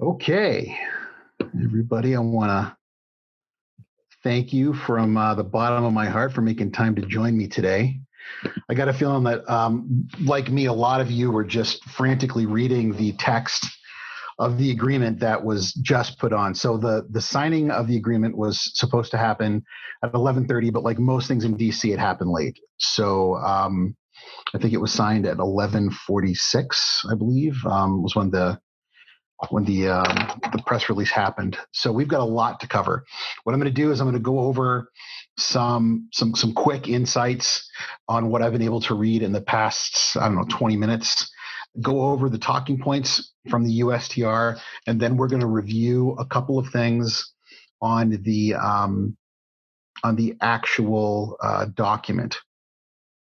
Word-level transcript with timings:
Okay, 0.00 0.76
everybody, 1.62 2.16
I 2.16 2.18
want 2.18 2.50
to 2.50 2.76
thank 4.24 4.52
you 4.52 4.74
from 4.74 5.16
uh, 5.16 5.36
the 5.36 5.44
bottom 5.44 5.84
of 5.84 5.92
my 5.92 6.06
heart 6.06 6.32
for 6.32 6.40
making 6.40 6.72
time 6.72 6.96
to 6.96 7.02
join 7.02 7.38
me 7.38 7.46
today. 7.46 8.00
I 8.68 8.74
got 8.74 8.88
a 8.88 8.92
feeling 8.92 9.22
that, 9.22 9.48
um, 9.48 10.08
like 10.20 10.50
me, 10.50 10.64
a 10.64 10.72
lot 10.72 11.00
of 11.00 11.12
you 11.12 11.30
were 11.30 11.44
just 11.44 11.84
frantically 11.84 12.44
reading 12.44 12.96
the 12.96 13.12
text 13.12 13.68
of 14.40 14.58
the 14.58 14.72
agreement 14.72 15.20
that 15.20 15.44
was 15.44 15.72
just 15.74 16.18
put 16.18 16.32
on. 16.32 16.56
So 16.56 16.76
the 16.76 17.06
the 17.10 17.20
signing 17.20 17.70
of 17.70 17.86
the 17.86 17.96
agreement 17.96 18.36
was 18.36 18.72
supposed 18.76 19.12
to 19.12 19.16
happen 19.16 19.62
at 20.02 20.12
11:30, 20.12 20.72
but 20.72 20.82
like 20.82 20.98
most 20.98 21.28
things 21.28 21.44
in 21.44 21.56
DC, 21.56 21.92
it 21.92 22.00
happened 22.00 22.32
late. 22.32 22.58
So 22.78 23.36
um, 23.36 23.94
I 24.54 24.58
think 24.58 24.72
it 24.72 24.80
was 24.80 24.90
signed 24.90 25.24
at 25.24 25.36
11:46, 25.36 27.12
I 27.12 27.14
believe, 27.14 27.64
um, 27.64 28.02
was 28.02 28.16
when 28.16 28.32
the 28.32 28.58
when 29.50 29.64
the 29.64 29.88
um, 29.88 30.40
the 30.52 30.62
press 30.66 30.88
release 30.88 31.10
happened. 31.10 31.56
So 31.72 31.92
we've 31.92 32.08
got 32.08 32.20
a 32.20 32.24
lot 32.24 32.60
to 32.60 32.68
cover. 32.68 33.04
What 33.44 33.52
I'm 33.52 33.60
going 33.60 33.72
to 33.72 33.82
do 33.82 33.90
is 33.90 34.00
I'm 34.00 34.06
going 34.06 34.14
to 34.14 34.20
go 34.20 34.40
over 34.40 34.90
some 35.38 36.08
some 36.12 36.34
some 36.34 36.52
quick 36.52 36.88
insights 36.88 37.68
on 38.08 38.28
what 38.28 38.42
I've 38.42 38.52
been 38.52 38.62
able 38.62 38.80
to 38.82 38.94
read 38.94 39.22
in 39.22 39.32
the 39.32 39.40
past 39.40 40.16
I 40.16 40.26
don't 40.26 40.36
know 40.36 40.46
20 40.48 40.76
minutes. 40.76 41.30
Go 41.80 42.02
over 42.02 42.28
the 42.28 42.38
talking 42.38 42.78
points 42.78 43.32
from 43.50 43.64
the 43.64 43.80
USTR, 43.80 44.60
and 44.86 45.00
then 45.00 45.16
we're 45.16 45.28
going 45.28 45.40
to 45.40 45.46
review 45.46 46.12
a 46.18 46.24
couple 46.24 46.58
of 46.58 46.68
things 46.68 47.32
on 47.82 48.10
the 48.22 48.54
um, 48.54 49.16
on 50.04 50.16
the 50.16 50.36
actual 50.40 51.36
uh, 51.42 51.66
document. 51.66 52.36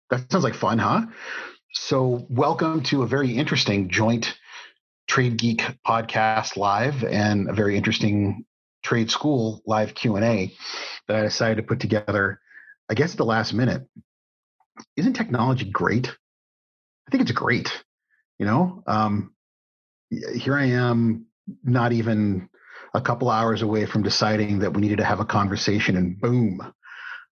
That 0.09 0.29
sounds 0.31 0.43
like 0.43 0.55
fun, 0.55 0.79
huh? 0.79 1.05
So, 1.73 2.27
welcome 2.29 2.83
to 2.83 3.01
a 3.03 3.07
very 3.07 3.31
interesting 3.31 3.89
joint 3.89 4.37
Trade 5.07 5.37
Geek 5.37 5.63
podcast 5.85 6.57
live 6.57 7.03
and 7.03 7.49
a 7.49 7.53
very 7.53 7.77
interesting 7.77 8.45
trade 8.83 9.11
school 9.11 9.61
live 9.65 9.93
Q&A 9.93 10.53
that 11.07 11.17
I 11.17 11.21
decided 11.21 11.57
to 11.57 11.63
put 11.63 11.79
together 11.79 12.39
I 12.89 12.95
guess 12.95 13.11
at 13.11 13.17
the 13.17 13.25
last 13.25 13.53
minute. 13.53 13.87
Isn't 14.97 15.13
technology 15.13 15.65
great? 15.65 16.09
I 17.07 17.11
think 17.11 17.21
it's 17.21 17.31
great. 17.31 17.83
You 18.39 18.45
know, 18.45 18.83
um, 18.87 19.33
here 20.09 20.57
I 20.57 20.65
am 20.65 21.25
not 21.63 21.91
even 21.91 22.49
a 22.93 23.01
couple 23.01 23.29
hours 23.29 23.61
away 23.61 23.85
from 23.85 24.03
deciding 24.03 24.59
that 24.59 24.73
we 24.73 24.81
needed 24.81 24.97
to 24.99 25.05
have 25.05 25.19
a 25.19 25.25
conversation 25.25 25.97
and 25.97 26.19
boom, 26.19 26.59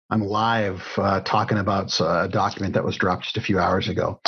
I'm 0.09 0.21
live 0.21 0.81
uh, 0.97 1.21
talking 1.21 1.57
about 1.57 1.99
a 1.99 2.27
document 2.31 2.73
that 2.73 2.83
was 2.83 2.97
dropped 2.97 3.23
just 3.25 3.37
a 3.37 3.41
few 3.41 3.59
hours 3.59 3.89
ago. 3.89 4.19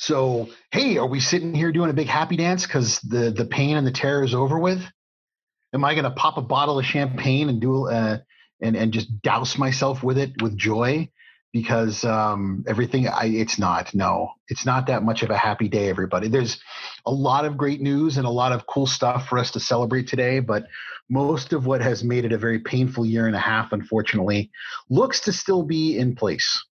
So, 0.00 0.48
hey, 0.72 0.96
are 0.96 1.06
we 1.06 1.20
sitting 1.20 1.54
here 1.54 1.72
doing 1.72 1.90
a 1.90 1.92
big 1.92 2.06
happy 2.06 2.38
dance 2.38 2.66
because 2.66 3.00
the 3.00 3.30
the 3.30 3.44
pain 3.44 3.76
and 3.76 3.86
the 3.86 3.92
terror 3.92 4.24
is 4.24 4.34
over 4.34 4.58
with? 4.58 4.82
Am 5.74 5.84
I 5.84 5.92
going 5.92 6.04
to 6.04 6.10
pop 6.10 6.38
a 6.38 6.42
bottle 6.42 6.78
of 6.78 6.86
champagne 6.86 7.50
and 7.50 7.60
do 7.60 7.86
uh, 7.86 8.16
and 8.62 8.76
and 8.76 8.94
just 8.94 9.20
douse 9.20 9.58
myself 9.58 10.02
with 10.02 10.16
it 10.16 10.40
with 10.40 10.56
joy? 10.56 11.10
Because 11.52 12.02
um, 12.04 12.64
everything, 12.66 13.08
I, 13.08 13.26
it's 13.26 13.58
not. 13.58 13.94
No, 13.94 14.30
it's 14.48 14.64
not 14.64 14.86
that 14.86 15.02
much 15.02 15.22
of 15.22 15.28
a 15.28 15.36
happy 15.36 15.68
day. 15.68 15.90
Everybody, 15.90 16.28
there's 16.28 16.58
a 17.04 17.12
lot 17.12 17.44
of 17.44 17.58
great 17.58 17.82
news 17.82 18.16
and 18.16 18.26
a 18.26 18.30
lot 18.30 18.52
of 18.52 18.66
cool 18.66 18.86
stuff 18.86 19.28
for 19.28 19.38
us 19.38 19.50
to 19.50 19.60
celebrate 19.60 20.08
today. 20.08 20.40
But 20.40 20.64
most 21.10 21.52
of 21.52 21.66
what 21.66 21.82
has 21.82 22.02
made 22.02 22.24
it 22.24 22.32
a 22.32 22.38
very 22.38 22.60
painful 22.60 23.04
year 23.04 23.26
and 23.26 23.36
a 23.36 23.40
half, 23.40 23.72
unfortunately, 23.72 24.50
looks 24.88 25.20
to 25.22 25.32
still 25.34 25.62
be 25.62 25.98
in 25.98 26.14
place. 26.16 26.64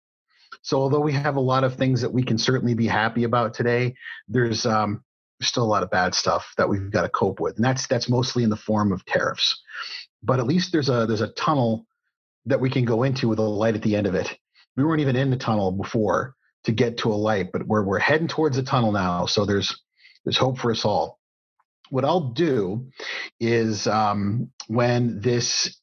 So, 0.69 0.79
although 0.79 0.99
we 0.99 1.13
have 1.13 1.35
a 1.35 1.39
lot 1.39 1.63
of 1.63 1.73
things 1.73 2.01
that 2.01 2.13
we 2.13 2.21
can 2.21 2.37
certainly 2.37 2.75
be 2.75 2.85
happy 2.85 3.23
about 3.23 3.55
today, 3.55 3.95
there's 4.27 4.67
um, 4.67 5.03
still 5.41 5.63
a 5.63 5.65
lot 5.65 5.81
of 5.81 5.89
bad 5.89 6.13
stuff 6.13 6.53
that 6.57 6.69
we've 6.69 6.91
got 6.91 7.01
to 7.01 7.09
cope 7.09 7.39
with, 7.39 7.55
and 7.55 7.65
that's 7.65 7.87
that's 7.87 8.07
mostly 8.07 8.43
in 8.43 8.51
the 8.51 8.55
form 8.55 8.91
of 8.91 9.03
tariffs. 9.03 9.63
But 10.21 10.39
at 10.39 10.45
least 10.45 10.71
there's 10.71 10.87
a 10.87 11.07
there's 11.07 11.21
a 11.21 11.29
tunnel 11.29 11.87
that 12.45 12.59
we 12.59 12.69
can 12.69 12.85
go 12.85 13.01
into 13.01 13.27
with 13.27 13.39
a 13.39 13.41
light 13.41 13.73
at 13.73 13.81
the 13.81 13.95
end 13.95 14.05
of 14.05 14.13
it. 14.13 14.37
We 14.77 14.83
weren't 14.83 15.01
even 15.01 15.15
in 15.15 15.31
the 15.31 15.37
tunnel 15.37 15.71
before 15.71 16.35
to 16.65 16.71
get 16.71 16.99
to 16.99 17.11
a 17.11 17.15
light, 17.15 17.51
but 17.51 17.65
we're 17.65 17.81
we're 17.81 17.97
heading 17.97 18.27
towards 18.27 18.55
the 18.55 18.61
tunnel 18.61 18.91
now. 18.91 19.25
So 19.25 19.45
there's 19.45 19.75
there's 20.23 20.37
hope 20.37 20.59
for 20.59 20.69
us 20.69 20.85
all 20.85 21.19
what 21.89 22.05
I'll 22.05 22.29
do 22.29 22.91
is 23.39 23.87
um, 23.87 24.51
when 24.67 25.19
this 25.21 25.78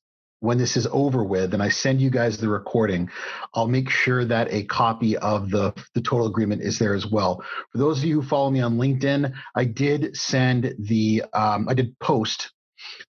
when 0.47 0.59
this 0.59 0.77
is 0.77 0.87
over 0.93 1.25
with 1.25 1.53
and 1.55 1.63
I 1.63 1.69
send 1.69 2.01
you 2.01 2.09
guys 2.09 2.39
the 2.39 2.49
recording, 2.49 3.11
I'll 3.55 3.69
make 3.69 3.91
sure 3.91 4.25
that 4.25 4.53
a 4.53 4.65
copy 4.65 5.17
of 5.17 5.51
the 5.51 5.75
the 5.95 6.01
total 6.01 6.27
agreement 6.27 6.63
is 6.63 6.79
there 6.79 6.95
as 6.95 7.07
well. 7.07 7.43
For 7.73 7.79
those 7.79 7.99
of 7.99 8.05
you 8.05 8.21
who 8.21 8.27
follow 8.27 8.51
me 8.51 8.61
on 8.61 8.77
LinkedIn, 8.77 9.35
I 9.55 9.65
did 9.65 10.17
send 10.17 10.75
the 10.79 11.25
um, 11.33 11.69
I 11.69 11.75
did 11.75 11.99
post 11.99 12.53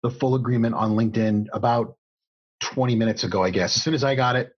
the 0.01 0.09
full 0.09 0.35
agreement 0.35 0.75
on 0.75 0.91
LinkedIn 0.91 1.45
about 1.53 1.95
20 2.61 2.95
minutes 2.95 3.23
ago, 3.23 3.43
I 3.43 3.51
guess. 3.51 3.75
As 3.75 3.83
soon 3.83 3.93
as 3.93 4.03
I 4.03 4.15
got 4.15 4.35
it, 4.35 4.51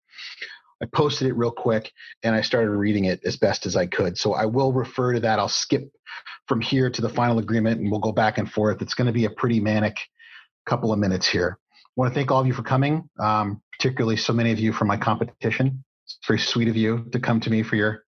I 0.81 0.85
posted 0.85 1.27
it 1.27 1.33
real 1.33 1.51
quick 1.51 1.91
and 2.23 2.35
I 2.35 2.41
started 2.41 2.71
reading 2.71 3.05
it 3.05 3.19
as 3.25 3.35
best 3.35 3.65
as 3.65 3.75
I 3.75 3.85
could. 3.85 4.17
So 4.17 4.33
I 4.33 4.45
will 4.45 4.71
refer 4.71 5.13
to 5.13 5.19
that. 5.21 5.39
I'll 5.39 5.49
skip 5.49 5.91
from 6.47 6.61
here 6.61 6.89
to 6.89 7.01
the 7.01 7.09
final 7.09 7.39
agreement 7.39 7.81
and 7.81 7.91
we'll 7.91 7.99
go 7.99 8.13
back 8.13 8.37
and 8.37 8.49
forth. 8.49 8.81
It's 8.81 8.93
going 8.93 9.07
to 9.07 9.13
be 9.13 9.25
a 9.25 9.29
pretty 9.29 9.59
manic 9.59 9.97
couple 10.65 10.93
of 10.93 10.99
minutes 10.99 11.27
here. 11.27 11.57
Want 11.99 12.13
to 12.13 12.17
thank 12.17 12.31
all 12.31 12.39
of 12.39 12.47
you 12.47 12.53
for 12.53 12.63
coming, 12.63 13.09
um, 13.19 13.61
particularly 13.73 14.15
so 14.15 14.31
many 14.31 14.53
of 14.53 14.59
you 14.59 14.71
from 14.71 14.87
my 14.87 14.95
competition. 14.95 15.83
It's 16.05 16.17
very 16.25 16.39
sweet 16.39 16.69
of 16.69 16.77
you 16.77 17.05
to 17.11 17.19
come 17.19 17.41
to 17.41 17.49
me 17.49 17.61
for 17.61 17.75
your 17.75 18.05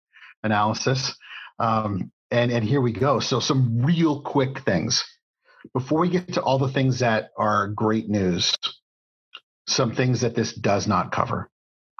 analysis. 0.44 1.16
Um, 1.58 2.12
and, 2.30 2.52
and 2.52 2.66
here 2.66 2.82
we 2.82 2.92
go. 2.92 3.22
So, 3.22 3.40
some 3.40 3.86
real 3.86 4.20
quick 4.24 4.60
things. 4.66 5.06
Before 5.74 6.02
we 6.02 6.10
get 6.10 6.34
to 6.34 6.42
all 6.42 6.60
the 6.60 6.68
things 6.68 7.00
that 7.00 7.30
are 7.38 7.70
great 7.70 8.10
news, 8.10 8.54
some 9.68 9.96
things 9.96 10.20
that 10.20 10.36
this 10.36 10.52
does 10.52 10.86
not 10.86 11.14
cover. 11.14 11.50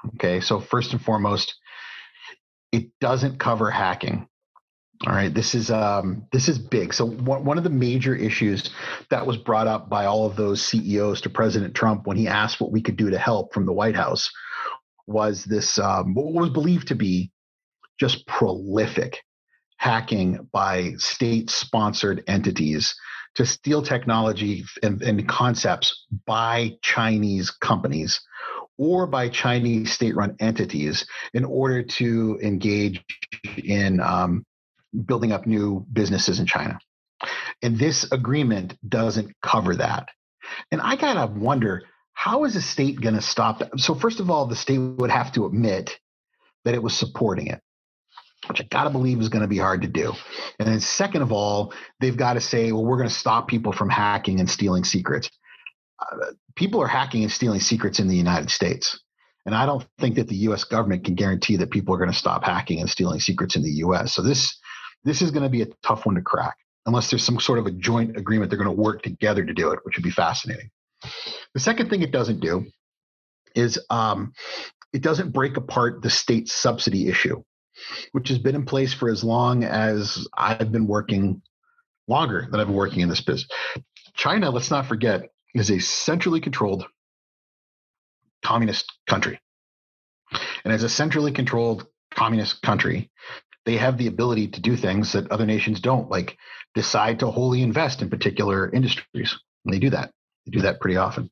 Okay, 0.08 0.40
so 0.40 0.60
first 0.60 0.92
and 0.92 1.00
foremost, 1.00 1.54
it 2.70 2.90
doesn't 3.00 3.40
cover 3.40 3.70
hacking. 3.70 4.28
All 5.06 5.12
right, 5.12 5.32
this 5.32 5.54
is 5.54 5.70
um, 5.70 6.26
this 6.32 6.48
is 6.48 6.58
big. 6.58 6.92
So 6.92 7.06
one, 7.06 7.44
one 7.44 7.56
of 7.56 7.62
the 7.62 7.70
major 7.70 8.16
issues 8.16 8.70
that 9.10 9.24
was 9.24 9.36
brought 9.36 9.68
up 9.68 9.88
by 9.88 10.06
all 10.06 10.26
of 10.26 10.34
those 10.34 10.64
CEOs 10.64 11.20
to 11.20 11.30
President 11.30 11.74
Trump 11.74 12.06
when 12.06 12.16
he 12.16 12.26
asked 12.26 12.60
what 12.60 12.72
we 12.72 12.82
could 12.82 12.96
do 12.96 13.10
to 13.10 13.18
help 13.18 13.54
from 13.54 13.64
the 13.64 13.72
White 13.72 13.94
House 13.94 14.30
was 15.06 15.44
this 15.44 15.78
um, 15.78 16.14
what 16.14 16.32
was 16.32 16.50
believed 16.50 16.88
to 16.88 16.96
be 16.96 17.30
just 18.00 18.26
prolific 18.26 19.22
hacking 19.76 20.48
by 20.52 20.92
state-sponsored 20.98 22.24
entities 22.26 22.96
to 23.36 23.46
steal 23.46 23.82
technology 23.82 24.64
and, 24.82 25.00
and 25.02 25.28
concepts 25.28 26.06
by 26.26 26.72
Chinese 26.82 27.50
companies 27.50 28.20
or 28.78 29.06
by 29.06 29.28
Chinese 29.28 29.92
state 29.92 30.16
run 30.16 30.34
entities 30.40 31.06
in 31.34 31.44
order 31.44 31.82
to 31.82 32.38
engage 32.42 33.04
in 33.62 34.00
um, 34.00 34.44
building 35.06 35.32
up 35.32 35.46
new 35.46 35.86
businesses 35.92 36.38
in 36.38 36.46
China. 36.46 36.78
And 37.62 37.78
this 37.78 38.10
agreement 38.12 38.76
doesn't 38.86 39.34
cover 39.42 39.76
that. 39.76 40.08
And 40.70 40.80
I 40.80 40.96
kind 40.96 41.18
of 41.18 41.36
wonder 41.36 41.82
how 42.12 42.44
is 42.44 42.56
a 42.56 42.62
state 42.62 43.00
going 43.00 43.14
to 43.14 43.20
stop 43.20 43.60
that? 43.60 43.78
So, 43.78 43.94
first 43.94 44.20
of 44.20 44.30
all, 44.30 44.46
the 44.46 44.56
state 44.56 44.78
would 44.78 45.10
have 45.10 45.32
to 45.32 45.46
admit 45.46 45.98
that 46.64 46.74
it 46.74 46.82
was 46.82 46.96
supporting 46.96 47.48
it, 47.48 47.60
which 48.48 48.60
I 48.60 48.64
got 48.64 48.84
to 48.84 48.90
believe 48.90 49.20
is 49.20 49.28
going 49.28 49.42
to 49.42 49.48
be 49.48 49.58
hard 49.58 49.82
to 49.82 49.88
do. 49.88 50.12
And 50.58 50.68
then, 50.68 50.80
second 50.80 51.22
of 51.22 51.32
all, 51.32 51.72
they've 52.00 52.16
got 52.16 52.34
to 52.34 52.40
say, 52.40 52.72
well, 52.72 52.84
we're 52.84 52.96
going 52.96 53.08
to 53.08 53.14
stop 53.14 53.46
people 53.46 53.72
from 53.72 53.90
hacking 53.90 54.40
and 54.40 54.48
stealing 54.48 54.84
secrets 54.84 55.28
uh, 56.00 56.32
people 56.56 56.80
are 56.80 56.88
hacking 56.88 57.22
and 57.22 57.32
stealing 57.32 57.60
secrets 57.60 57.98
in 57.98 58.08
the 58.08 58.16
United 58.16 58.50
States. 58.50 59.00
And 59.46 59.54
I 59.54 59.66
don't 59.66 59.86
think 59.98 60.16
that 60.16 60.28
the 60.28 60.36
US 60.48 60.64
government 60.64 61.04
can 61.04 61.14
guarantee 61.14 61.56
that 61.56 61.70
people 61.70 61.94
are 61.94 61.98
going 61.98 62.10
to 62.10 62.16
stop 62.16 62.44
hacking 62.44 62.80
and 62.80 62.90
stealing 62.90 63.20
secrets 63.20 63.56
in 63.56 63.62
the 63.62 63.72
US. 63.84 64.12
So 64.12 64.22
this 64.22 64.58
this 65.04 65.22
is 65.22 65.30
going 65.30 65.42
to 65.42 65.48
be 65.48 65.62
a 65.62 65.68
tough 65.82 66.06
one 66.06 66.14
to 66.16 66.22
crack 66.22 66.56
unless 66.86 67.10
there's 67.10 67.24
some 67.24 67.38
sort 67.38 67.58
of 67.58 67.66
a 67.66 67.70
joint 67.70 68.16
agreement 68.16 68.50
they're 68.50 68.58
going 68.58 68.74
to 68.74 68.82
work 68.82 69.02
together 69.02 69.44
to 69.44 69.52
do 69.52 69.70
it, 69.72 69.80
which 69.82 69.96
would 69.96 70.04
be 70.04 70.10
fascinating. 70.10 70.70
The 71.54 71.60
second 71.60 71.90
thing 71.90 72.02
it 72.02 72.12
doesn't 72.12 72.40
do 72.40 72.66
is 73.54 73.78
um, 73.90 74.32
it 74.92 75.02
doesn't 75.02 75.32
break 75.32 75.56
apart 75.56 76.02
the 76.02 76.10
state 76.10 76.48
subsidy 76.48 77.08
issue, 77.08 77.42
which 78.12 78.28
has 78.28 78.38
been 78.38 78.54
in 78.54 78.64
place 78.64 78.94
for 78.94 79.10
as 79.10 79.22
long 79.22 79.64
as 79.64 80.26
I've 80.36 80.72
been 80.72 80.86
working, 80.86 81.42
longer 82.06 82.46
than 82.50 82.58
I've 82.58 82.66
been 82.66 82.76
working 82.76 83.00
in 83.00 83.08
this 83.08 83.20
business. 83.20 83.50
China, 84.14 84.50
let's 84.50 84.70
not 84.70 84.86
forget, 84.86 85.28
is 85.54 85.70
a 85.70 85.78
centrally 85.78 86.40
controlled 86.40 86.86
communist 88.42 88.92
country. 89.06 89.40
And 90.64 90.72
as 90.72 90.82
a 90.82 90.88
centrally 90.88 91.32
controlled 91.32 91.86
communist 92.14 92.62
country, 92.62 93.10
they 93.64 93.76
have 93.76 93.98
the 93.98 94.06
ability 94.06 94.48
to 94.48 94.60
do 94.60 94.76
things 94.76 95.12
that 95.12 95.30
other 95.30 95.46
nations 95.46 95.80
don't, 95.80 96.10
like 96.10 96.36
decide 96.74 97.20
to 97.20 97.30
wholly 97.30 97.62
invest 97.62 98.02
in 98.02 98.10
particular 98.10 98.70
industries. 98.72 99.36
And 99.64 99.74
they 99.74 99.78
do 99.78 99.90
that. 99.90 100.10
They 100.46 100.50
do 100.52 100.62
that 100.62 100.80
pretty 100.80 100.96
often. 100.96 101.30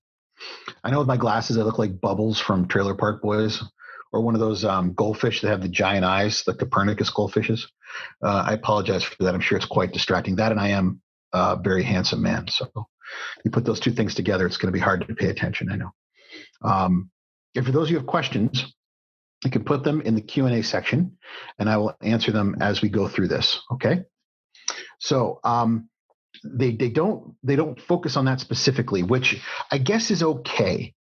I 0.85 0.91
know 0.91 0.99
with 0.99 1.09
my 1.09 1.17
glasses, 1.17 1.57
I 1.57 1.63
look 1.63 1.79
like 1.79 2.01
Bubbles 2.01 2.39
from 2.39 2.69
Trailer 2.69 2.95
Park 2.95 3.23
Boys 3.23 3.63
or 4.13 4.21
one 4.21 4.35
of 4.35 4.41
those 4.41 4.65
um, 4.65 4.93
goldfish 4.95 5.41
that 5.41 5.49
have 5.49 5.63
the 5.63 5.69
giant 5.69 6.05
eyes, 6.05 6.43
the 6.45 6.55
Copernicus 6.55 7.11
goldfishes. 7.11 7.63
Uh, 8.23 8.45
I 8.47 8.53
apologize 8.53 9.05
for 9.05 9.25
that. 9.25 9.35
I'm 9.35 9.41
sure 9.41 9.57
it's 9.57 9.67
quite 9.67 9.93
distracting. 9.93 10.37
That 10.37 10.53
and 10.53 10.61
I 10.61 10.69
am 10.69 11.01
a 11.33 11.57
very 11.63 11.83
handsome 11.83 12.23
man. 12.23 12.47
So 12.49 12.71
you 13.45 13.51
put 13.51 13.65
those 13.65 13.81
two 13.81 13.93
things 13.93 14.15
together, 14.15 14.47
it's 14.47 14.57
going 14.57 14.73
to 14.73 14.77
be 14.77 14.83
hard 14.83 15.07
to 15.07 15.15
pay 15.15 15.29
attention. 15.29 15.71
I 15.71 15.77
know. 15.77 15.91
Um, 16.63 17.11
and 17.55 17.65
for 17.65 17.73
those 17.73 17.89
of 17.89 17.91
you 17.91 17.97
who 17.97 18.01
have 18.01 18.07
questions, 18.07 18.75
you 19.45 19.51
can 19.51 19.65
put 19.65 19.85
them 19.85 20.01
in 20.01 20.15
the 20.15 20.21
Q 20.21 20.47
and 20.47 20.55
A 20.55 20.63
section, 20.63 21.19
and 21.59 21.69
I 21.69 21.77
will 21.77 21.95
answer 22.01 22.33
them 22.33 22.57
as 22.61 22.83
we 22.83 22.89
go 22.89 23.09
through 23.09 23.29
this. 23.29 23.61
Okay. 23.73 24.05
So 24.99 25.41
um, 25.45 25.89
they 26.45 26.73
they 26.73 26.89
don't 26.89 27.35
they 27.43 27.57
don't 27.57 27.81
focus 27.81 28.17
on 28.17 28.25
that 28.27 28.41
specifically, 28.41 29.03
which 29.03 29.41
I 29.71 29.79
guess 29.79 30.11
is 30.11 30.23
okay 30.23 30.95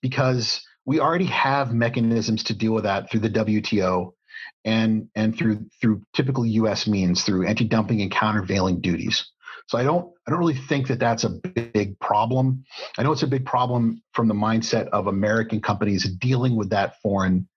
because 0.00 0.62
we 0.84 1.00
already 1.00 1.26
have 1.26 1.72
mechanisms 1.72 2.44
to 2.44 2.54
deal 2.54 2.72
with 2.72 2.84
that 2.84 3.10
through 3.10 3.20
the 3.20 3.30
WTO 3.30 4.12
and 4.64 5.08
and 5.14 5.36
through 5.36 5.66
through 5.80 6.02
typical 6.14 6.46
U.S. 6.46 6.86
means 6.86 7.24
through 7.24 7.46
anti-dumping 7.46 8.00
and 8.00 8.10
countervailing 8.10 8.80
duties. 8.80 9.30
So 9.68 9.78
I 9.78 9.84
don't 9.84 10.12
I 10.26 10.30
don't 10.30 10.40
really 10.40 10.58
think 10.68 10.88
that 10.88 10.98
that's 10.98 11.24
a 11.24 11.30
big 11.30 11.98
problem. 12.00 12.64
I 12.98 13.02
know 13.02 13.12
it's 13.12 13.22
a 13.22 13.28
big 13.28 13.46
problem 13.46 14.02
from 14.12 14.28
the 14.28 14.34
mindset 14.34 14.88
of 14.88 15.06
American 15.06 15.60
companies 15.60 16.04
dealing 16.04 16.56
with 16.56 16.70
that 16.70 17.00
foreign 17.00 17.48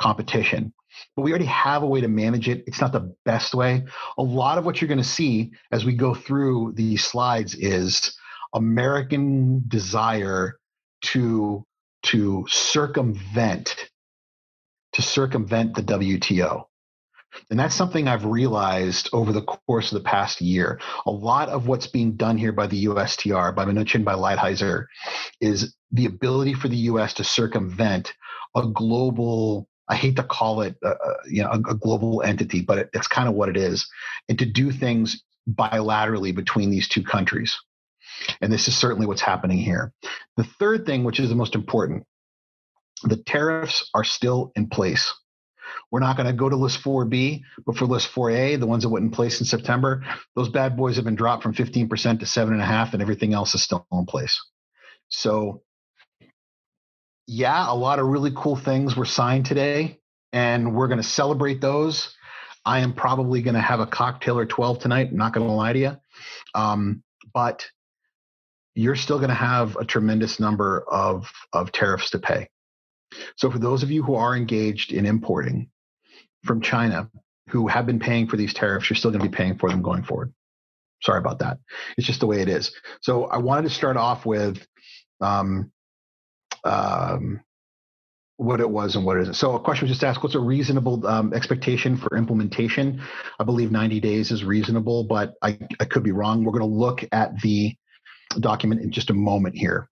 competition. 0.00 0.72
But 1.14 1.22
we 1.22 1.30
already 1.30 1.46
have 1.46 1.82
a 1.82 1.86
way 1.86 2.00
to 2.00 2.08
manage 2.08 2.48
it. 2.48 2.64
It's 2.66 2.80
not 2.80 2.92
the 2.92 3.14
best 3.24 3.54
way. 3.54 3.84
A 4.16 4.22
lot 4.22 4.58
of 4.58 4.64
what 4.64 4.80
you're 4.80 4.88
going 4.88 4.98
to 4.98 5.04
see 5.04 5.52
as 5.70 5.84
we 5.84 5.94
go 5.94 6.14
through 6.14 6.72
these 6.74 7.04
slides 7.04 7.54
is 7.54 8.16
American 8.54 9.64
desire 9.68 10.58
to 11.02 11.64
to 12.04 12.46
circumvent 12.48 13.90
to 14.94 15.02
circumvent 15.02 15.74
the 15.74 15.82
WTO. 15.82 16.64
And 17.50 17.58
that's 17.58 17.74
something 17.74 18.08
I've 18.08 18.24
realized 18.24 19.10
over 19.12 19.32
the 19.32 19.42
course 19.42 19.92
of 19.92 19.98
the 19.98 20.08
past 20.08 20.40
year. 20.40 20.80
A 21.06 21.10
lot 21.10 21.48
of 21.48 21.66
what's 21.66 21.86
being 21.86 22.16
done 22.16 22.36
here 22.36 22.52
by 22.52 22.66
the 22.66 22.86
USTR, 22.86 23.54
by 23.54 23.64
Mnuchin, 23.64 24.04
by 24.04 24.14
Lighthizer, 24.14 24.86
is 25.40 25.74
the 25.92 26.06
ability 26.06 26.54
for 26.54 26.68
the 26.68 26.76
US 26.76 27.14
to 27.14 27.24
circumvent 27.24 28.14
a 28.56 28.66
global, 28.66 29.68
I 29.88 29.96
hate 29.96 30.16
to 30.16 30.22
call 30.22 30.62
it 30.62 30.76
a, 30.82 30.94
you 31.28 31.42
know, 31.42 31.50
a, 31.50 31.58
a 31.70 31.74
global 31.74 32.22
entity, 32.22 32.60
but 32.60 32.78
it, 32.78 32.90
it's 32.92 33.08
kind 33.08 33.28
of 33.28 33.34
what 33.34 33.48
it 33.48 33.56
is, 33.56 33.88
and 34.28 34.38
to 34.38 34.46
do 34.46 34.70
things 34.70 35.22
bilaterally 35.48 36.34
between 36.34 36.70
these 36.70 36.88
two 36.88 37.02
countries. 37.02 37.58
And 38.40 38.52
this 38.52 38.68
is 38.68 38.76
certainly 38.76 39.06
what's 39.06 39.20
happening 39.20 39.58
here. 39.58 39.92
The 40.36 40.44
third 40.44 40.86
thing, 40.86 41.04
which 41.04 41.20
is 41.20 41.28
the 41.28 41.34
most 41.34 41.54
important, 41.54 42.04
the 43.04 43.16
tariffs 43.16 43.88
are 43.94 44.04
still 44.04 44.52
in 44.56 44.68
place. 44.68 45.12
We're 45.90 46.00
not 46.00 46.16
going 46.16 46.26
to 46.26 46.32
go 46.32 46.48
to 46.48 46.56
list 46.56 46.82
4B, 46.82 47.42
but 47.64 47.76
for 47.76 47.86
list 47.86 48.12
4A, 48.12 48.58
the 48.58 48.66
ones 48.66 48.82
that 48.82 48.88
went 48.88 49.04
in 49.04 49.10
place 49.10 49.40
in 49.40 49.46
September, 49.46 50.04
those 50.34 50.48
bad 50.48 50.76
boys 50.76 50.96
have 50.96 51.04
been 51.04 51.14
dropped 51.14 51.42
from 51.42 51.54
15% 51.54 51.88
to 52.20 52.26
7.5, 52.26 52.92
and 52.92 53.02
everything 53.02 53.32
else 53.32 53.54
is 53.54 53.62
still 53.62 53.86
in 53.92 54.06
place. 54.06 54.38
So, 55.08 55.62
yeah, 57.28 57.70
a 57.70 57.76
lot 57.76 57.98
of 57.98 58.06
really 58.06 58.32
cool 58.34 58.56
things 58.56 58.96
were 58.96 59.04
signed 59.04 59.44
today, 59.44 60.00
and 60.32 60.74
we're 60.74 60.88
going 60.88 61.00
to 61.00 61.06
celebrate 61.06 61.60
those. 61.60 62.14
I 62.64 62.80
am 62.80 62.94
probably 62.94 63.42
going 63.42 63.54
to 63.54 63.60
have 63.60 63.80
a 63.80 63.86
cocktail 63.86 64.38
or 64.38 64.46
12 64.46 64.78
tonight, 64.78 65.08
I'm 65.10 65.18
not 65.18 65.34
going 65.34 65.46
to 65.46 65.52
lie 65.52 65.74
to 65.74 65.78
you. 65.78 65.96
Um, 66.54 67.02
but 67.34 67.68
you're 68.74 68.96
still 68.96 69.18
going 69.18 69.28
to 69.28 69.34
have 69.34 69.76
a 69.76 69.84
tremendous 69.84 70.40
number 70.40 70.82
of, 70.90 71.30
of 71.52 71.70
tariffs 71.70 72.10
to 72.10 72.18
pay. 72.18 72.48
So, 73.36 73.50
for 73.50 73.58
those 73.58 73.82
of 73.82 73.90
you 73.90 74.02
who 74.02 74.14
are 74.14 74.34
engaged 74.34 74.92
in 74.92 75.04
importing 75.04 75.68
from 76.44 76.62
China, 76.62 77.10
who 77.50 77.68
have 77.68 77.84
been 77.84 77.98
paying 77.98 78.26
for 78.26 78.38
these 78.38 78.54
tariffs, 78.54 78.88
you're 78.88 78.96
still 78.96 79.10
going 79.10 79.22
to 79.22 79.28
be 79.28 79.36
paying 79.36 79.58
for 79.58 79.68
them 79.68 79.82
going 79.82 80.02
forward. 80.02 80.32
Sorry 81.02 81.18
about 81.18 81.40
that. 81.40 81.58
It's 81.98 82.06
just 82.06 82.20
the 82.20 82.26
way 82.26 82.40
it 82.40 82.48
is. 82.48 82.72
So, 83.02 83.24
I 83.24 83.36
wanted 83.36 83.68
to 83.68 83.74
start 83.74 83.98
off 83.98 84.24
with 84.24 84.66
um, 85.20 85.72
um, 86.64 87.40
what 88.36 88.60
it 88.60 88.70
was 88.70 88.94
and 88.96 89.04
what 89.04 89.16
it 89.16 89.22
isn't. 89.22 89.34
So, 89.34 89.54
a 89.54 89.60
question 89.60 89.88
was 89.88 89.96
just 89.96 90.04
asked 90.04 90.22
what's 90.22 90.34
a 90.34 90.40
reasonable 90.40 91.06
um, 91.06 91.34
expectation 91.34 91.96
for 91.96 92.16
implementation? 92.16 93.02
I 93.38 93.44
believe 93.44 93.70
90 93.70 94.00
days 94.00 94.30
is 94.30 94.44
reasonable, 94.44 95.04
but 95.04 95.34
I, 95.42 95.58
I 95.80 95.84
could 95.84 96.02
be 96.02 96.12
wrong. 96.12 96.44
We're 96.44 96.52
going 96.52 96.70
to 96.70 96.78
look 96.78 97.04
at 97.12 97.40
the 97.40 97.74
document 98.38 98.82
in 98.82 98.92
just 98.92 99.10
a 99.10 99.14
moment 99.14 99.56
here 99.56 99.88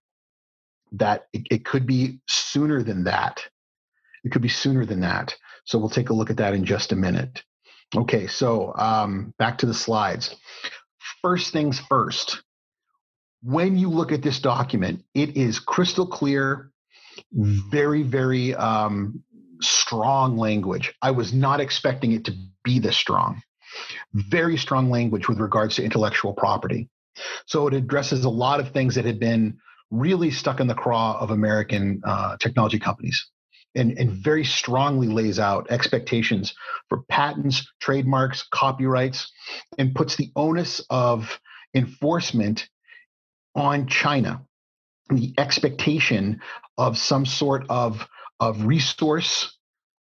that 0.93 1.25
it, 1.33 1.47
it 1.51 1.65
could 1.65 1.85
be 1.85 2.19
sooner 2.27 2.83
than 2.83 3.03
that. 3.05 3.43
It 4.23 4.31
could 4.31 4.41
be 4.41 4.49
sooner 4.49 4.85
than 4.85 5.01
that. 5.01 5.35
So 5.65 5.77
we'll 5.77 5.89
take 5.89 6.09
a 6.09 6.13
look 6.13 6.29
at 6.29 6.37
that 6.37 6.53
in 6.53 6.65
just 6.65 6.91
a 6.91 6.95
minute. 6.95 7.43
Okay, 7.95 8.27
so 8.27 8.73
um, 8.77 9.33
back 9.37 9.59
to 9.59 9.65
the 9.65 9.73
slides. 9.73 10.35
First 11.21 11.51
things 11.51 11.79
first, 11.79 12.41
when 13.43 13.77
you 13.77 13.89
look 13.89 14.11
at 14.11 14.21
this 14.21 14.39
document, 14.39 15.03
it 15.13 15.37
is 15.37 15.59
crystal 15.59 16.07
clear, 16.07 16.71
very, 17.31 18.03
very 18.03 18.55
um, 18.55 19.23
strong 19.61 20.37
language. 20.37 20.93
I 21.01 21.11
was 21.11 21.33
not 21.33 21.59
expecting 21.59 22.11
it 22.13 22.25
to 22.25 22.33
be 22.63 22.79
this 22.79 22.97
strong. 22.97 23.41
Very 24.13 24.57
strong 24.57 24.89
language 24.89 25.27
with 25.27 25.39
regards 25.39 25.75
to 25.75 25.83
intellectual 25.83 26.33
property. 26.33 26.89
So 27.45 27.67
it 27.67 27.73
addresses 27.73 28.25
a 28.25 28.29
lot 28.29 28.59
of 28.59 28.71
things 28.71 28.95
that 28.95 29.05
had 29.05 29.19
been 29.19 29.57
really 29.91 30.31
stuck 30.31 30.59
in 30.59 30.67
the 30.67 30.75
craw 30.75 31.17
of 31.19 31.31
American 31.31 32.01
uh, 32.05 32.37
technology 32.37 32.79
companies. 32.79 33.29
And, 33.75 33.97
and, 33.99 34.11
very 34.11 34.43
strongly 34.43 35.07
lays 35.07 35.37
out 35.37 35.67
expectations 35.69 36.55
for 36.89 37.03
patents, 37.09 37.71
trademarks, 37.79 38.47
copyrights, 38.51 39.31
and 39.77 39.93
puts 39.93 40.15
the 40.15 40.31
onus 40.35 40.81
of 40.89 41.39
enforcement 41.75 42.67
on 43.57 43.87
China. 43.87 44.41
The 45.09 45.33
expectation 45.37 46.41
of 46.77 46.97
some 46.97 47.25
sort 47.25 47.65
of, 47.69 48.07
of 48.39 48.65
resource 48.65 49.57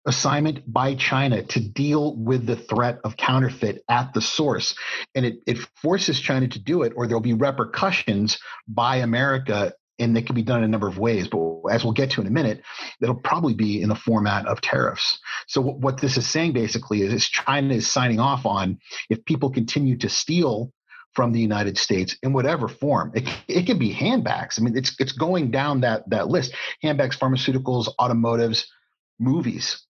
assignment 0.07 0.71
by 0.71 0.95
China 0.95 1.43
to 1.43 1.61
deal 1.61 2.15
with 2.17 2.47
the 2.47 2.57
threat 2.57 2.99
of 3.05 3.17
counterfeit 3.17 3.83
at 3.89 4.13
the 4.13 4.21
source. 4.21 4.75
And 5.15 5.25
it, 5.25 5.37
it 5.47 5.59
forces 5.81 6.21
China 6.21 6.49
to 6.49 6.59
do 6.59 6.83
it, 6.83 6.93
or 6.97 7.07
there'll 7.07 7.23
be 7.23 7.33
repercussions 7.33 8.39
by 8.69 8.97
America. 8.97 9.73
And 9.99 10.17
they 10.17 10.23
can 10.23 10.35
be 10.35 10.43
done 10.43 10.59
in 10.59 10.65
a 10.65 10.69
number 10.69 10.89
of 10.89 10.99
ways, 10.99 11.29
but 11.29 11.39
as 11.71 11.85
we'll 11.85 11.93
get 11.93 12.11
to 12.11 12.21
in 12.21 12.27
a 12.27 12.31
minute, 12.31 12.63
it'll 13.01 13.15
probably 13.15 13.55
be 13.55 13.81
in 13.81 13.89
the 13.89 13.95
format 13.95 14.45
of 14.45 14.61
tariffs. 14.61 15.21
So, 15.47 15.61
what 15.61 16.01
this 16.01 16.17
is 16.17 16.27
saying 16.27 16.53
basically 16.53 17.03
is, 17.03 17.13
is 17.13 17.29
China 17.29 17.73
is 17.73 17.87
signing 17.87 18.19
off 18.19 18.45
on 18.45 18.81
if 19.09 19.25
people 19.25 19.51
continue 19.51 19.97
to 19.99 20.09
steal 20.09 20.73
from 21.15 21.33
the 21.33 21.41
United 21.41 21.79
States 21.79 22.17
in 22.23 22.33
whatever 22.33 22.69
form. 22.69 23.13
It, 23.15 23.29
it 23.49 23.67
can 23.67 23.79
be 23.79 23.91
handbags. 23.91 24.59
I 24.59 24.63
mean, 24.63 24.77
it's 24.77 24.95
it's 24.99 25.13
going 25.13 25.51
down 25.51 25.81
that 25.81 26.09
that 26.11 26.29
list: 26.29 26.55
handbags, 26.83 27.17
pharmaceuticals, 27.17 27.89
automotives, 27.99 28.67
movies 29.19 29.85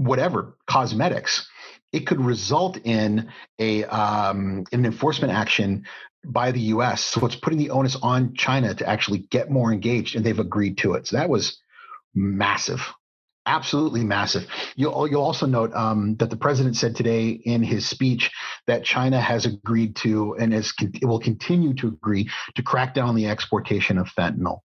whatever 0.00 0.56
cosmetics, 0.66 1.46
it 1.92 2.06
could 2.06 2.20
result 2.20 2.78
in 2.84 3.30
a 3.58 3.84
um, 3.84 4.64
an 4.72 4.84
enforcement 4.86 5.32
action 5.32 5.84
by 6.24 6.52
the 6.52 6.60
U.S. 6.60 7.02
So 7.02 7.26
it's 7.26 7.36
putting 7.36 7.58
the 7.58 7.70
onus 7.70 7.96
on 7.96 8.34
China 8.34 8.74
to 8.74 8.88
actually 8.88 9.18
get 9.18 9.50
more 9.50 9.72
engaged, 9.72 10.16
and 10.16 10.24
they've 10.24 10.38
agreed 10.38 10.78
to 10.78 10.94
it. 10.94 11.06
So 11.06 11.16
that 11.16 11.28
was 11.28 11.58
massive, 12.14 12.80
absolutely 13.50 14.04
massive. 14.04 14.46
You'll 14.76 15.08
you'll 15.08 15.22
also 15.22 15.46
note 15.46 15.74
um, 15.74 16.16
that 16.16 16.30
the 16.30 16.36
president 16.36 16.76
said 16.76 16.96
today 16.96 17.30
in 17.30 17.62
his 17.62 17.88
speech 17.88 18.30
that 18.66 18.84
China 18.84 19.20
has 19.20 19.46
agreed 19.46 19.96
to 19.96 20.36
and 20.38 20.54
is 20.54 20.72
will 21.02 21.20
continue 21.20 21.74
to 21.74 21.88
agree 21.88 22.30
to 22.54 22.62
crack 22.62 22.94
down 22.94 23.08
on 23.08 23.16
the 23.16 23.26
exportation 23.26 23.98
of 23.98 24.08
fentanyl 24.08 24.60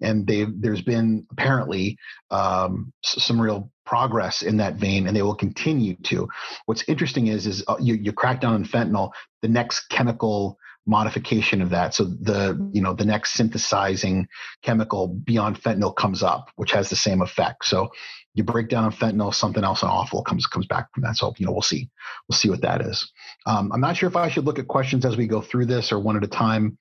and 0.00 0.26
there's 0.26 0.82
been 0.82 1.26
apparently 1.30 1.96
um, 2.30 2.92
some 3.02 3.40
real 3.40 3.70
progress 3.84 4.42
in 4.42 4.56
that 4.58 4.76
vein, 4.76 5.06
and 5.06 5.16
they 5.16 5.22
will 5.22 5.34
continue 5.34 5.96
to. 6.04 6.28
What's 6.66 6.84
interesting 6.88 7.26
is 7.28 7.46
is 7.46 7.64
uh, 7.68 7.76
you, 7.80 7.94
you 7.94 8.12
crack 8.12 8.40
down 8.40 8.54
on 8.54 8.64
fentanyl, 8.64 9.10
the 9.42 9.48
next 9.48 9.88
chemical 9.88 10.58
modification 10.86 11.60
of 11.60 11.70
that 11.70 11.94
so 11.94 12.04
the 12.04 12.70
you 12.72 12.80
know 12.80 12.94
the 12.94 13.04
next 13.04 13.34
synthesizing 13.34 14.26
chemical 14.62 15.08
beyond 15.08 15.60
fentanyl 15.62 15.94
comes 15.94 16.22
up 16.22 16.48
which 16.56 16.72
has 16.72 16.88
the 16.88 16.96
same 16.96 17.20
effect 17.20 17.66
so 17.66 17.90
you 18.34 18.44
break 18.44 18.68
down 18.68 18.84
on 18.84 18.92
fentanyl 18.92 19.34
something 19.34 19.64
else 19.64 19.82
awful 19.82 20.22
comes 20.22 20.46
comes 20.46 20.66
back 20.66 20.86
from 20.94 21.02
that 21.02 21.16
so 21.16 21.34
you 21.38 21.46
know 21.46 21.52
we'll 21.52 21.62
see 21.62 21.88
we'll 22.28 22.36
see 22.36 22.48
what 22.48 22.62
that 22.62 22.80
is 22.80 23.10
um, 23.46 23.70
i'm 23.72 23.80
not 23.80 23.96
sure 23.96 24.08
if 24.08 24.16
i 24.16 24.28
should 24.28 24.44
look 24.44 24.58
at 24.58 24.68
questions 24.68 25.04
as 25.04 25.16
we 25.16 25.26
go 25.26 25.40
through 25.40 25.66
this 25.66 25.90
or 25.92 25.98
one 25.98 26.16
at 26.16 26.24
a 26.24 26.28
time 26.28 26.78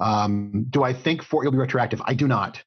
um, 0.00 0.66
do 0.70 0.82
I 0.82 0.92
think 0.92 1.22
for 1.22 1.44
will 1.44 1.52
be 1.52 1.58
retroactive? 1.58 2.02
I 2.04 2.14
do 2.14 2.26
not. 2.26 2.62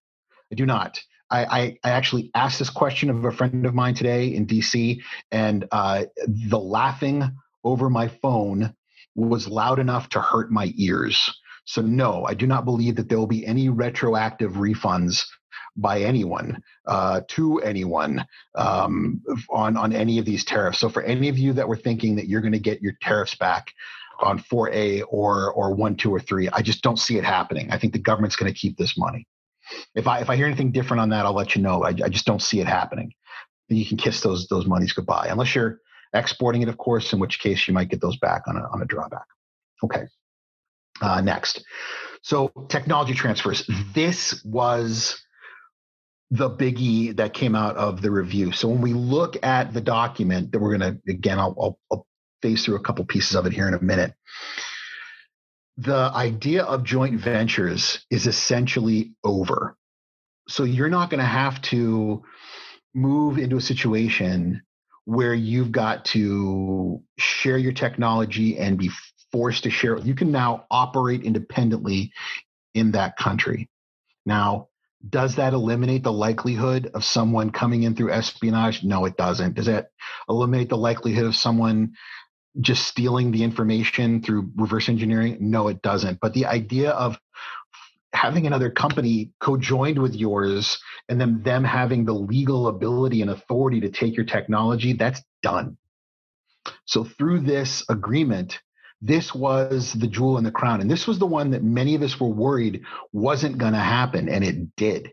I 0.51 0.55
do 0.55 0.65
not. 0.65 1.01
I, 1.29 1.45
I, 1.45 1.77
I, 1.83 1.89
actually 1.89 2.29
asked 2.35 2.59
this 2.59 2.69
question 2.69 3.09
of 3.09 3.25
a 3.25 3.31
friend 3.31 3.65
of 3.65 3.73
mine 3.73 3.95
today 3.95 4.27
in 4.27 4.45
DC, 4.45 5.01
and 5.31 5.67
uh, 5.71 6.05
the 6.27 6.59
laughing 6.59 7.37
over 7.63 7.89
my 7.89 8.07
phone 8.07 8.75
was 9.15 9.47
loud 9.47 9.79
enough 9.79 10.09
to 10.09 10.21
hurt 10.21 10.51
my 10.51 10.71
ears. 10.75 11.33
So, 11.65 11.81
no, 11.81 12.25
I 12.25 12.35
do 12.35 12.45
not 12.45 12.65
believe 12.65 12.97
that 12.97 13.09
there 13.09 13.17
will 13.17 13.25
be 13.25 13.47
any 13.47 13.69
retroactive 13.69 14.53
refunds 14.53 15.25
by 15.75 16.01
anyone 16.01 16.61
uh, 16.85 17.21
to 17.29 17.59
anyone 17.59 18.25
um, 18.55 19.21
on 19.49 19.77
on 19.77 19.93
any 19.93 20.19
of 20.19 20.25
these 20.25 20.45
tariffs. 20.45 20.79
So, 20.79 20.89
for 20.89 21.03
any 21.03 21.29
of 21.29 21.37
you 21.37 21.53
that 21.53 21.67
were 21.67 21.77
thinking 21.77 22.15
that 22.17 22.27
you're 22.27 22.41
going 22.41 22.53
to 22.53 22.59
get 22.59 22.81
your 22.81 22.93
tariffs 23.01 23.35
back, 23.35 23.73
on 24.19 24.39
4A 24.39 25.03
or 25.09 25.51
or 25.51 25.73
one, 25.73 25.95
two, 25.95 26.13
or 26.13 26.19
three. 26.19 26.49
I 26.49 26.61
just 26.61 26.81
don't 26.81 26.97
see 26.97 27.17
it 27.17 27.23
happening. 27.23 27.71
I 27.71 27.77
think 27.77 27.93
the 27.93 27.99
government's 27.99 28.35
going 28.35 28.51
to 28.51 28.57
keep 28.57 28.77
this 28.77 28.97
money. 28.97 29.27
If 29.95 30.07
I 30.07 30.19
if 30.19 30.29
I 30.29 30.35
hear 30.35 30.45
anything 30.45 30.71
different 30.71 31.01
on 31.01 31.09
that, 31.09 31.25
I'll 31.25 31.33
let 31.33 31.55
you 31.55 31.61
know. 31.61 31.83
I, 31.83 31.89
I 31.89 32.09
just 32.09 32.25
don't 32.25 32.41
see 32.41 32.59
it 32.59 32.67
happening. 32.67 33.13
You 33.69 33.85
can 33.85 33.97
kiss 33.97 34.21
those 34.21 34.47
those 34.47 34.65
monies 34.65 34.93
goodbye, 34.93 35.27
unless 35.29 35.55
you're 35.55 35.79
exporting 36.13 36.61
it, 36.61 36.69
of 36.69 36.77
course, 36.77 37.11
in 37.13 37.19
which 37.19 37.39
case 37.39 37.67
you 37.67 37.73
might 37.73 37.89
get 37.89 38.01
those 38.01 38.17
back 38.17 38.43
on 38.47 38.57
a 38.57 38.67
on 38.71 38.81
a 38.81 38.85
drawback. 38.85 39.25
Okay. 39.83 40.03
Uh, 41.01 41.21
next, 41.21 41.65
so 42.21 42.51
technology 42.69 43.13
transfers. 43.13 43.67
This 43.93 44.43
was 44.45 45.19
the 46.33 46.49
biggie 46.49 47.15
that 47.15 47.31
came 47.31 47.53
out 47.53 47.77
of 47.77 48.01
the 48.01 48.09
review. 48.09 48.51
So 48.51 48.67
when 48.67 48.81
we 48.81 48.93
look 48.93 49.37
at 49.45 49.71
the 49.71 49.81
document 49.81 50.51
that 50.51 50.59
we're 50.59 50.75
going 50.75 50.95
to, 50.95 51.11
again, 51.11 51.37
I'll, 51.37 51.55
I'll, 51.61 51.79
I'll 51.91 52.07
phase 52.41 52.65
through 52.65 52.77
a 52.77 52.81
couple 52.81 53.05
pieces 53.05 53.35
of 53.35 53.45
it 53.45 53.53
here 53.53 53.67
in 53.67 53.75
a 53.75 53.81
minute. 53.81 54.15
The 55.77 55.93
idea 55.93 56.63
of 56.63 56.83
joint 56.83 57.19
ventures 57.19 58.03
is 58.09 58.25
essentially 58.25 59.13
over. 59.23 59.77
So 60.47 60.63
you're 60.63 60.89
not 60.89 61.11
going 61.11 61.19
to 61.19 61.25
have 61.25 61.61
to 61.63 62.23
move 62.95 63.37
into 63.37 63.57
a 63.57 63.61
situation 63.61 64.63
where 65.05 65.35
you've 65.35 65.71
got 65.71 66.05
to 66.05 67.03
share 67.19 67.59
your 67.59 67.73
technology 67.73 68.57
and 68.57 68.75
be 68.79 68.89
forced 69.31 69.65
to 69.65 69.69
share. 69.69 69.99
You 69.99 70.15
can 70.15 70.31
now 70.31 70.65
operate 70.71 71.21
independently 71.21 72.11
in 72.73 72.93
that 72.93 73.17
country. 73.17 73.69
Now, 74.25 74.69
does 75.07 75.35
that 75.35 75.53
eliminate 75.53 76.03
the 76.03 76.13
likelihood 76.13 76.89
of 76.93 77.03
someone 77.03 77.51
coming 77.51 77.83
in 77.83 77.95
through 77.95 78.11
espionage? 78.11 78.83
No, 78.83 79.05
it 79.05 79.17
doesn't. 79.17 79.55
Does 79.55 79.65
that 79.65 79.89
eliminate 80.29 80.69
the 80.69 80.77
likelihood 80.77 81.25
of 81.25 81.35
someone 81.35 81.93
just 82.61 82.87
stealing 82.87 83.31
the 83.31 83.43
information 83.43 84.21
through 84.21 84.51
reverse 84.55 84.87
engineering? 84.87 85.37
No, 85.39 85.67
it 85.67 85.81
doesn't. 85.81 86.19
But 86.21 86.33
the 86.33 86.45
idea 86.45 86.91
of 86.91 87.19
having 88.13 88.47
another 88.47 88.69
company 88.69 89.31
co-joined 89.39 89.97
with 89.97 90.15
yours 90.15 90.79
and 91.09 91.19
then 91.19 91.41
them 91.43 91.63
having 91.63 92.05
the 92.05 92.13
legal 92.13 92.67
ability 92.67 93.21
and 93.21 93.31
authority 93.31 93.81
to 93.81 93.89
take 93.89 94.15
your 94.15 94.25
technology, 94.25 94.93
that's 94.93 95.21
done. 95.41 95.77
So 96.85 97.03
through 97.03 97.41
this 97.41 97.83
agreement, 97.89 98.59
this 99.05 99.35
was 99.35 99.91
the 99.91 100.07
jewel 100.07 100.37
in 100.37 100.45
the 100.45 100.51
crown. 100.51 100.79
And 100.79 100.89
this 100.89 101.05
was 101.05 101.19
the 101.19 101.25
one 101.25 101.51
that 101.51 101.61
many 101.61 101.93
of 101.93 102.01
us 102.01 102.17
were 102.17 102.29
worried 102.29 102.83
wasn't 103.11 103.57
going 103.57 103.73
to 103.73 103.79
happen, 103.79 104.29
and 104.29 104.45
it 104.45 104.75
did. 104.77 105.11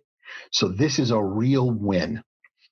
So 0.52 0.68
this 0.68 1.00
is 1.00 1.10
a 1.10 1.20
real 1.20 1.68
win. 1.68 2.22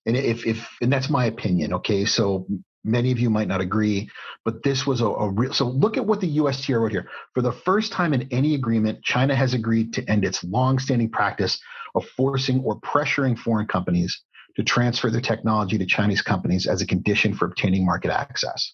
And 0.06 0.16
if, 0.16 0.46
if, 0.46 0.68
and 0.80 0.92
that's 0.92 1.10
my 1.10 1.24
opinion. 1.24 1.74
Okay. 1.74 2.04
So 2.04 2.46
many 2.84 3.10
of 3.10 3.18
you 3.18 3.30
might 3.30 3.48
not 3.48 3.60
agree, 3.60 4.08
but 4.44 4.62
this 4.62 4.86
was 4.86 5.00
a, 5.00 5.06
a 5.06 5.28
real, 5.28 5.52
so 5.52 5.66
look 5.66 5.96
at 5.96 6.06
what 6.06 6.20
the 6.20 6.38
USTR 6.38 6.80
wrote 6.80 6.92
here. 6.92 7.10
For 7.34 7.42
the 7.42 7.52
first 7.52 7.90
time 7.90 8.14
in 8.14 8.28
any 8.30 8.54
agreement, 8.54 9.02
China 9.02 9.34
has 9.34 9.54
agreed 9.54 9.92
to 9.94 10.08
end 10.08 10.24
its 10.24 10.44
long-standing 10.44 11.10
practice 11.10 11.60
of 11.96 12.06
forcing 12.16 12.62
or 12.62 12.80
pressuring 12.80 13.36
foreign 13.36 13.66
companies 13.66 14.22
to 14.54 14.62
transfer 14.62 15.10
their 15.10 15.20
technology 15.20 15.78
to 15.78 15.86
Chinese 15.86 16.22
companies 16.22 16.68
as 16.68 16.80
a 16.80 16.86
condition 16.86 17.34
for 17.34 17.46
obtaining 17.46 17.84
market 17.84 18.12
access. 18.12 18.72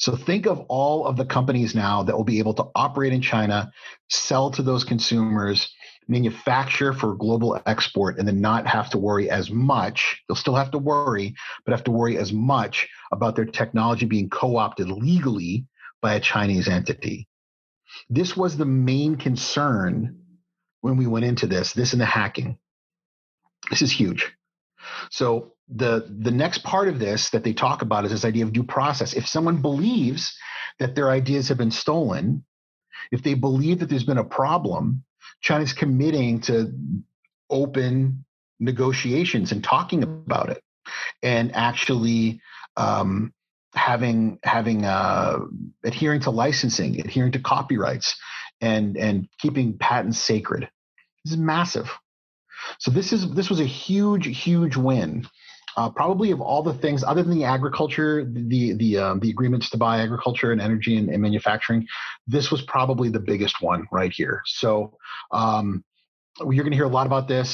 So 0.00 0.16
think 0.16 0.46
of 0.46 0.60
all 0.68 1.06
of 1.06 1.16
the 1.16 1.26
companies 1.26 1.74
now 1.74 2.02
that 2.02 2.16
will 2.16 2.24
be 2.24 2.38
able 2.38 2.54
to 2.54 2.68
operate 2.74 3.12
in 3.12 3.20
China, 3.20 3.70
sell 4.08 4.50
to 4.52 4.62
those 4.62 4.82
consumers, 4.82 5.70
manufacture 6.08 6.94
for 6.94 7.14
global 7.14 7.60
export, 7.66 8.18
and 8.18 8.26
then 8.26 8.40
not 8.40 8.66
have 8.66 8.88
to 8.90 8.98
worry 8.98 9.28
as 9.28 9.50
much. 9.50 10.22
They'll 10.26 10.36
still 10.36 10.54
have 10.54 10.70
to 10.70 10.78
worry, 10.78 11.34
but 11.64 11.72
have 11.72 11.84
to 11.84 11.90
worry 11.90 12.16
as 12.16 12.32
much 12.32 12.88
about 13.12 13.36
their 13.36 13.44
technology 13.44 14.06
being 14.06 14.30
co 14.30 14.56
opted 14.56 14.88
legally 14.88 15.66
by 16.00 16.14
a 16.14 16.20
Chinese 16.20 16.66
entity. 16.66 17.28
This 18.08 18.34
was 18.34 18.56
the 18.56 18.64
main 18.64 19.16
concern 19.16 20.18
when 20.80 20.96
we 20.96 21.06
went 21.06 21.26
into 21.26 21.46
this, 21.46 21.74
this 21.74 21.92
and 21.92 22.00
the 22.00 22.06
hacking. 22.06 22.56
This 23.68 23.82
is 23.82 23.92
huge. 23.92 24.32
So 25.10 25.52
the 25.74 26.06
the 26.18 26.30
next 26.30 26.64
part 26.64 26.88
of 26.88 26.98
this 26.98 27.30
that 27.30 27.44
they 27.44 27.52
talk 27.52 27.82
about 27.82 28.04
is 28.04 28.10
this 28.10 28.24
idea 28.24 28.44
of 28.44 28.52
due 28.52 28.64
process. 28.64 29.12
If 29.12 29.26
someone 29.26 29.62
believes 29.62 30.36
that 30.78 30.94
their 30.94 31.10
ideas 31.10 31.48
have 31.48 31.58
been 31.58 31.70
stolen, 31.70 32.44
if 33.12 33.22
they 33.22 33.34
believe 33.34 33.78
that 33.78 33.88
there's 33.88 34.04
been 34.04 34.18
a 34.18 34.24
problem, 34.24 35.04
China's 35.40 35.72
committing 35.72 36.40
to 36.42 36.72
open 37.48 38.24
negotiations 38.58 39.52
and 39.52 39.62
talking 39.62 40.02
about 40.02 40.50
it, 40.50 40.62
and 41.22 41.54
actually 41.54 42.40
um, 42.76 43.32
having 43.74 44.38
having 44.42 44.84
uh, 44.84 45.38
adhering 45.84 46.20
to 46.20 46.30
licensing, 46.30 47.00
adhering 47.00 47.32
to 47.32 47.38
copyrights, 47.38 48.18
and 48.60 48.96
and 48.96 49.28
keeping 49.38 49.78
patents 49.78 50.18
sacred. 50.18 50.68
This 51.24 51.34
is 51.34 51.38
massive. 51.38 51.90
So 52.78 52.90
this 52.90 53.12
is 53.12 53.32
this 53.34 53.48
was 53.48 53.60
a 53.60 53.64
huge, 53.64 54.26
huge 54.36 54.76
win. 54.76 55.26
Uh, 55.76 55.88
probably 55.88 56.30
of 56.30 56.40
all 56.40 56.62
the 56.62 56.74
things, 56.74 57.04
other 57.04 57.22
than 57.22 57.36
the 57.36 57.44
agriculture, 57.44 58.24
the 58.24 58.72
the 58.74 58.98
um, 58.98 59.20
the 59.20 59.30
agreements 59.30 59.70
to 59.70 59.76
buy 59.76 60.00
agriculture 60.00 60.52
and 60.52 60.60
energy 60.60 60.96
and, 60.96 61.08
and, 61.08 61.22
manufacturing, 61.22 61.86
this 62.26 62.50
was 62.50 62.62
probably 62.62 63.08
the 63.08 63.20
biggest 63.20 63.60
one 63.62 63.86
right 63.92 64.12
here. 64.12 64.42
So 64.46 64.96
um, 65.30 65.84
you're 66.40 66.64
going 66.64 66.72
to 66.72 66.76
hear 66.76 66.86
a 66.86 66.88
lot 66.88 67.06
about 67.06 67.28
this 67.28 67.50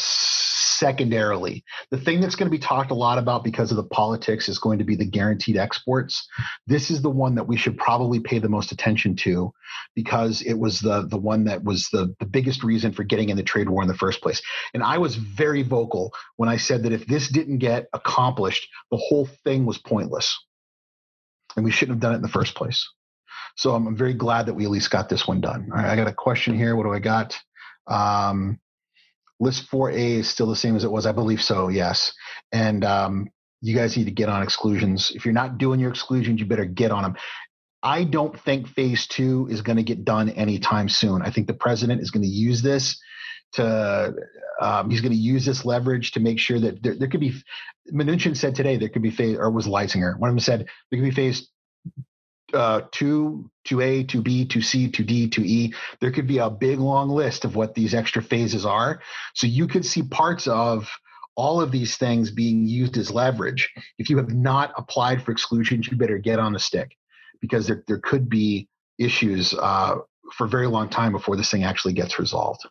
secondarily. 0.78 1.64
The 1.90 1.98
thing 1.98 2.20
that's 2.20 2.36
going 2.36 2.50
to 2.50 2.56
be 2.56 2.62
talked 2.62 2.90
a 2.90 2.94
lot 2.94 3.18
about 3.18 3.44
because 3.44 3.70
of 3.70 3.76
the 3.76 3.84
politics 3.84 4.48
is 4.48 4.58
going 4.58 4.78
to 4.78 4.84
be 4.84 4.96
the 4.96 5.04
guaranteed 5.04 5.56
exports. 5.56 6.26
This 6.66 6.90
is 6.90 7.02
the 7.02 7.10
one 7.10 7.34
that 7.36 7.46
we 7.46 7.56
should 7.56 7.76
probably 7.76 8.20
pay 8.20 8.38
the 8.38 8.48
most 8.48 8.72
attention 8.72 9.16
to 9.16 9.52
because 9.94 10.42
it 10.42 10.54
was 10.54 10.80
the 10.80 11.06
the 11.06 11.16
one 11.18 11.44
that 11.44 11.64
was 11.64 11.88
the, 11.92 12.14
the 12.20 12.26
biggest 12.26 12.62
reason 12.62 12.92
for 12.92 13.04
getting 13.04 13.28
in 13.28 13.36
the 13.36 13.42
trade 13.42 13.68
war 13.68 13.82
in 13.82 13.88
the 13.88 13.94
first 13.94 14.20
place. 14.22 14.42
And 14.74 14.82
I 14.82 14.98
was 14.98 15.16
very 15.16 15.62
vocal 15.62 16.12
when 16.36 16.48
I 16.48 16.56
said 16.56 16.82
that 16.84 16.92
if 16.92 17.06
this 17.06 17.28
didn't 17.28 17.58
get 17.58 17.86
accomplished, 17.92 18.68
the 18.90 18.96
whole 18.96 19.26
thing 19.44 19.66
was 19.66 19.78
pointless. 19.78 20.38
And 21.56 21.64
we 21.64 21.70
shouldn't 21.70 21.96
have 21.96 22.02
done 22.02 22.12
it 22.12 22.16
in 22.16 22.22
the 22.22 22.28
first 22.28 22.54
place. 22.54 22.86
So 23.56 23.74
I'm, 23.74 23.86
I'm 23.86 23.96
very 23.96 24.12
glad 24.12 24.46
that 24.46 24.54
we 24.54 24.64
at 24.64 24.70
least 24.70 24.90
got 24.90 25.08
this 25.08 25.26
one 25.26 25.40
done. 25.40 25.70
All 25.72 25.78
right, 25.78 25.90
I 25.90 25.96
got 25.96 26.08
a 26.08 26.12
question 26.12 26.54
here. 26.54 26.76
What 26.76 26.84
do 26.84 26.92
I 26.92 26.98
got? 26.98 27.38
Um, 27.86 28.60
list 29.40 29.70
4A 29.70 30.18
is 30.18 30.28
still 30.28 30.46
the 30.46 30.56
same 30.56 30.76
as 30.76 30.84
it 30.84 30.90
was. 30.90 31.06
I 31.06 31.12
believe 31.12 31.42
so, 31.42 31.68
yes. 31.68 32.12
And 32.52 32.84
um, 32.84 33.28
you 33.60 33.74
guys 33.74 33.96
need 33.96 34.04
to 34.04 34.10
get 34.10 34.28
on 34.28 34.42
exclusions. 34.42 35.10
If 35.14 35.24
you're 35.24 35.34
not 35.34 35.58
doing 35.58 35.80
your 35.80 35.90
exclusions, 35.90 36.40
you 36.40 36.46
better 36.46 36.64
get 36.64 36.90
on 36.90 37.02
them. 37.02 37.16
I 37.82 38.04
don't 38.04 38.38
think 38.40 38.68
phase 38.68 39.06
two 39.06 39.46
is 39.50 39.62
going 39.62 39.76
to 39.76 39.82
get 39.82 40.04
done 40.04 40.30
anytime 40.30 40.88
soon. 40.88 41.22
I 41.22 41.30
think 41.30 41.46
the 41.46 41.54
president 41.54 42.00
is 42.00 42.10
going 42.10 42.24
to 42.24 42.28
use 42.28 42.62
this 42.62 42.98
to, 43.52 44.14
um, 44.60 44.90
he's 44.90 45.00
going 45.00 45.12
to 45.12 45.18
use 45.18 45.44
this 45.44 45.64
leverage 45.64 46.12
to 46.12 46.20
make 46.20 46.38
sure 46.38 46.58
that 46.58 46.82
there, 46.82 46.94
there 46.94 47.08
could 47.08 47.20
be, 47.20 47.34
Mnuchin 47.92 48.36
said 48.36 48.54
today 48.54 48.76
there 48.76 48.88
could 48.88 49.02
be 49.02 49.10
phase, 49.10 49.36
or 49.38 49.50
was 49.50 49.66
Lighthizer, 49.66 50.18
one 50.18 50.30
of 50.30 50.34
them 50.34 50.40
said 50.40 50.66
there 50.90 51.00
could 51.00 51.08
be 51.08 51.14
phase 51.14 51.48
uh, 52.52 52.82
two, 52.92 53.50
two 53.64 53.80
A, 53.80 54.04
two 54.04 54.22
B, 54.22 54.44
two 54.44 54.62
C, 54.62 54.88
two 54.88 55.04
D, 55.04 55.28
two 55.28 55.42
E. 55.42 55.74
There 56.00 56.12
could 56.12 56.26
be 56.26 56.38
a 56.38 56.50
big 56.50 56.78
long 56.78 57.08
list 57.10 57.44
of 57.44 57.56
what 57.56 57.74
these 57.74 57.94
extra 57.94 58.22
phases 58.22 58.64
are. 58.64 59.00
So 59.34 59.46
you 59.46 59.66
could 59.66 59.84
see 59.84 60.02
parts 60.02 60.46
of 60.46 60.88
all 61.36 61.60
of 61.60 61.70
these 61.70 61.96
things 61.96 62.30
being 62.30 62.66
used 62.66 62.96
as 62.96 63.10
leverage. 63.10 63.70
If 63.98 64.08
you 64.08 64.16
have 64.16 64.32
not 64.32 64.72
applied 64.76 65.22
for 65.22 65.32
exclusions, 65.32 65.88
you 65.88 65.96
better 65.96 66.18
get 66.18 66.38
on 66.38 66.52
the 66.52 66.58
stick 66.58 66.96
because 67.40 67.66
there, 67.66 67.84
there 67.86 67.98
could 67.98 68.28
be 68.28 68.68
issues 68.98 69.52
uh, 69.52 69.96
for 70.32 70.46
a 70.46 70.48
very 70.48 70.66
long 70.66 70.88
time 70.88 71.12
before 71.12 71.36
this 71.36 71.50
thing 71.50 71.64
actually 71.64 71.92
gets 71.92 72.18
resolved. 72.18 72.66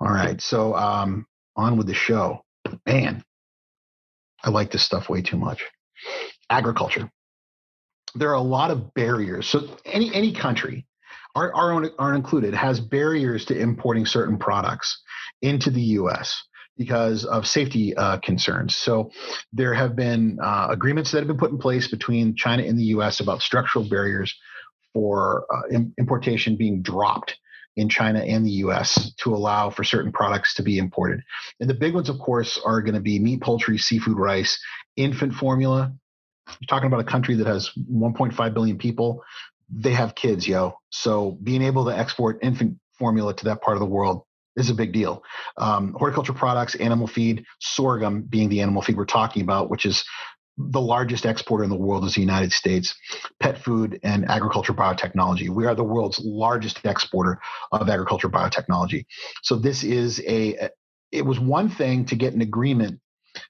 All 0.00 0.08
right, 0.10 0.40
so 0.40 0.74
um, 0.74 1.26
on 1.56 1.76
with 1.76 1.86
the 1.86 1.94
show. 1.94 2.44
Man, 2.86 3.22
I 4.42 4.50
like 4.50 4.70
this 4.70 4.82
stuff 4.82 5.08
way 5.08 5.22
too 5.22 5.36
much. 5.36 5.64
Agriculture 6.48 7.10
there 8.14 8.30
are 8.30 8.34
a 8.34 8.40
lot 8.40 8.70
of 8.70 8.92
barriers. 8.94 9.48
So 9.48 9.68
any 9.84 10.12
any 10.14 10.32
country, 10.32 10.86
our, 11.34 11.52
our 11.54 11.72
own 11.72 11.90
are 11.98 12.14
included, 12.14 12.54
has 12.54 12.80
barriers 12.80 13.44
to 13.46 13.58
importing 13.58 14.06
certain 14.06 14.38
products 14.38 15.02
into 15.42 15.70
the 15.70 15.82
U.S. 15.82 16.42
because 16.76 17.24
of 17.24 17.46
safety 17.46 17.94
uh, 17.96 18.18
concerns. 18.18 18.76
So 18.76 19.10
there 19.52 19.74
have 19.74 19.96
been 19.96 20.38
uh, 20.42 20.68
agreements 20.70 21.12
that 21.12 21.18
have 21.18 21.28
been 21.28 21.38
put 21.38 21.50
in 21.50 21.58
place 21.58 21.88
between 21.88 22.36
China 22.36 22.62
and 22.62 22.78
the 22.78 22.84
U.S. 22.84 23.20
about 23.20 23.42
structural 23.42 23.88
barriers 23.88 24.34
for 24.92 25.46
uh, 25.52 25.78
importation 25.98 26.56
being 26.56 26.82
dropped 26.82 27.36
in 27.76 27.88
China 27.88 28.20
and 28.20 28.44
the 28.44 28.50
US 28.50 29.12
to 29.18 29.34
allow 29.34 29.70
for 29.70 29.84
certain 29.84 30.12
products 30.12 30.54
to 30.54 30.62
be 30.62 30.78
imported. 30.78 31.22
And 31.60 31.70
the 31.70 31.74
big 31.74 31.94
ones, 31.94 32.08
of 32.08 32.18
course, 32.18 32.60
are 32.64 32.82
going 32.82 32.94
to 32.94 33.00
be 33.00 33.18
meat, 33.18 33.40
poultry, 33.40 33.78
seafood, 33.78 34.18
rice, 34.18 34.58
infant 34.96 35.34
formula, 35.34 35.92
you're 36.60 36.66
talking 36.66 36.86
about 36.86 37.00
a 37.00 37.04
country 37.04 37.34
that 37.36 37.46
has 37.46 37.70
1.5 37.90 38.54
billion 38.54 38.78
people. 38.78 39.22
They 39.72 39.92
have 39.92 40.14
kids, 40.14 40.48
yo. 40.48 40.74
So 40.90 41.38
being 41.42 41.62
able 41.62 41.84
to 41.86 41.96
export 41.96 42.38
infant 42.42 42.78
formula 42.98 43.34
to 43.34 43.44
that 43.46 43.62
part 43.62 43.76
of 43.76 43.80
the 43.80 43.86
world 43.86 44.24
is 44.56 44.70
a 44.70 44.74
big 44.74 44.92
deal. 44.92 45.22
Um, 45.56 45.94
horticulture 45.98 46.32
products, 46.32 46.74
animal 46.74 47.06
feed, 47.06 47.44
sorghum 47.60 48.22
being 48.22 48.48
the 48.48 48.60
animal 48.60 48.82
feed 48.82 48.96
we're 48.96 49.04
talking 49.04 49.42
about, 49.42 49.70
which 49.70 49.86
is 49.86 50.04
the 50.56 50.80
largest 50.80 51.24
exporter 51.24 51.64
in 51.64 51.70
the 51.70 51.76
world 51.76 52.04
is 52.04 52.14
the 52.14 52.20
United 52.20 52.52
States, 52.52 52.94
pet 53.38 53.58
food 53.58 53.98
and 54.02 54.28
agriculture 54.28 54.74
biotechnology. 54.74 55.48
We 55.48 55.66
are 55.66 55.74
the 55.74 55.84
world's 55.84 56.20
largest 56.22 56.84
exporter 56.84 57.40
of 57.72 57.88
agriculture 57.88 58.28
biotechnology. 58.28 59.06
So 59.42 59.56
this 59.56 59.82
is 59.82 60.20
a, 60.26 60.68
it 61.12 61.24
was 61.24 61.40
one 61.40 61.68
thing 61.68 62.04
to 62.06 62.16
get 62.16 62.34
an 62.34 62.40
agreement 62.42 63.00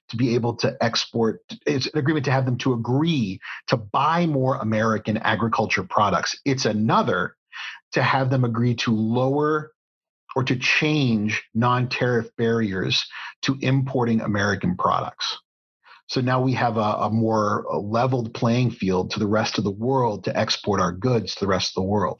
to 0.09 0.17
be 0.17 0.35
able 0.35 0.55
to 0.55 0.75
export 0.81 1.41
it's 1.65 1.87
an 1.87 1.97
agreement 1.97 2.25
to 2.25 2.31
have 2.31 2.45
them 2.45 2.57
to 2.57 2.73
agree 2.73 3.39
to 3.67 3.77
buy 3.77 4.25
more 4.25 4.55
american 4.57 5.17
agriculture 5.17 5.83
products. 5.83 6.39
It's 6.45 6.65
another 6.65 7.35
to 7.93 8.03
have 8.03 8.29
them 8.29 8.43
agree 8.43 8.75
to 8.75 8.95
lower 8.95 9.71
or 10.35 10.43
to 10.43 10.55
change 10.55 11.43
non-tariff 11.53 12.29
barriers 12.37 13.05
to 13.43 13.57
importing 13.61 14.21
american 14.21 14.75
products. 14.77 15.37
So 16.07 16.19
now 16.19 16.41
we 16.41 16.53
have 16.53 16.75
a, 16.77 16.79
a 16.79 17.09
more 17.09 17.65
leveled 17.71 18.33
playing 18.33 18.71
field 18.71 19.11
to 19.11 19.19
the 19.19 19.27
rest 19.27 19.57
of 19.57 19.63
the 19.63 19.71
world 19.71 20.25
to 20.25 20.37
export 20.37 20.81
our 20.81 20.91
goods 20.91 21.35
to 21.35 21.45
the 21.45 21.47
rest 21.47 21.69
of 21.69 21.83
the 21.83 21.89
world. 21.89 22.19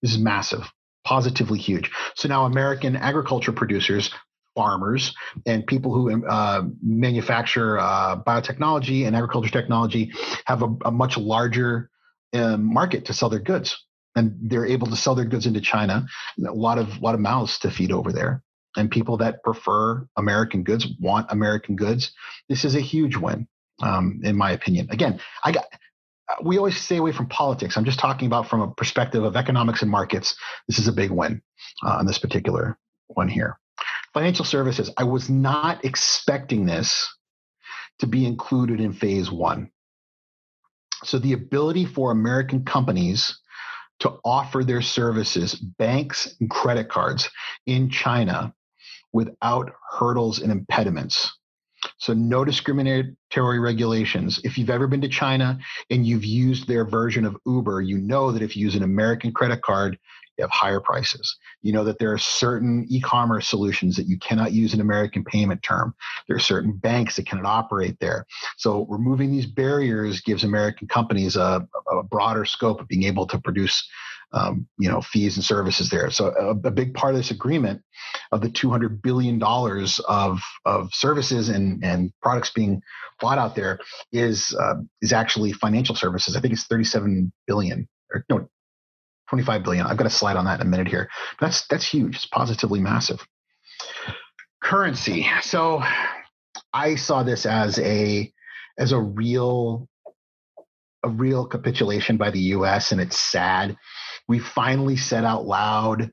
This 0.00 0.12
is 0.12 0.18
massive 0.18 0.70
positively 1.06 1.58
huge. 1.58 1.90
So 2.16 2.28
now 2.28 2.44
american 2.46 2.96
agriculture 2.96 3.52
producers 3.52 4.10
farmers 4.56 5.14
and 5.44 5.64
people 5.66 5.92
who 5.92 6.26
uh, 6.26 6.62
manufacture 6.82 7.78
uh, 7.78 8.20
biotechnology 8.20 9.06
and 9.06 9.14
agriculture 9.14 9.50
technology 9.50 10.10
have 10.46 10.62
a, 10.62 10.74
a 10.86 10.90
much 10.90 11.16
larger 11.16 11.90
um, 12.32 12.64
market 12.64 13.04
to 13.04 13.12
sell 13.12 13.28
their 13.28 13.38
goods. 13.38 13.84
And 14.16 14.34
they're 14.40 14.66
able 14.66 14.86
to 14.86 14.96
sell 14.96 15.14
their 15.14 15.26
goods 15.26 15.46
into 15.46 15.60
china. 15.60 16.06
A 16.44 16.50
lot 16.50 16.78
of 16.78 17.00
lot 17.02 17.14
of 17.14 17.20
mouths 17.20 17.58
to 17.60 17.70
feed 17.70 17.92
over 17.92 18.12
there. 18.12 18.42
And 18.76 18.90
people 18.90 19.18
that 19.18 19.42
prefer 19.44 20.06
american 20.16 20.64
goods 20.64 20.86
want 20.98 21.26
american 21.30 21.76
goods. 21.76 22.12
This 22.48 22.64
is 22.64 22.74
a 22.74 22.80
huge 22.80 23.16
win 23.16 23.46
um, 23.82 24.20
in 24.24 24.36
my 24.36 24.52
opinion. 24.52 24.88
Again 24.90 25.20
i 25.44 25.52
got 25.52 25.66
we 26.42 26.58
always 26.58 26.76
stay 26.76 26.96
away 26.96 27.12
from 27.12 27.28
politics. 27.28 27.76
I'm 27.76 27.84
just 27.84 28.00
talking 28.00 28.26
about 28.26 28.48
from 28.48 28.60
a 28.60 28.74
perspective 28.74 29.22
of 29.22 29.36
economics 29.36 29.82
and 29.82 29.90
markets. 29.90 30.34
This 30.66 30.80
is 30.80 30.88
a 30.88 30.92
big 30.92 31.12
win 31.12 31.40
uh, 31.86 31.98
on 31.98 32.06
this 32.06 32.18
particular 32.18 32.76
one 33.08 33.28
here 33.28 33.58
financial 34.16 34.46
services, 34.46 34.90
I 34.96 35.04
was 35.04 35.28
not 35.28 35.84
expecting 35.84 36.64
this 36.64 37.06
to 37.98 38.06
be 38.06 38.24
included 38.24 38.80
in 38.80 38.94
phase 38.94 39.30
one. 39.30 39.70
So, 41.04 41.18
the 41.18 41.34
ability 41.34 41.84
for 41.84 42.12
American 42.12 42.64
companies 42.64 43.38
to 43.98 44.18
offer 44.24 44.64
their 44.64 44.80
services, 44.80 45.54
banks 45.54 46.34
and 46.40 46.48
credit 46.48 46.88
cards 46.88 47.28
in 47.66 47.90
China 47.90 48.54
without 49.12 49.72
hurdles 49.90 50.38
and 50.38 50.50
impediments. 50.50 51.30
So, 51.98 52.14
no 52.14 52.42
discriminatory 52.42 53.58
regulations. 53.58 54.40
If 54.44 54.56
you've 54.56 54.70
ever 54.70 54.86
been 54.86 55.02
to 55.02 55.08
China 55.08 55.58
and 55.90 56.06
you've 56.06 56.24
used 56.24 56.66
their 56.66 56.86
version 56.86 57.26
of 57.26 57.36
Uber, 57.44 57.82
you 57.82 57.98
know 57.98 58.32
that 58.32 58.40
if 58.40 58.56
you 58.56 58.64
use 58.64 58.76
an 58.76 58.82
American 58.82 59.32
credit 59.32 59.60
card, 59.60 59.98
you 60.36 60.42
have 60.42 60.50
higher 60.50 60.80
prices. 60.80 61.36
You 61.62 61.72
know 61.72 61.84
that 61.84 61.98
there 61.98 62.12
are 62.12 62.18
certain 62.18 62.86
e-commerce 62.88 63.48
solutions 63.48 63.96
that 63.96 64.06
you 64.06 64.18
cannot 64.18 64.52
use 64.52 64.74
an 64.74 64.80
American 64.80 65.24
payment 65.24 65.62
term. 65.62 65.94
There 66.28 66.36
are 66.36 66.40
certain 66.40 66.72
banks 66.72 67.16
that 67.16 67.26
cannot 67.26 67.46
operate 67.46 67.98
there. 68.00 68.26
So 68.56 68.86
removing 68.88 69.32
these 69.32 69.46
barriers 69.46 70.20
gives 70.20 70.44
American 70.44 70.88
companies 70.88 71.36
a, 71.36 71.66
a 71.90 72.02
broader 72.02 72.44
scope 72.44 72.80
of 72.80 72.88
being 72.88 73.04
able 73.04 73.26
to 73.26 73.38
produce 73.38 73.86
um, 74.32 74.66
you 74.78 74.88
know 74.88 75.00
fees 75.00 75.36
and 75.36 75.44
services 75.44 75.88
there. 75.88 76.10
So 76.10 76.34
a, 76.38 76.50
a, 76.50 76.70
big 76.70 76.94
part 76.94 77.14
of 77.14 77.18
this 77.18 77.30
agreement 77.30 77.82
of 78.32 78.40
the 78.40 78.50
200 78.50 79.00
billion 79.00 79.38
dollars 79.38 80.00
of 80.08 80.40
of 80.64 80.92
services 80.92 81.48
and 81.48 81.82
and 81.84 82.12
products 82.22 82.50
being 82.50 82.82
bought 83.20 83.38
out 83.38 83.54
there 83.54 83.78
is 84.12 84.54
uh, 84.54 84.74
is 85.00 85.12
actually 85.12 85.52
financial 85.52 85.94
services. 85.94 86.36
I 86.36 86.40
think 86.40 86.52
it's 86.52 86.66
37 86.66 87.32
billion 87.46 87.88
or 88.12 88.24
no 88.28 88.48
25 89.28 89.62
billion. 89.62 89.86
I've 89.86 89.96
got 89.96 90.06
a 90.06 90.10
slide 90.10 90.36
on 90.36 90.44
that 90.44 90.60
in 90.60 90.66
a 90.66 90.70
minute 90.70 90.88
here. 90.88 91.08
That's 91.40 91.66
that's 91.66 91.86
huge. 91.86 92.16
It's 92.16 92.26
positively 92.26 92.80
massive. 92.80 93.26
Currency. 94.62 95.26
So 95.42 95.82
I 96.72 96.94
saw 96.96 97.22
this 97.22 97.46
as 97.46 97.78
a 97.78 98.32
as 98.78 98.92
a 98.92 99.00
real 99.00 99.88
a 101.02 101.08
real 101.08 101.46
capitulation 101.46 102.16
by 102.16 102.30
the 102.30 102.40
US 102.40 102.92
and 102.92 103.00
it's 103.00 103.18
sad. 103.18 103.76
We 104.28 104.38
finally 104.38 104.96
said 104.96 105.24
out 105.24 105.46
loud 105.46 106.10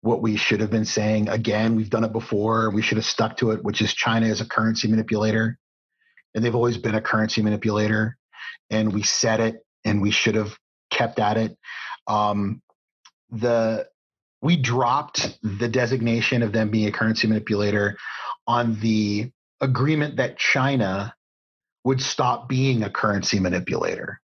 what 0.00 0.20
we 0.20 0.36
should 0.36 0.60
have 0.60 0.70
been 0.70 0.84
saying. 0.84 1.28
Again, 1.28 1.76
we've 1.76 1.90
done 1.90 2.04
it 2.04 2.12
before. 2.12 2.70
We 2.70 2.82
should 2.82 2.98
have 2.98 3.04
stuck 3.04 3.36
to 3.36 3.52
it, 3.52 3.62
which 3.62 3.80
is 3.80 3.94
China 3.94 4.26
is 4.26 4.40
a 4.40 4.46
currency 4.46 4.88
manipulator. 4.88 5.58
And 6.34 6.44
they've 6.44 6.54
always 6.54 6.76
been 6.76 6.96
a 6.96 7.00
currency 7.00 7.40
manipulator. 7.40 8.16
And 8.68 8.92
we 8.92 9.04
said 9.04 9.38
it 9.40 9.64
and 9.84 10.02
we 10.02 10.10
should 10.10 10.34
have 10.34 10.56
kept 10.90 11.18
at 11.20 11.36
it. 11.36 11.56
Um, 12.06 12.62
the 13.30 13.86
we 14.42 14.56
dropped 14.56 15.38
the 15.42 15.68
designation 15.68 16.42
of 16.42 16.52
them 16.52 16.70
being 16.70 16.88
a 16.88 16.92
currency 16.92 17.28
manipulator 17.28 17.96
on 18.46 18.80
the 18.80 19.30
agreement 19.60 20.16
that 20.16 20.36
China 20.36 21.14
would 21.84 22.00
stop 22.00 22.48
being 22.48 22.82
a 22.82 22.90
currency 22.90 23.38
manipulator. 23.38 24.20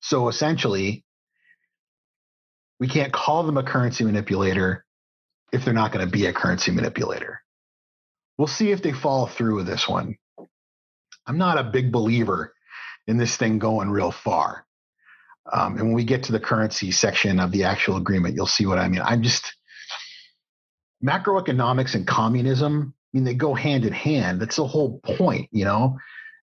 So 0.00 0.28
essentially, 0.28 1.04
we 2.78 2.88
can't 2.88 3.12
call 3.12 3.42
them 3.42 3.56
a 3.56 3.62
currency 3.62 4.04
manipulator 4.04 4.84
if 5.52 5.64
they're 5.64 5.74
not 5.74 5.92
going 5.92 6.04
to 6.04 6.10
be 6.10 6.26
a 6.26 6.32
currency 6.32 6.70
manipulator. 6.70 7.42
We'll 8.38 8.46
see 8.46 8.72
if 8.72 8.82
they 8.82 8.92
follow 8.92 9.26
through 9.26 9.56
with 9.56 9.66
this 9.66 9.88
one. 9.88 10.16
I'm 11.26 11.38
not 11.38 11.58
a 11.58 11.64
big 11.64 11.92
believer 11.92 12.54
in 13.06 13.18
this 13.18 13.36
thing 13.36 13.58
going 13.58 13.90
real 13.90 14.12
far. 14.12 14.66
Um, 15.52 15.76
and 15.76 15.86
when 15.86 15.92
we 15.92 16.04
get 16.04 16.22
to 16.24 16.32
the 16.32 16.40
currency 16.40 16.90
section 16.90 17.40
of 17.40 17.50
the 17.50 17.64
actual 17.64 17.96
agreement, 17.96 18.34
you'll 18.34 18.46
see 18.46 18.66
what 18.66 18.78
I 18.78 18.88
mean. 18.88 19.02
I'm 19.02 19.22
just 19.22 19.54
macroeconomics 21.04 21.94
and 21.94 22.06
communism. 22.06 22.94
I 23.12 23.16
mean, 23.16 23.24
they 23.24 23.34
go 23.34 23.54
hand 23.54 23.84
in 23.84 23.92
hand. 23.92 24.40
That's 24.40 24.56
the 24.56 24.66
whole 24.66 25.00
point, 25.00 25.48
you 25.50 25.64
know. 25.64 25.98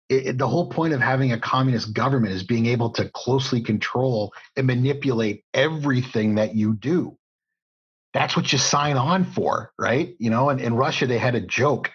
It, 0.10 0.28
it, 0.28 0.38
the 0.38 0.48
whole 0.48 0.70
point 0.70 0.93
of 0.93 1.02
having 1.02 1.32
a 1.32 1.39
communist 1.39 1.93
government 1.93 2.34
is 2.34 2.43
being 2.43 2.65
able 2.65 2.91
to 2.91 3.10
closely 3.10 3.62
control 3.62 4.34
and 4.56 4.67
manipulate 4.67 5.43
everything 5.54 6.36
that 6.36 6.56
you 6.56 6.74
do. 6.74 7.17
That's 8.13 8.36
what 8.36 8.52
you 8.52 8.58
sign 8.58 8.98
on 8.98 9.26
for, 9.26 9.72
right? 9.78 10.15
You 10.20 10.30
know, 10.30 10.50
and 10.50 10.60
in 10.60 10.74
Russia, 10.74 11.08
they 11.08 11.17
had 11.17 11.36
a 11.36 11.41
joke. 11.41 11.91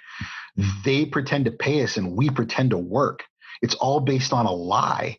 They 0.84 1.06
pretend 1.06 1.46
to 1.46 1.50
pay 1.50 1.82
us 1.82 1.96
and 1.96 2.14
we 2.14 2.30
pretend 2.30 2.70
to 2.70 2.78
work. 2.78 3.24
It's 3.62 3.74
all 3.74 4.00
based 4.00 4.32
on 4.32 4.46
a 4.46 4.52
lie. 4.52 5.18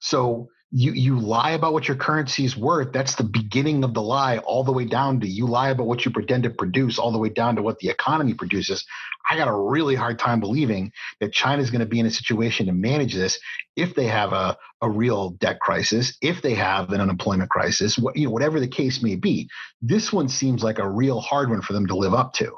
So 0.00 0.48
you 0.74 0.92
you 0.92 1.20
lie 1.20 1.50
about 1.50 1.74
what 1.74 1.86
your 1.86 1.98
currency 1.98 2.46
is 2.46 2.56
worth. 2.56 2.92
That's 2.92 3.14
the 3.14 3.24
beginning 3.24 3.84
of 3.84 3.92
the 3.92 4.00
lie 4.00 4.38
all 4.38 4.64
the 4.64 4.72
way 4.72 4.86
down 4.86 5.20
to 5.20 5.28
you 5.28 5.46
lie 5.46 5.68
about 5.68 5.86
what 5.86 6.06
you 6.06 6.10
pretend 6.10 6.44
to 6.44 6.50
produce 6.50 6.98
all 6.98 7.12
the 7.12 7.18
way 7.18 7.28
down 7.28 7.56
to 7.56 7.62
what 7.62 7.78
the 7.78 7.90
economy 7.90 8.32
produces. 8.32 8.86
I 9.28 9.36
got 9.36 9.48
a 9.48 9.54
really 9.54 9.94
hard 9.94 10.18
time 10.18 10.40
believing 10.40 10.92
that 11.20 11.32
china 11.32 11.60
is 11.60 11.70
going 11.70 11.80
to 11.80 11.86
be 11.86 12.00
in 12.00 12.06
a 12.06 12.10
situation 12.10 12.66
to 12.66 12.72
manage 12.72 13.14
this 13.14 13.38
if 13.76 13.94
they 13.94 14.06
have 14.06 14.32
a, 14.32 14.56
a 14.80 14.88
real 14.88 15.30
debt 15.30 15.60
crisis 15.60 16.16
if 16.22 16.40
they 16.40 16.54
have 16.54 16.90
an 16.90 17.02
unemployment 17.02 17.50
crisis 17.50 17.98
what, 17.98 18.16
you 18.16 18.26
know 18.26 18.32
whatever 18.32 18.58
the 18.58 18.66
case 18.66 19.02
may 19.02 19.14
be. 19.14 19.48
This 19.82 20.10
one 20.10 20.28
seems 20.28 20.64
like 20.64 20.78
a 20.78 20.88
real 20.88 21.20
hard 21.20 21.50
one 21.50 21.60
for 21.60 21.74
them 21.74 21.86
to 21.88 21.96
live 21.96 22.14
up 22.14 22.32
to. 22.34 22.56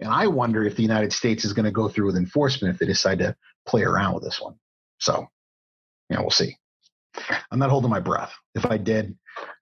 And 0.00 0.10
i 0.10 0.26
wonder 0.26 0.64
if 0.64 0.74
the 0.74 0.82
united 0.82 1.12
states 1.12 1.44
is 1.44 1.52
going 1.52 1.64
to 1.64 1.70
go 1.70 1.88
through 1.88 2.06
with 2.06 2.16
enforcement 2.16 2.74
if 2.74 2.80
they 2.80 2.86
decide 2.86 3.20
to 3.20 3.36
play 3.68 3.82
around 3.82 4.14
with 4.14 4.24
this 4.24 4.40
one. 4.40 4.56
So 4.98 5.28
yeah 6.10 6.18
we'll 6.20 6.30
see 6.30 6.56
I'm 7.50 7.58
not 7.58 7.70
holding 7.70 7.90
my 7.90 8.00
breath. 8.00 8.32
If 8.54 8.66
I 8.66 8.78
did, 8.78 9.16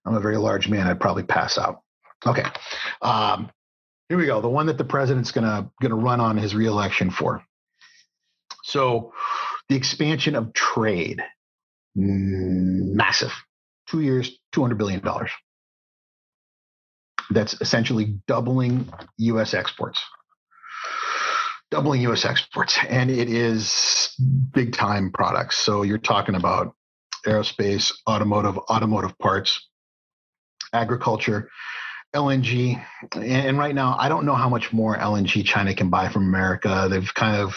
I'm 0.05 0.15
a 0.15 0.21
very 0.21 0.37
large 0.37 0.69
man. 0.69 0.87
I'd 0.87 1.01
probably 1.01 1.23
pass 1.23 1.59
out. 1.59 1.81
Okay. 2.27 2.45
Um, 3.03 3.51
here 4.09 4.19
we 4.19 4.27
go. 4.27 4.41
The 4.41 4.49
one 4.49 4.67
that 4.67 4.79
the 4.79 4.85
president's 4.85 5.33
gonna 5.33 5.71
gonna 5.81 5.97
run 5.97 6.21
on 6.21 6.37
his 6.37 6.55
reelection 6.55 7.11
for. 7.11 7.43
So, 8.65 9.13
the 9.69 9.77
expansion 9.77 10.35
of 10.35 10.53
trade, 10.53 11.23
massive. 11.95 13.33
Two 13.87 14.01
years, 14.01 14.39
two 14.53 14.63
hundred 14.63 14.79
billion 14.79 15.01
dollars. 15.01 15.31
That's 17.31 17.61
essentially 17.61 18.19
doubling 18.27 18.93
U.S. 19.19 19.55
exports. 19.55 20.03
Doubling 21.71 22.03
U.S. 22.03 22.25
exports, 22.25 22.79
and 22.89 23.11
it 23.11 23.29
is 23.29 24.15
big 24.53 24.73
time 24.73 25.11
products. 25.13 25.59
So 25.59 25.83
you're 25.83 25.99
talking 25.99 26.35
about 26.35 26.75
aerospace, 27.27 27.93
automotive, 28.09 28.59
automotive 28.71 29.19
parts, 29.19 29.69
agriculture, 30.73 31.51
LNG. 32.15 32.83
And 33.15 33.59
right 33.59 33.75
now, 33.75 33.97
I 33.99 34.09
don't 34.09 34.27
know 34.27 34.35
how 34.35 34.49
much 34.49 34.73
more 34.73 34.97
LNG 34.97 35.45
China 35.45 35.75
can 35.75 35.91
buy 35.91 36.09
from 36.09 36.25
America. 36.25 36.89
They've 36.91 37.15
kind 37.15 37.41
of, 37.41 37.55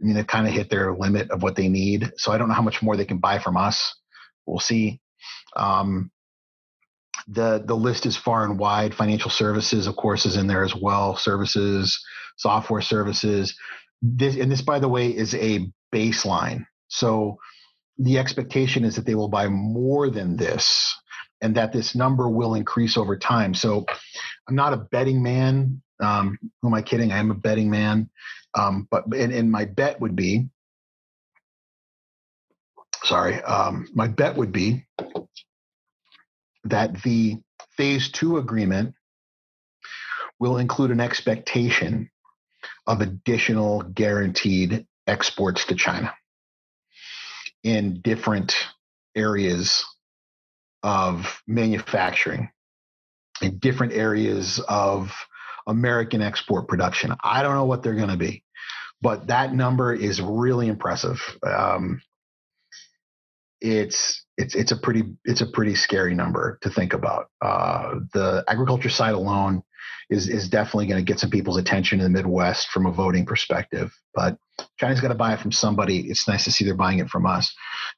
I 0.00 0.04
mean, 0.04 0.14
they've 0.14 0.26
kind 0.26 0.46
of 0.46 0.52
hit 0.52 0.70
their 0.70 0.94
limit 0.94 1.30
of 1.30 1.42
what 1.42 1.56
they 1.56 1.68
need. 1.68 2.12
So 2.16 2.32
I 2.32 2.38
don't 2.38 2.48
know 2.48 2.54
how 2.54 2.62
much 2.62 2.82
more 2.82 2.96
they 2.96 3.04
can 3.04 3.18
buy 3.18 3.38
from 3.38 3.56
us. 3.56 3.94
We'll 4.46 4.60
see. 4.60 5.00
Um, 5.56 6.10
the 7.28 7.62
the 7.64 7.76
list 7.76 8.06
is 8.06 8.16
far 8.16 8.44
and 8.44 8.58
wide. 8.58 8.94
Financial 8.94 9.30
services, 9.30 9.86
of 9.86 9.96
course, 9.96 10.26
is 10.26 10.36
in 10.36 10.46
there 10.46 10.64
as 10.64 10.74
well. 10.74 11.16
Services, 11.16 12.02
software 12.36 12.80
services. 12.80 13.54
This 14.02 14.36
and 14.36 14.50
this, 14.50 14.62
by 14.62 14.78
the 14.78 14.88
way, 14.88 15.08
is 15.08 15.34
a 15.34 15.70
baseline 15.94 16.66
So 16.88 17.38
the 17.98 18.18
expectation 18.18 18.84
is 18.84 18.96
that 18.96 19.06
they 19.06 19.14
will 19.14 19.28
buy 19.28 19.48
more 19.48 20.10
than 20.10 20.36
this 20.36 20.94
and 21.40 21.56
that 21.56 21.72
this 21.72 21.94
number 21.94 22.28
will 22.28 22.54
increase 22.54 22.96
over 22.96 23.16
time. 23.16 23.54
So 23.54 23.86
I'm 24.48 24.54
not 24.54 24.72
a 24.72 24.78
betting 24.78 25.22
man. 25.22 25.82
Um, 26.00 26.38
who 26.60 26.68
am 26.68 26.74
I 26.74 26.82
kidding? 26.82 27.12
I 27.12 27.18
am 27.18 27.30
a 27.30 27.34
betting 27.34 27.70
man. 27.70 28.10
Um, 28.54 28.88
but 28.90 29.04
and, 29.14 29.32
and, 29.32 29.50
my 29.50 29.64
bet 29.64 30.00
would 30.00 30.16
be, 30.16 30.48
sorry, 33.04 33.40
um, 33.42 33.86
my 33.94 34.08
bet 34.08 34.36
would 34.36 34.50
be 34.50 34.86
that 36.64 37.02
the 37.02 37.38
phase 37.76 38.10
two 38.10 38.38
agreement 38.38 38.94
will 40.40 40.56
include 40.56 40.90
an 40.90 41.00
expectation 41.00 42.10
of 42.86 43.02
additional 43.02 43.82
guaranteed 43.82 44.86
exports 45.06 45.66
to 45.66 45.74
China 45.76 46.12
in 47.62 48.00
different 48.00 48.54
areas 49.14 49.84
of 50.82 51.42
manufacturing, 51.46 52.50
in 53.42 53.58
different 53.58 53.92
areas 53.92 54.60
of 54.68 55.12
American 55.66 56.22
export 56.22 56.68
production. 56.68 57.14
I 57.22 57.42
don't 57.42 57.54
know 57.54 57.64
what 57.64 57.82
they're 57.82 57.94
going 57.94 58.08
to 58.08 58.16
be, 58.16 58.42
but 59.02 59.26
that 59.28 59.54
number 59.54 59.92
is 59.92 60.20
really 60.20 60.68
impressive. 60.68 61.20
Um, 61.42 62.02
it's 63.60 64.24
it's 64.36 64.54
it's 64.54 64.72
a 64.72 64.76
pretty 64.76 65.04
it's 65.24 65.40
a 65.40 65.46
pretty 65.46 65.74
scary 65.74 66.14
number 66.14 66.58
to 66.62 66.70
think 66.70 66.92
about. 66.92 67.26
Uh, 67.42 67.96
the 68.14 68.44
agriculture 68.48 68.88
side 68.88 69.14
alone 69.14 69.62
is 70.08 70.28
is 70.28 70.48
definitely 70.48 70.86
going 70.86 71.04
to 71.04 71.12
get 71.12 71.20
some 71.20 71.30
people's 71.30 71.56
attention 71.56 72.00
in 72.00 72.04
the 72.04 72.10
Midwest 72.10 72.68
from 72.68 72.86
a 72.86 72.92
voting 72.92 73.26
perspective. 73.26 73.92
But 74.14 74.36
China's 74.78 75.00
got 75.00 75.08
to 75.08 75.14
buy 75.14 75.34
it 75.34 75.40
from 75.40 75.52
somebody. 75.52 76.00
It's 76.10 76.26
nice 76.26 76.44
to 76.44 76.50
see 76.52 76.64
they're 76.64 76.74
buying 76.74 76.98
it 76.98 77.10
from 77.10 77.26
us. 77.26 77.52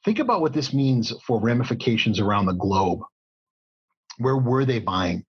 Think 0.05 0.19
about 0.19 0.41
what 0.41 0.53
this 0.53 0.73
means 0.73 1.13
for 1.27 1.41
ramifications 1.41 2.21
around 2.21 2.47
the 2.47 2.53
globe. 2.53 3.01
Where 4.19 4.37
were 4.37 4.65
they 4.65 4.81
buying 4.81 5.25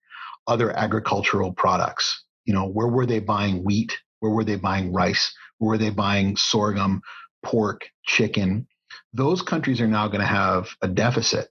other 0.47 0.71
agricultural 0.71 1.53
products? 1.53 2.23
You 2.45 2.53
know, 2.53 2.67
where 2.67 2.87
were 2.87 3.05
they 3.05 3.19
buying 3.19 3.63
wheat? 3.63 3.97
Where 4.19 4.31
were 4.31 4.43
they 4.43 4.57
buying 4.57 4.91
rice? 4.91 5.33
Where 5.57 5.69
were 5.69 5.77
they 5.77 5.89
buying 5.89 6.35
sorghum, 6.35 7.01
pork, 7.43 7.81
chicken? 8.05 8.67
Those 9.13 9.41
countries 9.41 9.81
are 9.81 9.87
now 9.87 10.07
going 10.07 10.21
to 10.21 10.27
have 10.27 10.69
a 10.81 10.87
deficit. 10.87 11.49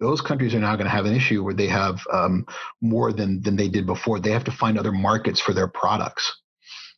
Those 0.00 0.20
countries 0.20 0.54
are 0.54 0.60
now 0.60 0.74
going 0.74 0.86
to 0.86 0.90
have 0.90 1.06
an 1.06 1.14
issue 1.14 1.44
where 1.44 1.54
they 1.54 1.68
have 1.68 2.00
um, 2.12 2.44
more 2.80 3.12
than 3.12 3.40
than 3.42 3.56
they 3.56 3.68
did 3.68 3.86
before. 3.86 4.18
They 4.18 4.32
have 4.32 4.44
to 4.44 4.50
find 4.50 4.78
other 4.78 4.92
markets 4.92 5.40
for 5.40 5.52
their 5.52 5.68
products. 5.68 6.42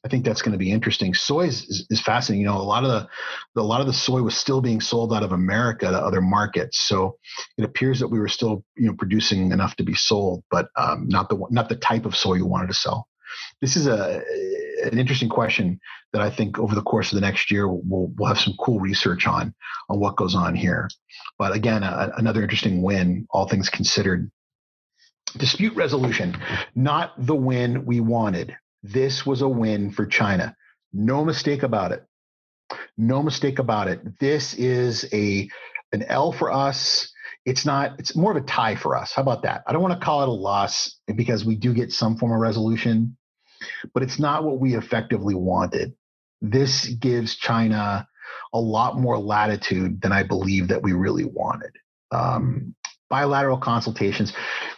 I 0.05 0.09
think 0.09 0.24
that's 0.24 0.42
going 0.42 0.53
to 0.53 0.59
be 0.59 0.70
interesting. 0.70 1.14
Soy 1.14 1.46
is, 1.46 1.87
is, 1.88 2.00
fascinating. 2.00 2.42
You 2.42 2.48
know, 2.48 2.59
a 2.59 2.62
lot 2.62 2.85
of 2.85 2.90
the, 2.90 3.09
the, 3.55 3.62
a 3.62 3.64
lot 3.64 3.81
of 3.81 3.87
the 3.87 3.92
soy 3.94 4.20
was 4.20 4.37
still 4.37 4.61
being 4.61 4.83
sold 4.83 5.14
out 5.14 5.22
of 5.22 5.33
America 5.33 5.87
to 5.87 5.96
other 5.96 6.20
markets. 6.20 6.81
So 6.87 7.16
it 7.57 7.64
appears 7.64 8.00
that 8.00 8.09
we 8.09 8.18
were 8.18 8.29
still 8.29 8.64
you 8.77 8.87
know 8.87 8.94
producing 8.94 9.50
enough 9.53 9.77
to 9.77 9.83
be 9.83 9.94
sold, 9.94 10.44
but 10.50 10.68
um, 10.77 11.09
not 11.09 11.29
the 11.29 11.42
not 11.50 11.68
the 11.68 11.77
type 11.77 12.05
of 12.05 12.16
soy 12.16 12.35
you 12.35 12.46
wanted 12.46 12.68
to 12.68 12.74
sell. 12.74 13.09
This 13.61 13.77
is 13.77 13.87
a 13.87 14.23
an 14.85 14.99
interesting 14.99 15.29
question 15.29 15.81
that 16.12 16.20
I 16.20 16.31
think 16.31 16.59
over 16.59 16.75
the 16.75 16.83
course 16.83 17.12
of 17.12 17.16
the 17.16 17.27
next 17.27 17.51
year 17.51 17.68
we'll 17.68 18.12
we'll 18.16 18.29
have 18.29 18.40
some 18.40 18.55
cool 18.59 18.81
research 18.81 19.27
on 19.27 19.55
on 19.88 20.01
what 20.01 20.16
goes 20.16 20.35
on 20.35 20.55
here. 20.55 20.88
But 21.38 21.53
again, 21.53 21.83
a, 21.83 22.12
another 22.16 22.42
interesting 22.42 22.83
win, 22.83 23.27
all 23.31 23.49
things 23.49 23.68
considered. 23.68 24.31
Dispute 25.37 25.75
resolution, 25.75 26.37
not 26.75 27.12
the 27.18 27.35
win 27.35 27.87
we 27.87 28.01
wanted. 28.01 28.57
This 28.83 29.27
was 29.27 29.42
a 29.42 29.49
win 29.49 29.90
for 29.90 30.07
China. 30.07 30.55
No 30.92 31.25
mistake 31.25 31.62
about 31.62 31.92
it. 31.92 32.05
No 32.97 33.23
mistake 33.23 33.59
about 33.59 33.88
it. 33.88 34.18
This 34.20 34.55
is 34.55 35.07
a 35.12 35.49
an 35.92 36.03
L 36.05 36.33
for 36.33 36.53
us. 36.53 37.11
It's 37.47 37.66
not, 37.66 37.99
it's 37.99 38.16
more 38.16 38.31
of 38.31 38.37
a 38.42 38.47
tie 38.47 38.75
for 38.75 38.97
us. 38.97 39.12
How 39.12 39.23
about 39.23 39.42
that? 39.42 39.62
I 39.66 39.73
don't 39.73 39.83
want 39.83 39.99
to 39.99 40.05
call 40.05 40.23
it 40.23 40.29
a 40.29 40.33
loss 40.33 40.99
because 41.14 41.44
we 41.44 41.57
do 41.57 41.75
get 41.75 41.92
some 41.92 42.16
form 42.16 42.33
of 42.33 42.38
resolution 42.38 43.16
but 43.92 44.03
it's 44.03 44.18
not 44.18 44.44
what 44.44 44.59
we 44.59 44.77
effectively 44.77 45.35
wanted. 45.35 45.94
This 46.40 46.87
gives 46.87 47.37
China 47.37 48.07
a 48.53 48.61
lot 48.61 48.98
more 48.98 49.18
latitude 49.18 50.00
than 50.00 50.12
I 50.12 50.22
believe 50.22 50.68
that 50.68 50.83
we 50.83 50.92
really 50.92 51.24
wanted. 51.24 51.72
Um, 52.11 52.74
bilateral 53.11 53.59
consultations. 53.59 54.33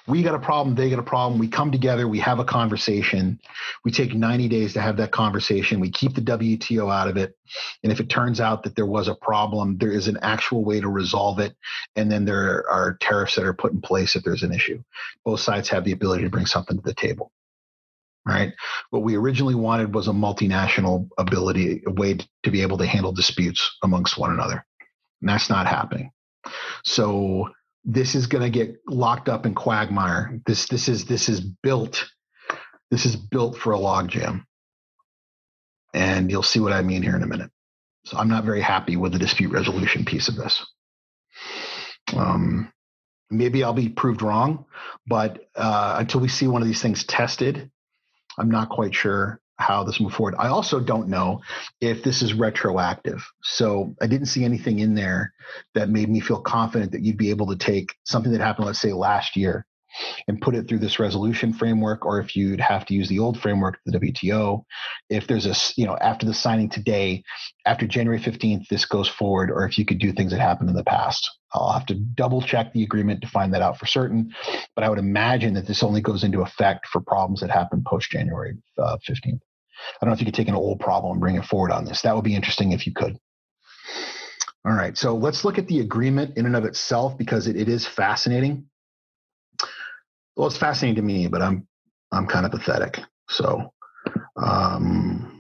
We 0.06 0.22
got 0.22 0.34
a 0.34 0.38
problem, 0.38 0.74
they 0.74 0.90
got 0.90 0.98
a 0.98 1.02
problem. 1.02 1.38
We 1.38 1.48
come 1.48 1.72
together, 1.72 2.06
we 2.06 2.18
have 2.18 2.38
a 2.38 2.44
conversation. 2.44 3.40
We 3.84 3.92
take 3.92 4.14
90 4.14 4.48
days 4.48 4.72
to 4.74 4.80
have 4.80 4.96
that 4.98 5.10
conversation. 5.10 5.80
We 5.80 5.90
keep 5.90 6.14
the 6.14 6.20
WTO 6.20 6.92
out 6.92 7.08
of 7.08 7.16
it. 7.16 7.36
And 7.82 7.90
if 7.90 8.00
it 8.00 8.10
turns 8.10 8.40
out 8.40 8.62
that 8.64 8.76
there 8.76 8.86
was 8.86 9.08
a 9.08 9.14
problem, 9.14 9.78
there 9.78 9.90
is 9.90 10.08
an 10.08 10.18
actual 10.22 10.64
way 10.64 10.80
to 10.80 10.88
resolve 10.88 11.38
it. 11.38 11.56
And 11.94 12.10
then 12.10 12.24
there 12.24 12.68
are 12.68 12.98
tariffs 13.00 13.36
that 13.36 13.44
are 13.44 13.54
put 13.54 13.72
in 13.72 13.80
place 13.80 14.16
if 14.16 14.22
there's 14.22 14.42
an 14.42 14.52
issue. 14.52 14.82
Both 15.24 15.40
sides 15.40 15.68
have 15.70 15.84
the 15.84 15.92
ability 15.92 16.24
to 16.24 16.30
bring 16.30 16.46
something 16.46 16.76
to 16.76 16.82
the 16.82 16.94
table 16.94 17.32
right? 18.26 18.52
What 18.90 19.02
we 19.02 19.16
originally 19.16 19.54
wanted 19.54 19.94
was 19.94 20.08
a 20.08 20.12
multinational 20.12 21.08
ability, 21.16 21.82
a 21.86 21.92
way 21.92 22.18
to 22.42 22.50
be 22.50 22.62
able 22.62 22.78
to 22.78 22.86
handle 22.86 23.12
disputes 23.12 23.76
amongst 23.82 24.18
one 24.18 24.32
another. 24.32 24.64
And 25.20 25.30
that's 25.30 25.48
not 25.48 25.66
happening. 25.66 26.10
So 26.84 27.50
this 27.84 28.14
is 28.14 28.26
going 28.26 28.42
to 28.42 28.50
get 28.50 28.76
locked 28.88 29.28
up 29.28 29.46
in 29.46 29.54
quagmire. 29.54 30.40
This 30.46 30.66
this 30.66 30.88
is 30.88 31.04
this 31.04 31.28
is 31.28 31.40
built 31.40 32.04
this 32.90 33.06
is 33.06 33.16
built 33.16 33.56
for 33.56 33.72
a 33.72 33.78
logjam. 33.78 34.44
And 35.94 36.30
you'll 36.30 36.42
see 36.42 36.60
what 36.60 36.72
I 36.72 36.82
mean 36.82 37.02
here 37.02 37.16
in 37.16 37.22
a 37.22 37.26
minute. 37.26 37.50
So 38.04 38.16
I'm 38.16 38.28
not 38.28 38.44
very 38.44 38.60
happy 38.60 38.96
with 38.96 39.12
the 39.12 39.18
dispute 39.18 39.50
resolution 39.50 40.04
piece 40.04 40.28
of 40.28 40.36
this. 40.36 40.64
Um, 42.14 42.72
maybe 43.30 43.64
I'll 43.64 43.72
be 43.72 43.88
proved 43.88 44.22
wrong, 44.22 44.66
but 45.06 45.48
uh, 45.56 45.96
until 45.98 46.20
we 46.20 46.28
see 46.28 46.46
one 46.46 46.62
of 46.62 46.68
these 46.68 46.82
things 46.82 47.04
tested, 47.04 47.70
I'm 48.38 48.50
not 48.50 48.68
quite 48.68 48.94
sure 48.94 49.40
how 49.58 49.82
this 49.84 50.00
move 50.00 50.12
forward. 50.12 50.34
I 50.38 50.48
also 50.48 50.80
don't 50.80 51.08
know 51.08 51.40
if 51.80 52.02
this 52.02 52.20
is 52.20 52.34
retroactive. 52.34 53.26
So 53.42 53.94
I 54.02 54.06
didn't 54.06 54.26
see 54.26 54.44
anything 54.44 54.80
in 54.80 54.94
there 54.94 55.32
that 55.74 55.88
made 55.88 56.10
me 56.10 56.20
feel 56.20 56.40
confident 56.40 56.92
that 56.92 57.02
you'd 57.02 57.16
be 57.16 57.30
able 57.30 57.46
to 57.46 57.56
take 57.56 57.94
something 58.04 58.32
that 58.32 58.40
happened, 58.40 58.66
let's 58.66 58.80
say 58.80 58.92
last 58.92 59.34
year, 59.34 59.66
and 60.28 60.42
put 60.42 60.54
it 60.54 60.68
through 60.68 60.80
this 60.80 60.98
resolution 60.98 61.54
framework, 61.54 62.04
or 62.04 62.20
if 62.20 62.36
you'd 62.36 62.60
have 62.60 62.84
to 62.86 62.94
use 62.94 63.08
the 63.08 63.18
old 63.18 63.40
framework, 63.40 63.78
the 63.86 63.98
WTO. 63.98 64.62
If 65.08 65.26
there's 65.26 65.46
a, 65.46 65.54
you 65.80 65.86
know, 65.86 65.96
after 65.96 66.26
the 66.26 66.34
signing 66.34 66.68
today, 66.68 67.22
after 67.66 67.86
January 67.86 68.20
15th, 68.20 68.68
this 68.68 68.84
goes 68.84 69.08
forward, 69.08 69.50
or 69.50 69.66
if 69.66 69.76
you 69.76 69.84
could 69.84 69.98
do 69.98 70.12
things 70.12 70.30
that 70.30 70.40
happened 70.40 70.70
in 70.70 70.76
the 70.76 70.84
past. 70.84 71.28
I'll 71.52 71.72
have 71.72 71.86
to 71.86 71.94
double 71.94 72.40
check 72.40 72.72
the 72.72 72.84
agreement 72.84 73.20
to 73.22 73.28
find 73.28 73.52
that 73.54 73.62
out 73.62 73.78
for 73.78 73.86
certain. 73.86 74.32
But 74.74 74.84
I 74.84 74.88
would 74.88 74.98
imagine 74.98 75.54
that 75.54 75.66
this 75.66 75.82
only 75.82 76.00
goes 76.00 76.22
into 76.22 76.42
effect 76.42 76.86
for 76.86 77.00
problems 77.00 77.40
that 77.40 77.50
happen 77.50 77.82
post 77.86 78.10
January 78.10 78.56
uh, 78.78 78.96
15th. 79.08 79.40
I 79.40 80.04
don't 80.04 80.10
know 80.10 80.12
if 80.12 80.20
you 80.20 80.26
could 80.26 80.34
take 80.34 80.48
an 80.48 80.54
old 80.54 80.80
problem 80.80 81.12
and 81.12 81.20
bring 81.20 81.36
it 81.36 81.44
forward 81.44 81.72
on 81.72 81.84
this. 81.84 82.02
That 82.02 82.14
would 82.14 82.24
be 82.24 82.34
interesting 82.34 82.72
if 82.72 82.86
you 82.86 82.92
could. 82.94 83.18
All 84.64 84.72
right, 84.72 84.96
so 84.96 85.14
let's 85.14 85.44
look 85.44 85.58
at 85.58 85.68
the 85.68 85.80
agreement 85.80 86.36
in 86.36 86.46
and 86.46 86.56
of 86.56 86.64
itself 86.64 87.16
because 87.16 87.46
it, 87.46 87.56
it 87.56 87.68
is 87.68 87.86
fascinating. 87.86 88.66
Well, 90.36 90.48
it's 90.48 90.56
fascinating 90.56 90.96
to 90.96 91.02
me, 91.02 91.28
but 91.28 91.40
I'm 91.40 91.66
I'm 92.12 92.26
kind 92.26 92.46
of 92.46 92.52
pathetic. 92.52 93.00
So, 93.28 93.72
um, 94.36 95.35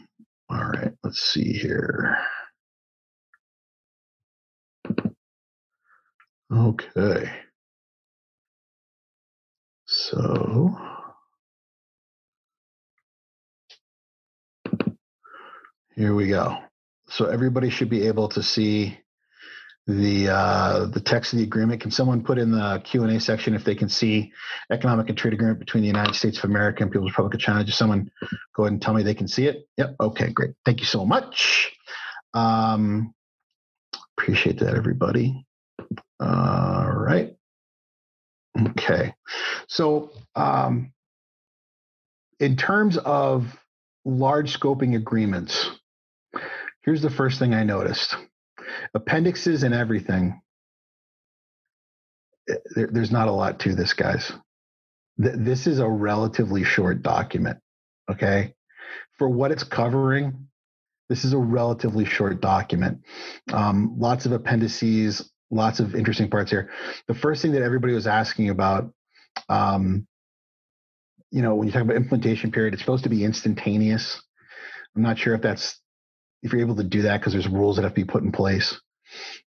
all 0.48 0.64
right, 0.64 0.92
let's 1.02 1.20
see 1.20 1.52
here. 1.52 2.16
Okay. 6.52 7.30
So 9.86 10.76
here 15.96 16.14
we 16.14 16.28
go. 16.28 16.58
So 17.08 17.26
everybody 17.26 17.70
should 17.70 17.88
be 17.90 18.06
able 18.06 18.28
to 18.30 18.42
see 18.42 18.98
the 19.86 20.28
uh, 20.28 20.86
the 20.86 21.00
text 21.00 21.32
of 21.32 21.38
the 21.38 21.44
agreement. 21.44 21.80
Can 21.80 21.90
someone 21.90 22.22
put 22.22 22.38
in 22.38 22.50
the 22.50 22.80
Q 22.84 23.04
and 23.04 23.16
A 23.16 23.20
section 23.20 23.54
if 23.54 23.64
they 23.64 23.74
can 23.74 23.88
see 23.88 24.32
economic 24.70 25.08
and 25.08 25.16
trade 25.16 25.32
agreement 25.32 25.60
between 25.60 25.82
the 25.82 25.88
United 25.88 26.14
States 26.14 26.38
of 26.38 26.44
America 26.44 26.82
and 26.82 26.90
People's 26.90 27.12
Republic 27.12 27.34
of 27.34 27.40
China? 27.40 27.62
Just 27.62 27.78
someone 27.78 28.10
go 28.54 28.64
ahead 28.64 28.72
and 28.72 28.82
tell 28.82 28.94
me 28.94 29.02
they 29.02 29.14
can 29.14 29.28
see 29.28 29.46
it. 29.46 29.68
Yep. 29.76 29.96
Okay. 30.00 30.30
Great. 30.30 30.54
Thank 30.64 30.80
you 30.80 30.86
so 30.86 31.04
much. 31.04 31.72
Um, 32.34 33.14
appreciate 34.18 34.58
that, 34.58 34.74
everybody. 34.74 35.46
All 36.18 36.90
right. 36.90 37.36
Okay. 38.70 39.14
So, 39.68 40.10
um, 40.34 40.92
in 42.40 42.56
terms 42.56 42.98
of 42.98 43.56
large 44.04 44.58
scoping 44.58 44.96
agreements, 44.96 45.70
here's 46.82 47.02
the 47.02 47.10
first 47.10 47.38
thing 47.38 47.54
I 47.54 47.62
noticed 47.64 48.16
appendixes 48.94 49.62
and 49.62 49.74
everything. 49.74 50.40
Eh, 52.48 52.54
there, 52.74 52.88
there's 52.92 53.12
not 53.12 53.28
a 53.28 53.32
lot 53.32 53.60
to 53.60 53.74
this, 53.74 53.92
guys. 53.92 54.32
This 55.18 55.66
is 55.66 55.78
a 55.78 55.88
relatively 55.88 56.64
short 56.64 57.02
document. 57.02 57.58
Okay. 58.10 58.54
For 59.18 59.28
what 59.28 59.50
it's 59.52 59.64
covering, 59.64 60.48
This 61.08 61.24
is 61.24 61.32
a 61.32 61.38
relatively 61.38 62.04
short 62.04 62.40
document. 62.40 62.98
Um, 63.52 63.94
lots 63.98 64.26
of 64.26 64.32
appendices, 64.32 65.30
lots 65.50 65.78
of 65.80 65.94
interesting 65.94 66.28
parts 66.30 66.50
here. 66.50 66.70
The 67.06 67.14
first 67.14 67.42
thing 67.42 67.52
that 67.52 67.62
everybody 67.62 67.94
was 67.94 68.06
asking 68.08 68.50
about, 68.50 68.92
um, 69.48 70.06
you 71.30 71.42
know, 71.42 71.54
when 71.54 71.68
you 71.68 71.72
talk 71.72 71.82
about 71.82 71.96
implementation 71.96 72.50
period, 72.50 72.74
it's 72.74 72.82
supposed 72.82 73.04
to 73.04 73.10
be 73.10 73.24
instantaneous. 73.24 74.20
I'm 74.96 75.02
not 75.02 75.18
sure 75.18 75.34
if 75.34 75.42
that's 75.42 75.80
if 76.42 76.52
you're 76.52 76.60
able 76.60 76.76
to 76.76 76.84
do 76.84 77.02
that 77.02 77.20
because 77.20 77.32
there's 77.32 77.48
rules 77.48 77.76
that 77.76 77.82
have 77.82 77.92
to 77.94 78.00
be 78.00 78.04
put 78.04 78.22
in 78.22 78.32
place. 78.32 78.80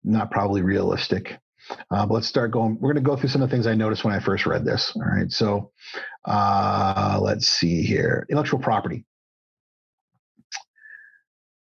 Not 0.05 0.31
probably 0.31 0.63
realistic. 0.63 1.39
Uh, 1.91 2.07
but 2.07 2.15
let's 2.15 2.29
start 2.29 2.53
going. 2.53 2.79
We're 2.81 2.93
going 2.93 3.05
to 3.05 3.09
go 3.09 3.17
through 3.17 3.31
some 3.31 3.43
of 3.43 3.51
the 3.51 3.55
things 3.55 3.67
I 3.67 3.75
noticed 3.75 4.05
when 4.05 4.15
I 4.15 4.21
first 4.21 4.47
read 4.47 4.65
this. 4.65 4.93
All 4.95 5.03
right. 5.03 5.31
So 5.31 5.73
uh, 6.25 7.19
let's 7.21 7.49
see 7.49 7.83
here 7.83 8.27
intellectual 8.31 8.61
property. 8.61 9.05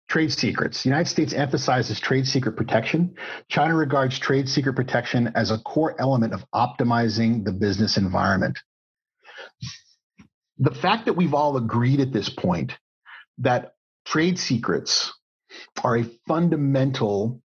Trade 0.10 0.32
secrets. 0.32 0.84
The 0.84 0.90
United 0.90 1.10
States 1.10 1.34
emphasizes 1.34 2.00
trade 2.00 2.28
secret 2.28 2.56
protection. 2.56 3.16
China 3.50 3.76
regards 3.76 4.20
trade 4.20 4.48
secret 4.48 4.76
protection 4.76 5.32
as 5.36 5.50
a 5.50 5.58
core 5.60 6.00
element 6.00 6.34
of 6.34 6.46
optimizing 6.54 7.44
the 7.44 7.52
business 7.52 7.98
environment. 7.98 8.60
The 10.60 10.72
fact 10.72 11.06
that 11.06 11.14
we've 11.14 11.34
all 11.34 11.58
agreed 11.58 12.00
at 12.00 12.14
this 12.14 12.30
point 12.30 12.74
that 13.40 13.74
trade 14.06 14.38
secrets 14.40 15.14
are 15.84 15.98
a 15.98 16.10
fundamental 16.28 17.42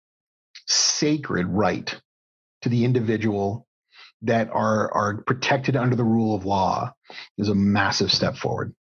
sacred 0.67 1.47
right 1.47 2.01
to 2.63 2.69
the 2.69 2.85
individual 2.85 3.67
that 4.23 4.49
are 4.51 4.93
are 4.93 5.23
protected 5.23 5.77
under 5.77 5.97
the 5.97 6.05
rule 6.05 6.35
of 6.35 6.45
law 6.45 6.93
is 7.39 7.49
a 7.49 7.55
massive 7.55 8.13
step 8.13 8.37
forward. 8.37 8.75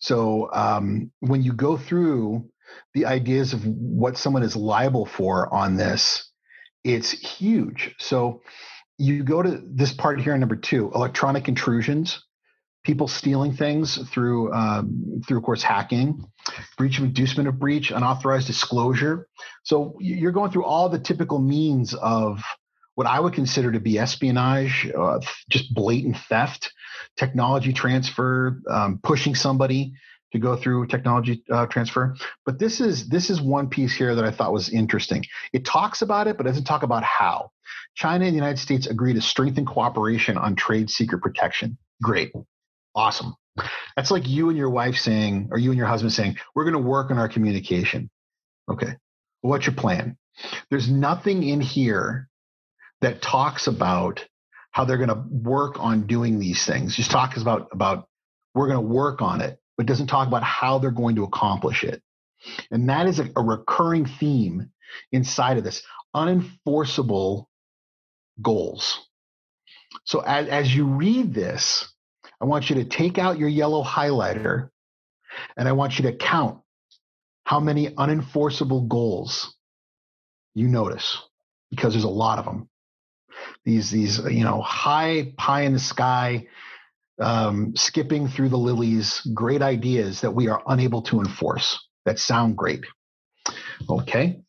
So 0.00 0.52
um, 0.52 1.10
when 1.20 1.42
you 1.42 1.52
go 1.52 1.76
through 1.76 2.48
the 2.92 3.06
ideas 3.06 3.52
of 3.52 3.66
what 3.66 4.16
someone 4.16 4.42
is 4.42 4.54
liable 4.54 5.06
for 5.06 5.52
on 5.52 5.76
this, 5.76 6.30
it's 6.84 7.10
huge. 7.10 7.94
So 7.98 8.42
you 8.98 9.24
go 9.24 9.42
to 9.42 9.62
this 9.64 9.92
part 9.92 10.20
here, 10.20 10.36
number 10.36 10.56
two, 10.56 10.92
electronic 10.94 11.48
intrusions, 11.48 12.23
people 12.84 13.08
stealing 13.08 13.54
things 13.54 13.96
through 14.10 14.52
um, 14.52 15.22
through 15.26 15.38
of 15.38 15.44
course 15.44 15.62
hacking, 15.62 16.24
breach 16.76 16.98
of 16.98 17.04
inducement 17.04 17.48
of 17.48 17.58
breach, 17.58 17.90
unauthorized 17.90 18.46
disclosure. 18.46 19.26
So 19.64 19.96
you're 20.00 20.32
going 20.32 20.50
through 20.50 20.64
all 20.64 20.88
the 20.88 20.98
typical 20.98 21.38
means 21.38 21.94
of 21.94 22.42
what 22.94 23.06
I 23.06 23.18
would 23.18 23.32
consider 23.32 23.72
to 23.72 23.80
be 23.80 23.98
espionage, 23.98 24.88
uh, 24.96 25.18
just 25.48 25.74
blatant 25.74 26.16
theft, 26.16 26.72
technology 27.16 27.72
transfer, 27.72 28.60
um, 28.70 29.00
pushing 29.02 29.34
somebody 29.34 29.94
to 30.32 30.38
go 30.38 30.56
through 30.56 30.86
technology 30.86 31.42
uh, 31.50 31.66
transfer. 31.66 32.16
But 32.44 32.58
this 32.58 32.80
is 32.80 33.08
this 33.08 33.30
is 33.30 33.40
one 33.40 33.68
piece 33.68 33.94
here 33.94 34.14
that 34.14 34.24
I 34.24 34.30
thought 34.30 34.52
was 34.52 34.68
interesting. 34.68 35.24
It 35.52 35.64
talks 35.64 36.02
about 36.02 36.26
it, 36.26 36.36
but 36.36 36.44
doesn't 36.44 36.64
talk 36.64 36.82
about 36.82 37.02
how. 37.02 37.50
China 37.94 38.24
and 38.24 38.32
the 38.34 38.38
United 38.38 38.58
States 38.58 38.86
agree 38.86 39.14
to 39.14 39.20
strengthen 39.20 39.64
cooperation 39.64 40.36
on 40.36 40.56
trade 40.56 40.90
secret 40.90 41.22
protection. 41.22 41.78
Great, 42.02 42.32
awesome. 42.94 43.34
That's 43.96 44.10
like 44.10 44.28
you 44.28 44.48
and 44.48 44.58
your 44.58 44.70
wife 44.70 44.96
saying, 44.96 45.48
or 45.50 45.58
you 45.58 45.70
and 45.70 45.78
your 45.78 45.86
husband 45.86 46.12
saying, 46.12 46.36
"We're 46.54 46.64
going 46.64 46.74
to 46.82 46.88
work 46.88 47.10
on 47.10 47.18
our 47.18 47.28
communication." 47.28 48.10
Okay, 48.68 48.96
what's 49.42 49.66
your 49.66 49.74
plan? 49.74 50.16
There's 50.70 50.90
nothing 50.90 51.42
in 51.42 51.60
here 51.60 52.28
that 53.00 53.22
talks 53.22 53.66
about 53.66 54.24
how 54.72 54.84
they're 54.84 54.96
going 54.96 55.08
to 55.08 55.24
work 55.30 55.78
on 55.78 56.06
doing 56.06 56.40
these 56.40 56.64
things. 56.64 56.96
Just 56.96 57.12
talks 57.12 57.40
about 57.40 57.68
about 57.72 58.08
we're 58.54 58.66
going 58.66 58.82
to 58.84 58.92
work 58.92 59.22
on 59.22 59.40
it, 59.40 59.58
but 59.76 59.86
doesn't 59.86 60.08
talk 60.08 60.26
about 60.26 60.42
how 60.42 60.78
they're 60.78 60.90
going 60.90 61.16
to 61.16 61.24
accomplish 61.24 61.84
it. 61.84 62.02
And 62.70 62.88
that 62.88 63.06
is 63.06 63.20
a, 63.20 63.30
a 63.36 63.42
recurring 63.42 64.06
theme 64.06 64.70
inside 65.12 65.58
of 65.58 65.64
this 65.64 65.82
unenforceable 66.14 67.46
goals. 68.42 69.06
So 70.04 70.20
as, 70.20 70.48
as 70.48 70.74
you 70.74 70.86
read 70.86 71.34
this, 71.34 71.93
I 72.40 72.44
want 72.46 72.70
you 72.70 72.76
to 72.76 72.84
take 72.84 73.18
out 73.18 73.38
your 73.38 73.48
yellow 73.48 73.82
highlighter 73.82 74.70
and 75.56 75.68
I 75.68 75.72
want 75.72 75.98
you 75.98 76.04
to 76.04 76.16
count 76.16 76.60
how 77.44 77.60
many 77.60 77.88
unenforceable 77.90 78.88
goals 78.88 79.54
you 80.54 80.68
notice 80.68 81.18
because 81.70 81.92
there's 81.92 82.04
a 82.04 82.08
lot 82.08 82.38
of 82.38 82.44
them 82.44 82.68
these 83.64 83.90
these 83.90 84.18
you 84.18 84.44
know 84.44 84.60
high 84.62 85.32
pie 85.36 85.62
in 85.62 85.72
the 85.72 85.78
sky 85.78 86.46
um, 87.20 87.74
skipping 87.76 88.28
through 88.28 88.48
the 88.48 88.58
lilies 88.58 89.20
great 89.34 89.62
ideas 89.62 90.20
that 90.20 90.30
we 90.30 90.48
are 90.48 90.62
unable 90.66 91.02
to 91.02 91.20
enforce 91.20 91.88
that 92.04 92.18
sound 92.18 92.56
great 92.56 92.84
okay 93.88 94.40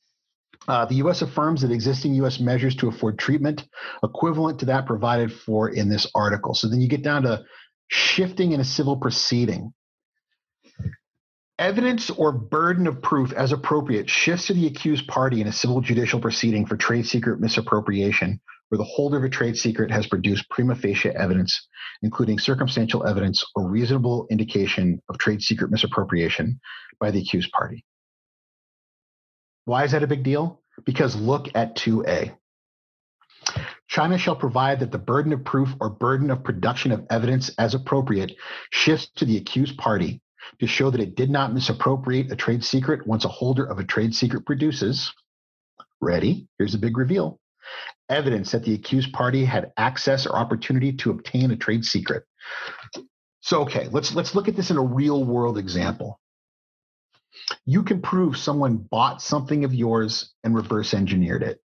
uh, 0.68 0.86
the 0.86 0.96
U.S. 0.96 1.22
affirms 1.22 1.62
that 1.62 1.72
existing 1.72 2.16
U.S. 2.16 2.40
measures 2.40 2.76
to 2.78 2.88
afford 2.88 3.20
treatment 3.20 3.68
equivalent 4.04 4.60
to 4.60 4.66
that 4.66 4.88
provided 4.88 5.32
for 5.32 5.70
in 5.70 5.90
this 5.90 6.08
article. 6.16 6.56
So 6.56 6.68
then 6.68 6.82
you 6.82 6.88
get 6.88 7.04
down 7.04 7.22
to 7.24 7.44
shifting 7.88 8.52
in 8.52 8.60
a 8.60 8.66
civil 8.66 8.98
proceeding. 8.98 9.74
Evidence 11.58 12.10
or 12.10 12.34
burden 12.34 12.86
of 12.86 13.02
proof 13.02 13.32
as 13.32 13.54
appropriate 13.54 14.10
shifts 14.10 14.48
to 14.48 14.54
the 14.54 14.68
accused 14.68 15.08
party 15.08 15.40
in 15.40 15.48
a 15.48 15.54
civil 15.54 15.80
judicial 15.80 16.20
proceeding 16.20 16.66
for 16.66 16.76
trade 16.76 17.08
secret 17.08 17.40
misappropriation 17.40 18.42
where 18.70 18.78
the 18.78 18.84
holder 18.84 19.18
of 19.18 19.24
a 19.24 19.30
trade 19.30 19.58
secret 19.58 19.92
has 19.92 20.08
produced 20.08 20.50
prima 20.50 20.76
facie 20.76 21.10
evidence, 21.10 21.68
including 22.02 22.40
circumstantial 22.40 23.08
evidence 23.08 23.44
or 23.56 23.70
reasonable 23.70 24.28
indication 24.30 25.02
of 25.08 25.18
trade 25.18 25.42
secret 25.42 25.72
misappropriation 25.72 26.60
by 27.00 27.12
the 27.12 27.20
accused 27.20 27.52
party. 27.52 27.86
Why 29.66 29.84
is 29.84 29.92
that 29.92 30.04
a 30.04 30.08
big 30.08 30.24
deal? 30.24 30.62
Because 30.86 31.16
look 31.16 31.48
at 31.56 31.76
2A. 31.76 32.36
China 33.88 34.18
shall 34.18 34.36
provide 34.36 34.80
that 34.80 34.92
the 34.92 34.98
burden 34.98 35.34
of 35.34 35.44
proof 35.44 35.70
or 35.80 35.90
burden 35.90 36.32
of 36.32 36.44
production 36.44 36.92
of 36.92 37.06
evidence 37.10 37.50
as 37.58 37.74
appropriate 37.74 38.36
shifts 38.72 39.10
to 39.16 39.26
the 39.26 39.38
accused 39.38 39.78
party 39.78 40.22
to 40.60 40.68
show 40.68 40.90
that 40.90 41.02
it 41.02 41.16
did 41.16 41.30
not 41.30 41.54
misappropriate 41.54 42.32
a 42.32 42.36
trade 42.36 42.64
secret 42.64 43.06
once 43.06 43.26
a 43.26 43.30
holder 43.30 43.66
of 43.66 43.80
a 43.80 43.84
trade 43.84 44.14
secret 44.14 44.46
produces. 44.46 45.14
Ready? 46.02 46.48
Here's 46.58 46.76
a 46.76 46.80
big 46.80 46.98
reveal 46.98 47.40
evidence 48.10 48.52
that 48.52 48.64
the 48.64 48.74
accused 48.74 49.12
party 49.14 49.46
had 49.46 49.72
access 49.78 50.26
or 50.26 50.36
opportunity 50.36 50.94
to 50.94 51.12
obtain 51.12 51.52
a 51.52 51.56
trade 51.56 51.86
secret. 51.86 52.24
So 53.42 53.62
okay, 53.62 53.88
let's 53.90 54.14
let's 54.16 54.36
look 54.36 54.48
at 54.48 54.56
this 54.56 54.72
in 54.72 54.78
a 54.78 54.84
real 54.84 55.24
world 55.24 55.58
example. 55.58 56.20
You 57.66 57.84
can 57.84 58.02
prove 58.02 58.38
someone 58.38 58.78
bought 58.78 59.22
something 59.22 59.66
of 59.66 59.74
yours 59.74 60.34
and 60.44 60.56
reverse 60.56 60.94
engineered 60.94 61.44
it. 61.44 61.60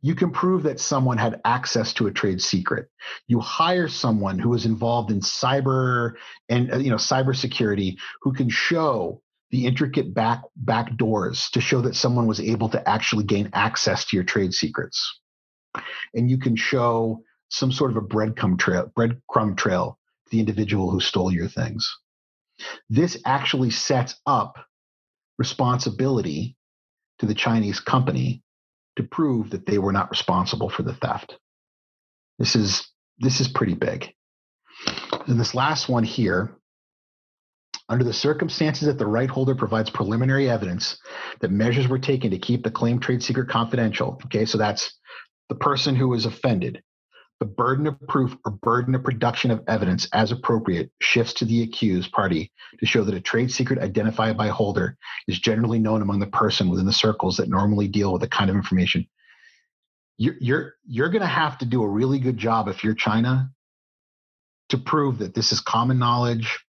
You 0.00 0.14
can 0.14 0.30
prove 0.30 0.64
that 0.64 0.80
someone 0.80 1.18
had 1.18 1.40
access 1.44 1.92
to 1.94 2.06
a 2.06 2.12
trade 2.12 2.40
secret. 2.40 2.88
You 3.26 3.40
hire 3.40 3.88
someone 3.88 4.38
who 4.38 4.54
is 4.54 4.66
involved 4.66 5.10
in 5.10 5.20
cyber 5.20 6.14
and 6.48 6.72
uh, 6.72 6.78
you 6.78 6.90
know 6.90 6.96
cybersecurity 6.96 7.96
who 8.22 8.32
can 8.32 8.48
show 8.48 9.22
the 9.50 9.66
intricate 9.66 10.14
back 10.14 10.42
back 10.56 10.96
doors 10.96 11.50
to 11.50 11.60
show 11.60 11.80
that 11.82 11.96
someone 11.96 12.26
was 12.26 12.40
able 12.40 12.68
to 12.70 12.88
actually 12.88 13.24
gain 13.24 13.50
access 13.52 14.06
to 14.06 14.16
your 14.16 14.24
trade 14.24 14.54
secrets 14.54 15.20
and 16.14 16.30
you 16.30 16.38
can 16.38 16.56
show 16.56 17.22
some 17.48 17.72
sort 17.72 17.90
of 17.90 17.96
a 17.96 18.00
breadcrumb 18.00 18.58
trail, 18.58 18.90
breadcrumb 18.96 19.56
trail 19.56 19.98
to 20.24 20.30
the 20.30 20.40
individual 20.40 20.90
who 20.90 21.00
stole 21.00 21.32
your 21.32 21.48
things. 21.48 21.88
This 22.88 23.18
actually 23.24 23.70
sets 23.70 24.20
up 24.26 24.56
responsibility 25.38 26.56
to 27.18 27.26
the 27.26 27.34
Chinese 27.34 27.80
company 27.80 28.42
to 28.96 29.02
prove 29.02 29.50
that 29.50 29.66
they 29.66 29.78
were 29.78 29.92
not 29.92 30.10
responsible 30.10 30.68
for 30.68 30.82
the 30.82 30.94
theft. 30.94 31.36
This 32.38 32.56
is 32.56 32.86
this 33.18 33.40
is 33.40 33.48
pretty 33.48 33.74
big. 33.74 34.12
And 35.26 35.38
this 35.38 35.54
last 35.54 35.88
one 35.88 36.02
here, 36.02 36.56
under 37.88 38.04
the 38.04 38.12
circumstances 38.12 38.86
that 38.86 38.98
the 38.98 39.06
right 39.06 39.28
holder 39.28 39.54
provides 39.54 39.90
preliminary 39.90 40.48
evidence 40.48 40.98
that 41.40 41.50
measures 41.50 41.88
were 41.88 41.98
taken 41.98 42.30
to 42.30 42.38
keep 42.38 42.64
the 42.64 42.70
claimed 42.70 43.02
trade 43.02 43.22
secret 43.22 43.48
confidential. 43.48 44.20
Okay, 44.26 44.44
so 44.44 44.58
that's 44.58 44.98
the 45.48 45.54
person 45.54 45.94
who 45.94 46.14
is 46.14 46.24
offended. 46.24 46.82
The 47.42 47.48
burden 47.48 47.88
of 47.88 48.00
proof 48.06 48.36
or 48.44 48.52
burden 48.52 48.94
of 48.94 49.02
production 49.02 49.50
of 49.50 49.64
evidence 49.66 50.06
as 50.12 50.30
appropriate 50.30 50.92
shifts 51.00 51.32
to 51.32 51.44
the 51.44 51.64
accused 51.64 52.12
party 52.12 52.52
to 52.78 52.86
show 52.86 53.02
that 53.02 53.16
a 53.16 53.20
trade 53.20 53.50
secret 53.50 53.80
identified 53.80 54.36
by 54.36 54.46
holder 54.46 54.96
is 55.26 55.40
generally 55.40 55.80
known 55.80 56.02
among 56.02 56.20
the 56.20 56.28
person 56.28 56.68
within 56.68 56.86
the 56.86 56.92
circles 56.92 57.38
that 57.38 57.48
normally 57.48 57.88
deal 57.88 58.12
with 58.12 58.22
the 58.22 58.28
kind 58.28 58.48
of 58.48 58.54
information. 58.54 59.08
You're 60.18 60.36
you're, 60.38 60.74
you're 60.86 61.08
going 61.08 61.22
to 61.22 61.26
have 61.26 61.58
to 61.58 61.66
do 61.66 61.82
a 61.82 61.88
really 61.88 62.20
good 62.20 62.38
job 62.38 62.68
if 62.68 62.84
you're 62.84 62.94
China 62.94 63.50
to 64.68 64.78
prove 64.78 65.18
that 65.18 65.34
this 65.34 65.50
is 65.50 65.58
common 65.58 65.98
knowledge, 65.98 66.64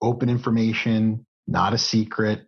open 0.00 0.30
information, 0.30 1.26
not 1.46 1.74
a 1.74 1.78
secret, 1.78 2.46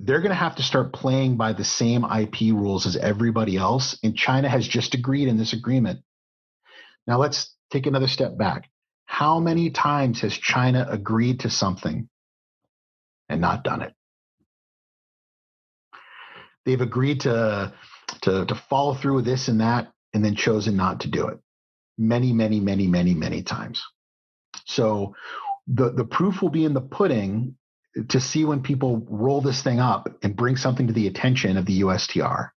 they're 0.00 0.20
going 0.20 0.30
to 0.30 0.34
have 0.34 0.56
to 0.56 0.64
start 0.64 0.92
playing 0.92 1.36
by 1.36 1.52
the 1.52 1.62
same 1.62 2.04
IP 2.04 2.52
rules 2.52 2.86
as 2.86 2.96
everybody 2.96 3.56
else. 3.56 3.96
And 4.02 4.16
China 4.16 4.48
has 4.48 4.66
just 4.66 4.94
agreed 4.94 5.28
in 5.28 5.36
this 5.36 5.52
agreement. 5.52 6.00
Now 7.06 7.18
let's 7.18 7.54
take 7.70 7.86
another 7.86 8.08
step 8.08 8.36
back. 8.36 8.68
How 9.06 9.40
many 9.40 9.70
times 9.70 10.20
has 10.20 10.32
China 10.32 10.86
agreed 10.88 11.40
to 11.40 11.50
something 11.50 12.08
and 13.28 13.40
not 13.40 13.64
done 13.64 13.82
it? 13.82 13.94
they've 16.64 16.80
agreed 16.80 17.20
to 17.20 17.72
to 18.22 18.44
to 18.46 18.54
follow 18.54 18.94
through 18.94 19.16
with 19.16 19.24
this 19.24 19.48
and 19.48 19.60
that, 19.60 19.90
and 20.14 20.24
then 20.24 20.34
chosen 20.34 20.76
not 20.76 21.00
to 21.00 21.08
do 21.08 21.28
it 21.28 21.38
many, 21.98 22.32
many, 22.32 22.60
many, 22.60 22.86
many, 22.86 23.14
many 23.14 23.42
times. 23.42 23.82
So 24.66 25.14
the 25.66 25.90
the 25.90 26.04
proof 26.04 26.42
will 26.42 26.50
be 26.50 26.64
in 26.64 26.74
the 26.74 26.80
pudding 26.80 27.56
to 28.08 28.20
see 28.20 28.44
when 28.44 28.62
people 28.62 29.04
roll 29.08 29.40
this 29.40 29.62
thing 29.62 29.80
up 29.80 30.08
and 30.22 30.36
bring 30.36 30.56
something 30.56 30.86
to 30.86 30.92
the 30.92 31.08
attention 31.08 31.56
of 31.56 31.66
the 31.66 31.80
USTR 31.80 32.50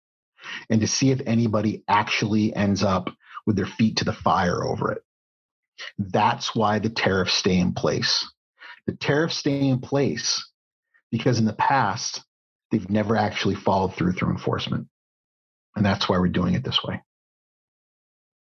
and 0.69 0.81
to 0.83 0.87
see 0.87 1.11
if 1.11 1.23
anybody 1.25 1.85
actually 1.89 2.55
ends 2.55 2.83
up 2.83 3.09
with 3.47 3.57
their 3.57 3.67
feet 3.67 3.97
to 3.99 4.05
the 4.05 4.13
fire 4.13 4.65
over 4.65 4.93
it. 4.93 5.03
That's 5.99 6.55
why 6.55 6.79
the 6.79 6.91
tariffs 6.91 7.35
stay 7.35 7.59
in 7.59 7.73
place. 7.73 8.27
The 8.87 8.95
tariffs 8.95 9.37
stay 9.37 9.69
in 9.69 9.81
place 9.81 10.45
because 11.11 11.39
in 11.39 11.45
the 11.45 11.53
past, 11.53 12.23
they've 12.71 12.91
never 12.91 13.17
actually 13.17 13.55
followed 13.55 13.95
through 13.95 14.13
through 14.13 14.31
enforcement. 14.31 14.89
And 15.77 15.85
that's 15.85 16.09
why 16.09 16.19
we're 16.19 16.29
doing 16.29 16.55
it 16.55 16.65
this 16.65 16.83
way. 16.85 17.01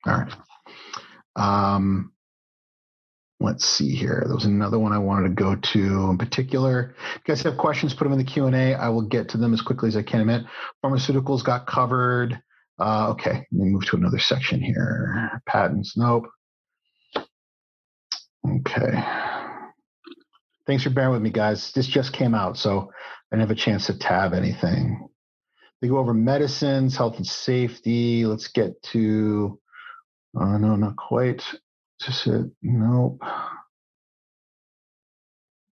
All 0.05 0.13
right. 0.13 0.33
Um, 1.35 2.11
let's 3.39 3.65
see 3.65 3.95
here. 3.95 4.23
There 4.25 4.35
was 4.35 4.45
another 4.45 4.79
one 4.79 4.93
I 4.93 4.97
wanted 4.97 5.29
to 5.29 5.35
go 5.35 5.55
to 5.55 6.09
in 6.09 6.17
particular. 6.17 6.95
If 7.15 7.21
you 7.27 7.33
guys 7.33 7.43
have 7.43 7.57
questions, 7.57 7.93
put 7.93 8.05
them 8.05 8.13
in 8.13 8.19
the 8.19 8.25
Q&A. 8.25 8.73
I 8.73 8.89
will 8.89 9.03
get 9.03 9.29
to 9.29 9.37
them 9.37 9.53
as 9.53 9.61
quickly 9.61 9.89
as 9.89 9.95
I 9.95 10.03
can. 10.03 10.47
Pharmaceuticals 10.83 11.43
got 11.43 11.67
covered. 11.67 12.41
Uh, 12.81 13.09
okay, 13.11 13.45
let 13.51 13.51
me 13.51 13.69
move 13.69 13.85
to 13.85 13.95
another 13.95 14.17
section 14.17 14.59
here. 14.59 15.39
Patents, 15.45 15.95
nope. 15.95 16.25
Okay. 18.47 19.03
Thanks 20.65 20.83
for 20.83 20.89
bearing 20.89 21.11
with 21.11 21.21
me, 21.21 21.29
guys. 21.29 21.71
This 21.73 21.85
just 21.85 22.11
came 22.11 22.33
out, 22.33 22.57
so 22.57 22.91
I 23.31 23.35
didn't 23.35 23.47
have 23.47 23.55
a 23.55 23.59
chance 23.59 23.85
to 23.85 23.99
tab 23.99 24.33
anything. 24.33 25.07
They 25.79 25.89
go 25.89 25.99
over 25.99 26.13
medicines, 26.13 26.97
health 26.97 27.17
and 27.17 27.27
safety. 27.27 28.25
Let's 28.25 28.47
get 28.47 28.81
to, 28.93 29.59
oh, 30.39 30.57
no, 30.57 30.75
not 30.75 30.95
quite. 30.95 31.43
Just 32.01 32.25
it. 32.25 32.47
Nope. 32.63 33.19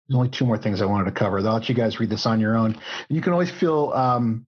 There's 0.07 0.17
only 0.17 0.29
two 0.29 0.45
more 0.45 0.59
things 0.59 0.79
I 0.81 0.85
wanted 0.85 1.05
to 1.05 1.11
cover. 1.11 1.39
I'll 1.39 1.53
let 1.53 1.69
you 1.69 1.75
guys 1.75 1.99
read 1.99 2.11
this 2.11 2.27
on 2.27 2.39
your 2.39 2.55
own. 2.55 2.79
You 3.09 3.21
can 3.21 3.33
always 3.33 3.51
feel 3.51 3.93
um, 3.95 4.45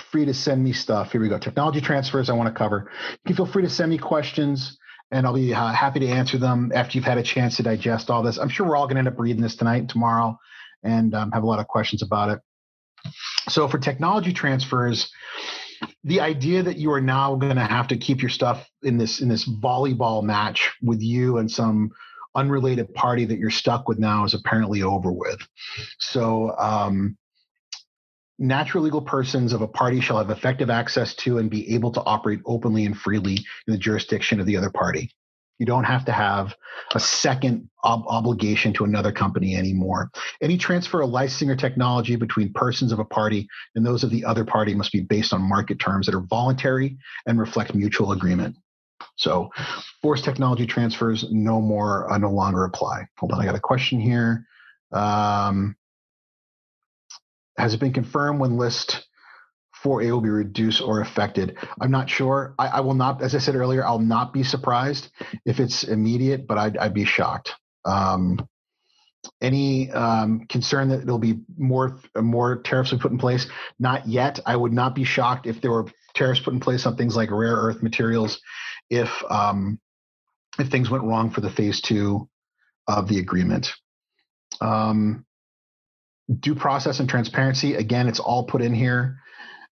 free 0.00 0.24
to 0.24 0.34
send 0.34 0.62
me 0.62 0.72
stuff. 0.72 1.12
Here 1.12 1.20
we 1.20 1.28
go. 1.28 1.38
Technology 1.38 1.80
transfers 1.80 2.30
I 2.30 2.34
want 2.34 2.52
to 2.52 2.58
cover. 2.58 2.90
You 3.12 3.18
can 3.26 3.36
feel 3.36 3.46
free 3.46 3.62
to 3.62 3.70
send 3.70 3.90
me 3.90 3.98
questions 3.98 4.78
and 5.10 5.26
I'll 5.26 5.34
be 5.34 5.52
uh, 5.52 5.72
happy 5.72 6.00
to 6.00 6.08
answer 6.08 6.38
them 6.38 6.70
after 6.74 6.96
you've 6.96 7.04
had 7.04 7.18
a 7.18 7.22
chance 7.22 7.56
to 7.56 7.62
digest 7.62 8.10
all 8.10 8.22
this. 8.22 8.38
I'm 8.38 8.48
sure 8.48 8.66
we're 8.66 8.76
all 8.76 8.86
going 8.86 8.96
to 8.96 9.00
end 9.00 9.08
up 9.08 9.18
reading 9.18 9.42
this 9.42 9.56
tonight 9.56 9.78
and 9.78 9.88
tomorrow 9.88 10.38
and 10.82 11.14
um, 11.14 11.32
have 11.32 11.42
a 11.42 11.46
lot 11.46 11.58
of 11.58 11.66
questions 11.66 12.02
about 12.02 12.30
it. 12.30 12.40
So, 13.48 13.66
for 13.66 13.78
technology 13.78 14.32
transfers, 14.32 15.10
the 16.04 16.20
idea 16.20 16.62
that 16.62 16.76
you 16.76 16.92
are 16.92 17.00
now 17.00 17.34
going 17.36 17.56
to 17.56 17.64
have 17.64 17.88
to 17.88 17.96
keep 17.96 18.20
your 18.20 18.28
stuff 18.28 18.68
in 18.82 18.98
this 18.98 19.20
in 19.20 19.28
this 19.28 19.48
volleyball 19.48 20.22
match 20.22 20.70
with 20.82 21.00
you 21.00 21.38
and 21.38 21.50
some 21.50 21.90
unrelated 22.34 22.92
party 22.94 23.24
that 23.24 23.38
you're 23.38 23.50
stuck 23.50 23.88
with 23.88 23.98
now 23.98 24.24
is 24.24 24.34
apparently 24.34 24.82
over 24.82 25.10
with. 25.10 25.40
So, 25.98 26.54
um, 26.58 27.16
natural 28.40 28.82
legal 28.82 29.02
persons 29.02 29.52
of 29.52 29.60
a 29.60 29.68
party 29.68 30.00
shall 30.00 30.16
have 30.18 30.30
effective 30.30 30.70
access 30.70 31.14
to 31.14 31.38
and 31.38 31.50
be 31.50 31.72
able 31.74 31.92
to 31.92 32.02
operate 32.04 32.40
openly 32.46 32.86
and 32.86 32.98
freely 32.98 33.34
in 33.34 33.72
the 33.72 33.78
jurisdiction 33.78 34.40
of 34.40 34.46
the 34.46 34.56
other 34.56 34.70
party. 34.70 35.12
You 35.58 35.66
don't 35.66 35.84
have 35.84 36.06
to 36.06 36.12
have 36.12 36.56
a 36.94 37.00
second 37.00 37.68
ob- 37.84 38.06
obligation 38.08 38.72
to 38.72 38.84
another 38.84 39.12
company 39.12 39.56
anymore. 39.56 40.10
Any 40.40 40.56
transfer 40.56 41.02
of 41.02 41.10
licensing 41.10 41.50
or 41.50 41.54
technology 41.54 42.16
between 42.16 42.50
persons 42.54 42.92
of 42.92 42.98
a 42.98 43.04
party 43.04 43.46
and 43.74 43.84
those 43.84 44.02
of 44.02 44.10
the 44.10 44.24
other 44.24 44.46
party 44.46 44.74
must 44.74 44.90
be 44.90 45.02
based 45.02 45.34
on 45.34 45.42
market 45.42 45.78
terms 45.78 46.06
that 46.06 46.14
are 46.14 46.22
voluntary 46.22 46.96
and 47.26 47.38
reflect 47.38 47.74
mutual 47.74 48.12
agreement. 48.12 48.56
So, 49.16 49.50
forced 50.00 50.24
technology 50.24 50.66
transfers 50.66 51.26
no 51.30 51.60
more, 51.60 52.10
uh, 52.10 52.16
no 52.16 52.30
longer 52.30 52.64
apply. 52.64 53.06
Hold 53.18 53.32
on, 53.32 53.40
I 53.40 53.44
got 53.44 53.54
a 53.54 53.60
question 53.60 54.00
here. 54.00 54.46
Um, 54.92 55.76
has 57.60 57.74
it 57.74 57.80
been 57.80 57.92
confirmed 57.92 58.40
when 58.40 58.56
list 58.56 59.06
4A 59.84 60.10
will 60.10 60.20
be 60.20 60.28
reduced 60.28 60.82
or 60.82 61.00
affected? 61.00 61.56
I'm 61.80 61.90
not 61.90 62.10
sure. 62.10 62.54
I, 62.58 62.68
I 62.68 62.80
will 62.80 62.94
not, 62.94 63.22
as 63.22 63.34
I 63.34 63.38
said 63.38 63.54
earlier, 63.54 63.86
I'll 63.86 63.98
not 63.98 64.32
be 64.32 64.42
surprised 64.42 65.10
if 65.44 65.60
it's 65.60 65.84
immediate, 65.84 66.46
but 66.46 66.58
I'd, 66.58 66.76
I'd 66.76 66.94
be 66.94 67.04
shocked. 67.04 67.54
Um, 67.84 68.46
any 69.40 69.90
um, 69.90 70.46
concern 70.48 70.88
that 70.88 71.04
there'll 71.04 71.18
be 71.18 71.40
more 71.58 72.00
more 72.18 72.62
tariffs 72.62 72.92
put 73.00 73.12
in 73.12 73.18
place? 73.18 73.46
Not 73.78 74.08
yet. 74.08 74.40
I 74.46 74.56
would 74.56 74.72
not 74.72 74.94
be 74.94 75.04
shocked 75.04 75.46
if 75.46 75.60
there 75.60 75.70
were 75.70 75.86
tariffs 76.14 76.40
put 76.40 76.54
in 76.54 76.60
place 76.60 76.86
on 76.86 76.96
things 76.96 77.16
like 77.16 77.30
rare 77.30 77.54
earth 77.54 77.82
materials, 77.82 78.40
if 78.88 79.10
um, 79.30 79.78
if 80.58 80.68
things 80.68 80.88
went 80.88 81.04
wrong 81.04 81.30
for 81.30 81.42
the 81.42 81.50
phase 81.50 81.80
two 81.80 82.28
of 82.86 83.08
the 83.08 83.18
agreement. 83.18 83.72
Um, 84.60 85.26
due 86.38 86.54
process 86.54 87.00
and 87.00 87.08
transparency 87.08 87.74
again 87.74 88.08
it's 88.08 88.20
all 88.20 88.44
put 88.44 88.62
in 88.62 88.74
here. 88.74 89.16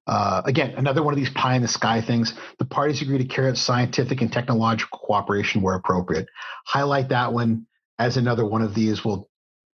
Uh, 0.08 0.42
again 0.46 0.74
another 0.78 1.04
one 1.04 1.14
of 1.14 1.20
these 1.20 1.30
pie 1.30 1.56
in 1.56 1.62
the 1.62 1.68
sky 1.68 2.02
things. 2.02 2.34
The 2.60 2.66
parties 2.66 3.02
agree 3.02 3.20
to 3.20 3.26
carry 3.26 3.50
out 3.50 3.58
scientific 3.58 4.22
and 4.22 4.32
technological 4.32 5.00
cooperation 5.00 5.62
where 5.62 5.76
appropriate. 5.76 6.28
Highlight 6.66 7.10
that 7.10 7.32
one 7.32 7.68
as 8.00 8.18
another 8.18 8.46
one 8.46 8.62
of 8.62 8.74
these. 8.74 9.06
Well 9.06 9.28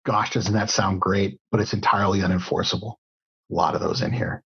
gosh 0.05 0.33
doesn't 0.33 0.53
that 0.53 0.71
sound 0.71 1.01
great? 1.01 1.41
But 1.51 1.61
it's 1.61 1.73
entirely 1.73 2.21
unenforceable. 2.21 2.95
A 3.51 3.55
lot 3.55 3.75
of 3.75 3.81
those 3.81 4.03
in 4.03 4.13
here. 4.13 4.43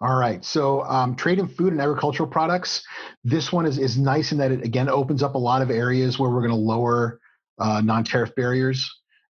All 0.00 0.16
right 0.16 0.44
so 0.44 0.82
um, 0.82 1.16
trade 1.16 1.38
in 1.38 1.48
food 1.48 1.72
and 1.72 1.80
agricultural 1.80 2.28
products. 2.28 2.84
This 3.24 3.50
one 3.50 3.66
is, 3.66 3.78
is 3.78 3.98
nice 3.98 4.30
in 4.30 4.38
that 4.38 4.52
it 4.52 4.62
again 4.62 4.88
opens 4.88 5.22
up 5.22 5.34
a 5.34 5.38
lot 5.38 5.62
of 5.62 5.70
areas 5.70 6.18
where 6.18 6.30
we're 6.30 6.46
going 6.46 6.50
to 6.50 6.56
lower 6.56 7.18
uh, 7.58 7.80
non-tariff 7.80 8.34
barriers 8.34 8.88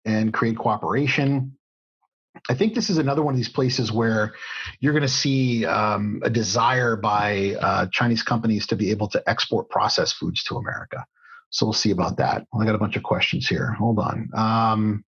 and 0.04 0.32
create 0.32 0.56
cooperation 0.56 1.56
I 2.48 2.54
think 2.54 2.74
this 2.74 2.90
is 2.90 2.98
another 2.98 3.22
one 3.22 3.34
of 3.34 3.38
these 3.38 3.48
places 3.48 3.92
where 3.92 4.34
you're 4.78 4.92
going 4.92 5.02
to 5.02 5.08
see 5.08 5.66
um, 5.66 6.20
a 6.24 6.30
desire 6.30 6.96
by 6.96 7.56
uh, 7.60 7.86
Chinese 7.92 8.22
companies 8.22 8.66
to 8.68 8.76
be 8.76 8.90
able 8.90 9.08
to 9.08 9.22
export 9.28 9.68
processed 9.68 10.16
foods 10.16 10.44
to 10.44 10.56
America. 10.56 11.04
So 11.50 11.66
we'll 11.66 11.72
see 11.72 11.90
about 11.90 12.16
that. 12.18 12.46
I 12.58 12.64
got 12.64 12.74
a 12.74 12.78
bunch 12.78 12.96
of 12.96 13.02
questions 13.02 13.48
here. 13.48 13.72
Hold 13.72 13.98
on. 13.98 14.30
Um, 14.34 15.04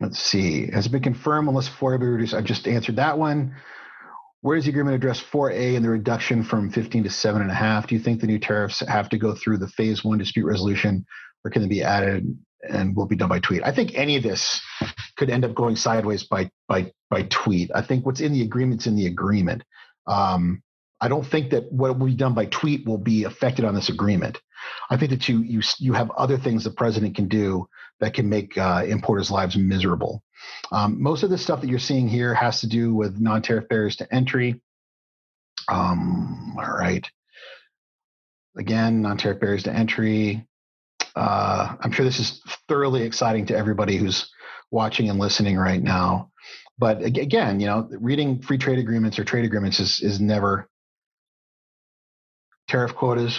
let's 0.00 0.18
see. 0.18 0.70
Has 0.72 0.86
it 0.86 0.92
been 0.92 1.02
confirmed 1.02 1.48
unless 1.48 1.68
4A 1.68 2.00
be 2.00 2.06
reduced? 2.06 2.34
I 2.34 2.40
just 2.40 2.66
answered 2.66 2.96
that 2.96 3.18
one. 3.18 3.54
Where 4.40 4.56
does 4.56 4.64
the 4.64 4.70
agreement 4.70 4.96
address 4.96 5.22
4A 5.22 5.76
and 5.76 5.84
the 5.84 5.90
reduction 5.90 6.42
from 6.42 6.70
15 6.70 7.04
to 7.04 7.08
7.5? 7.08 7.86
Do 7.86 7.94
you 7.94 8.00
think 8.00 8.20
the 8.20 8.26
new 8.26 8.40
tariffs 8.40 8.80
have 8.80 9.08
to 9.10 9.18
go 9.18 9.34
through 9.34 9.58
the 9.58 9.68
phase 9.68 10.02
one 10.02 10.18
dispute 10.18 10.44
resolution 10.44 11.06
or 11.44 11.50
can 11.52 11.62
they 11.62 11.68
be 11.68 11.82
added 11.82 12.36
and 12.68 12.96
will 12.96 13.06
be 13.06 13.16
done 13.16 13.28
by 13.28 13.40
tweet. 13.40 13.62
I 13.64 13.72
think 13.72 13.94
any 13.94 14.16
of 14.16 14.22
this 14.22 14.60
could 15.16 15.30
end 15.30 15.44
up 15.44 15.54
going 15.54 15.76
sideways 15.76 16.24
by 16.24 16.50
by 16.68 16.92
by 17.10 17.22
tweet. 17.24 17.70
I 17.74 17.82
think 17.82 18.06
what's 18.06 18.20
in 18.20 18.32
the 18.32 18.42
agreement's 18.42 18.86
in 18.86 18.96
the 18.96 19.06
agreement. 19.06 19.62
Um, 20.06 20.62
I 21.00 21.08
don't 21.08 21.26
think 21.26 21.50
that 21.50 21.70
what 21.72 21.98
will 21.98 22.06
be 22.06 22.14
done 22.14 22.34
by 22.34 22.46
tweet 22.46 22.86
will 22.86 22.98
be 22.98 23.24
affected 23.24 23.64
on 23.64 23.74
this 23.74 23.88
agreement. 23.88 24.38
I 24.88 24.96
think 24.96 25.10
that 25.10 25.28
you 25.28 25.38
you 25.38 25.60
you 25.78 25.92
have 25.92 26.10
other 26.12 26.38
things 26.38 26.64
the 26.64 26.70
president 26.70 27.16
can 27.16 27.28
do 27.28 27.68
that 28.00 28.14
can 28.14 28.28
make 28.28 28.56
uh, 28.56 28.84
importers' 28.86 29.30
lives 29.30 29.56
miserable. 29.56 30.22
Um, 30.70 31.02
most 31.02 31.22
of 31.22 31.30
the 31.30 31.38
stuff 31.38 31.60
that 31.60 31.68
you're 31.68 31.78
seeing 31.78 32.08
here 32.08 32.34
has 32.34 32.60
to 32.60 32.68
do 32.68 32.94
with 32.94 33.20
non-tariff 33.20 33.68
barriers 33.68 33.96
to 33.96 34.14
entry. 34.14 34.60
Um, 35.68 36.56
all 36.58 36.72
right. 36.72 37.08
Again, 38.56 39.02
non-tariff 39.02 39.40
barriers 39.40 39.62
to 39.64 39.72
entry. 39.72 40.46
Uh, 41.14 41.76
I'm 41.80 41.92
sure 41.92 42.04
this 42.04 42.18
is 42.18 42.40
thoroughly 42.68 43.02
exciting 43.02 43.46
to 43.46 43.56
everybody 43.56 43.96
who's 43.96 44.30
watching 44.70 45.10
and 45.10 45.18
listening 45.18 45.56
right 45.56 45.82
now. 45.82 46.30
But 46.78 47.02
again, 47.02 47.60
you 47.60 47.66
know, 47.66 47.88
reading 47.90 48.42
free 48.42 48.58
trade 48.58 48.78
agreements 48.78 49.18
or 49.18 49.24
trade 49.24 49.44
agreements 49.44 49.78
is 49.78 50.00
is 50.00 50.20
never 50.20 50.68
tariff 52.68 52.94
quotas. 52.94 53.38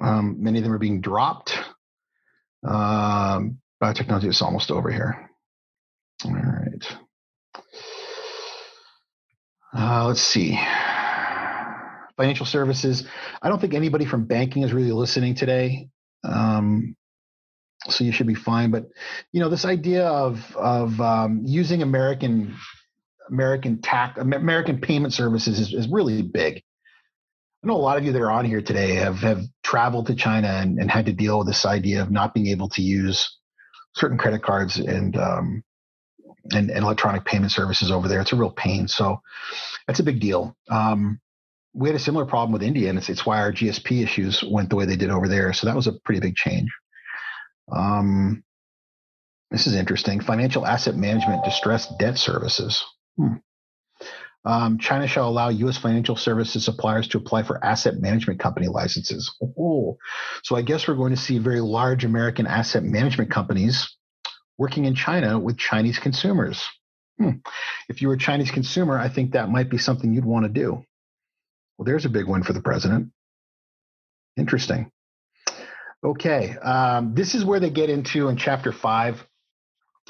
Um, 0.00 0.36
many 0.42 0.58
of 0.58 0.64
them 0.64 0.72
are 0.72 0.78
being 0.78 1.00
dropped. 1.00 1.56
Um, 2.66 3.58
biotechnology 3.82 4.28
is 4.28 4.42
almost 4.42 4.70
over 4.70 4.90
here. 4.90 5.30
All 6.24 6.32
right. 6.32 6.96
Uh, 9.76 10.06
let's 10.06 10.22
see. 10.22 10.58
Financial 12.16 12.46
services. 12.46 13.06
I 13.40 13.48
don't 13.48 13.60
think 13.60 13.74
anybody 13.74 14.04
from 14.04 14.24
banking 14.26 14.62
is 14.62 14.72
really 14.72 14.92
listening 14.92 15.34
today. 15.34 15.88
Um, 16.24 16.96
so 17.88 18.04
you 18.04 18.12
should 18.12 18.26
be 18.26 18.34
fine. 18.34 18.70
But 18.70 18.86
you 19.32 19.40
know, 19.40 19.48
this 19.48 19.64
idea 19.64 20.06
of 20.06 20.54
of 20.56 21.00
um, 21.00 21.42
using 21.44 21.82
American 21.82 22.56
American 23.28 23.80
tax 23.80 24.18
American 24.18 24.80
payment 24.80 25.14
services 25.14 25.58
is, 25.58 25.72
is 25.72 25.88
really 25.88 26.22
big. 26.22 26.62
I 27.62 27.66
know 27.66 27.76
a 27.76 27.78
lot 27.78 27.98
of 27.98 28.04
you 28.04 28.12
that 28.12 28.22
are 28.22 28.30
on 28.30 28.44
here 28.44 28.62
today 28.62 28.94
have 28.94 29.16
have 29.16 29.42
traveled 29.62 30.06
to 30.06 30.14
China 30.14 30.48
and, 30.48 30.78
and 30.78 30.90
had 30.90 31.06
to 31.06 31.12
deal 31.12 31.38
with 31.38 31.46
this 31.46 31.64
idea 31.64 32.02
of 32.02 32.10
not 32.10 32.34
being 32.34 32.48
able 32.48 32.68
to 32.70 32.82
use 32.82 33.38
certain 33.94 34.18
credit 34.18 34.42
cards 34.42 34.78
and 34.78 35.16
um, 35.16 35.62
and, 36.52 36.70
and 36.70 36.84
electronic 36.84 37.24
payment 37.24 37.52
services 37.52 37.90
over 37.90 38.08
there. 38.08 38.20
It's 38.20 38.32
a 38.32 38.36
real 38.36 38.50
pain. 38.50 38.88
So 38.88 39.20
that's 39.86 40.00
a 40.00 40.04
big 40.04 40.20
deal. 40.20 40.56
Um, 40.70 41.20
we 41.72 41.88
had 41.88 41.96
a 41.96 42.00
similar 42.00 42.26
problem 42.26 42.52
with 42.52 42.62
India, 42.62 42.88
and 42.88 42.98
it's, 42.98 43.08
it's 43.08 43.24
why 43.24 43.38
our 43.38 43.52
GSP 43.52 44.02
issues 44.02 44.42
went 44.42 44.70
the 44.70 44.76
way 44.76 44.86
they 44.86 44.96
did 44.96 45.10
over 45.10 45.28
there. 45.28 45.52
So 45.52 45.66
that 45.66 45.76
was 45.76 45.86
a 45.86 45.92
pretty 45.92 46.20
big 46.20 46.34
change. 46.34 46.68
Um, 47.72 48.42
this 49.50 49.66
is 49.66 49.74
interesting. 49.74 50.20
Financial 50.20 50.66
asset 50.66 50.96
management 50.96 51.44
distressed 51.44 51.98
debt 51.98 52.18
services. 52.18 52.84
Hmm. 53.16 53.34
Um, 54.44 54.78
China 54.78 55.06
shall 55.06 55.28
allow 55.28 55.50
U.S. 55.50 55.76
financial 55.76 56.16
services 56.16 56.64
suppliers 56.64 57.08
to 57.08 57.18
apply 57.18 57.42
for 57.42 57.62
asset 57.62 58.00
management 58.00 58.40
company 58.40 58.68
licenses. 58.68 59.34
Oh, 59.42 59.98
so 60.42 60.56
I 60.56 60.62
guess 60.62 60.88
we're 60.88 60.94
going 60.94 61.14
to 61.14 61.20
see 61.20 61.38
very 61.38 61.60
large 61.60 62.04
American 62.04 62.46
asset 62.46 62.82
management 62.82 63.30
companies 63.30 63.96
working 64.56 64.86
in 64.86 64.94
China 64.94 65.38
with 65.38 65.58
Chinese 65.58 65.98
consumers. 65.98 66.66
Hmm. 67.18 67.32
If 67.88 68.00
you 68.00 68.08
were 68.08 68.14
a 68.14 68.18
Chinese 68.18 68.50
consumer, 68.50 68.98
I 68.98 69.08
think 69.08 69.32
that 69.32 69.50
might 69.50 69.68
be 69.68 69.78
something 69.78 70.12
you'd 70.12 70.24
want 70.24 70.46
to 70.46 70.48
do. 70.48 70.84
Well, 71.76 71.84
there's 71.84 72.06
a 72.06 72.10
big 72.10 72.26
one 72.26 72.42
for 72.42 72.54
the 72.54 72.62
president. 72.62 73.10
Interesting. 74.38 74.90
Okay, 76.02 76.56
um, 76.56 77.14
this 77.14 77.34
is 77.34 77.44
where 77.44 77.60
they 77.60 77.70
get 77.70 77.90
into 77.90 78.28
in 78.28 78.36
chapter 78.36 78.72
five, 78.72 79.26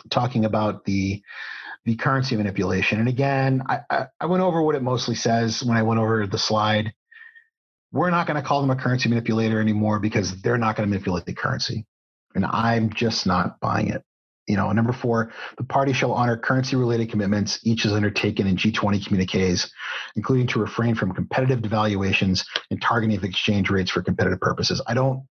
talking 0.08 0.44
about 0.44 0.84
the 0.84 1.22
the 1.84 1.96
currency 1.96 2.36
manipulation. 2.36 3.00
And 3.00 3.08
again, 3.08 3.62
I, 3.68 3.80
I, 3.90 4.06
I 4.20 4.26
went 4.26 4.42
over 4.42 4.62
what 4.62 4.74
it 4.74 4.82
mostly 4.82 5.14
says 5.14 5.64
when 5.64 5.76
I 5.76 5.82
went 5.82 5.98
over 5.98 6.26
the 6.26 6.38
slide. 6.38 6.92
We're 7.90 8.10
not 8.10 8.26
going 8.26 8.40
to 8.40 8.46
call 8.46 8.60
them 8.60 8.70
a 8.70 8.76
currency 8.76 9.08
manipulator 9.08 9.60
anymore 9.60 9.98
because 9.98 10.40
they're 10.42 10.58
not 10.58 10.76
going 10.76 10.86
to 10.86 10.90
manipulate 10.90 11.24
the 11.24 11.32
currency. 11.32 11.86
And 12.34 12.44
I'm 12.44 12.92
just 12.92 13.26
not 13.26 13.58
buying 13.60 13.88
it. 13.88 14.04
You 14.46 14.56
know, 14.56 14.70
number 14.72 14.92
four, 14.92 15.32
the 15.56 15.64
party 15.64 15.92
shall 15.92 16.12
honor 16.12 16.36
currency 16.36 16.76
related 16.76 17.10
commitments 17.10 17.60
each 17.64 17.84
is 17.84 17.92
undertaken 17.92 18.46
in 18.46 18.56
G20 18.56 19.06
communiques, 19.06 19.70
including 20.16 20.46
to 20.48 20.60
refrain 20.60 20.94
from 20.94 21.12
competitive 21.12 21.60
devaluations 21.60 22.44
and 22.70 22.80
targeting 22.80 23.16
of 23.16 23.24
exchange 23.24 23.70
rates 23.70 23.90
for 23.90 24.02
competitive 24.02 24.40
purposes. 24.40 24.80
I 24.86 24.94
don't, 24.94 25.24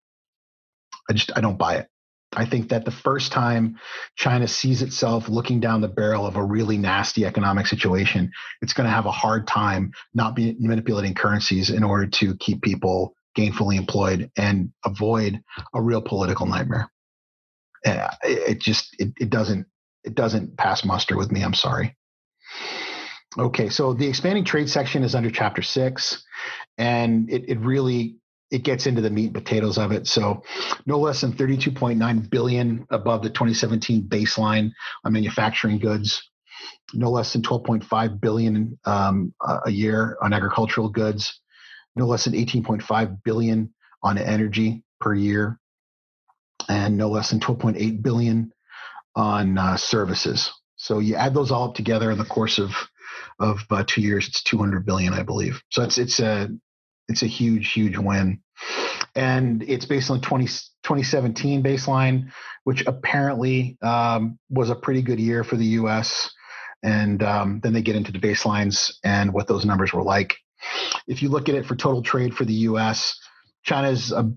I 1.10 1.14
just, 1.14 1.32
I 1.36 1.42
don't 1.42 1.58
buy 1.58 1.78
it. 1.78 1.88
I 2.36 2.46
think 2.46 2.70
that 2.70 2.86
the 2.86 2.92
first 2.92 3.32
time 3.32 3.80
China 4.16 4.48
sees 4.48 4.84
itself 4.84 5.28
looking 5.28 5.60
down 5.60 5.82
the 5.82 5.88
barrel 5.88 6.28
of 6.28 6.36
a 6.36 6.44
really 6.44 6.78
nasty 6.78 7.26
economic 7.26 7.66
situation, 7.66 8.32
it's 8.62 8.74
going 8.74 8.86
to 8.86 8.94
have 8.94 9.08
a 9.08 9.12
hard 9.12 9.48
time 9.48 9.92
not 10.14 10.36
be 10.36 10.56
manipulating 10.60 11.16
currencies 11.16 11.72
in 11.72 11.84
order 11.84 12.06
to 12.06 12.36
keep 12.36 12.62
people 12.62 13.16
gainfully 13.36 13.78
employed 13.78 14.30
and 14.38 14.72
avoid 14.86 15.42
a 15.74 15.82
real 15.82 16.02
political 16.02 16.46
nightmare. 16.46 16.92
Uh, 17.86 18.10
it 18.24 18.60
just 18.60 18.96
it, 19.00 19.14
it 19.20 19.30
doesn't 19.30 19.66
it 20.04 20.14
doesn't 20.14 20.56
pass 20.58 20.86
muster 20.86 21.18
with 21.18 21.32
me. 21.32 21.42
I'm 21.42 21.54
sorry. 21.54 21.96
Okay, 23.38 23.70
so 23.70 23.94
the 23.94 24.08
expanding 24.08 24.44
trade 24.44 24.70
section 24.70 25.04
is 25.04 25.16
under 25.16 25.30
chapter 25.32 25.62
six, 25.62 26.24
and 26.78 27.30
it, 27.30 27.46
it 27.48 27.60
really 27.60 28.19
it 28.52 28.64
gets 28.64 28.88
into 28.88 29.02
the 29.02 29.10
meat 29.10 29.26
and 29.26 29.34
potatoes 29.34 29.78
of 29.78 29.92
it. 29.92 30.08
So 30.08 30.44
no 30.86 31.00
less 31.00 31.22
than 31.22 31.34
32.9 31.34 32.30
billion 32.30 32.86
above 32.90 33.22
the 33.22 33.30
2017 33.30 34.04
baseline 34.04 34.72
on 35.04 35.14
manufacturing 35.14 35.80
goods, 35.80 36.30
no 36.94 37.12
less 37.12 37.34
than 37.34 37.42
12.5 37.42 38.20
billion 38.20 38.80
um, 38.86 39.34
a 39.66 39.72
year 39.72 40.18
on 40.22 40.34
agricultural 40.34 40.90
goods, 40.90 41.40
no 41.96 42.06
less 42.06 42.26
than 42.26 42.34
18.5 42.34 43.24
billion 43.24 43.74
on 44.02 44.18
energy 44.18 44.84
per 45.00 45.14
year, 45.14 45.60
and 46.68 46.98
no 46.98 47.10
less 47.10 47.30
than 47.30 47.40
12.8 47.40 48.02
billion 48.02 48.52
on 49.16 49.58
uh, 49.58 49.78
services. 49.78 50.52
So 50.76 51.00
you 51.00 51.16
add 51.16 51.34
those 51.34 51.52
all 51.52 51.70
up 51.70 51.76
together 51.76 52.10
in 52.10 52.18
the 52.18 52.26
course 52.26 52.58
of 52.58 52.72
of 53.40 53.66
uh, 53.70 53.84
two 53.88 54.02
years, 54.02 54.28
it's 54.28 54.44
200 54.44 54.86
billion, 54.86 55.14
I 55.14 55.24
believe. 55.24 55.62
So 55.70 55.84
it's 55.84 55.98
it's 55.98 56.20
a 56.20 56.50
it's 57.10 57.24
a 57.24 57.28
huge, 57.28 57.72
huge 57.74 57.98
win. 57.98 58.40
And 59.16 59.64
it's 59.64 59.86
based 59.86 60.12
on 60.12 60.22
20, 60.22 60.46
2017 60.46 61.64
baseline, 61.64 62.32
which 62.64 62.86
apparently 62.86 63.78
um, 63.82 64.38
was 64.50 64.70
a 64.70 64.76
pretty 64.76 65.02
good 65.02 65.20
year 65.20 65.44
for 65.44 65.58
the 65.58 65.66
US. 65.66 66.30
And 66.84 67.22
um, 67.24 67.60
then 67.62 67.74
they 67.74 67.82
get 67.82 67.96
into 67.96 68.12
the 68.12 68.20
baselines 68.20 68.94
and 69.04 69.34
what 69.34 69.48
those 69.48 69.66
numbers 69.66 69.92
were 69.92 70.04
like. 70.04 70.38
If 71.08 71.22
you 71.22 71.30
look 71.30 71.50
at 71.50 71.56
it 71.56 71.66
for 71.66 71.76
total 71.76 72.02
trade 72.02 72.34
for 72.34 72.46
the 72.46 72.54
US, 72.54 73.20
China's 73.64 74.12
a, 74.12 74.32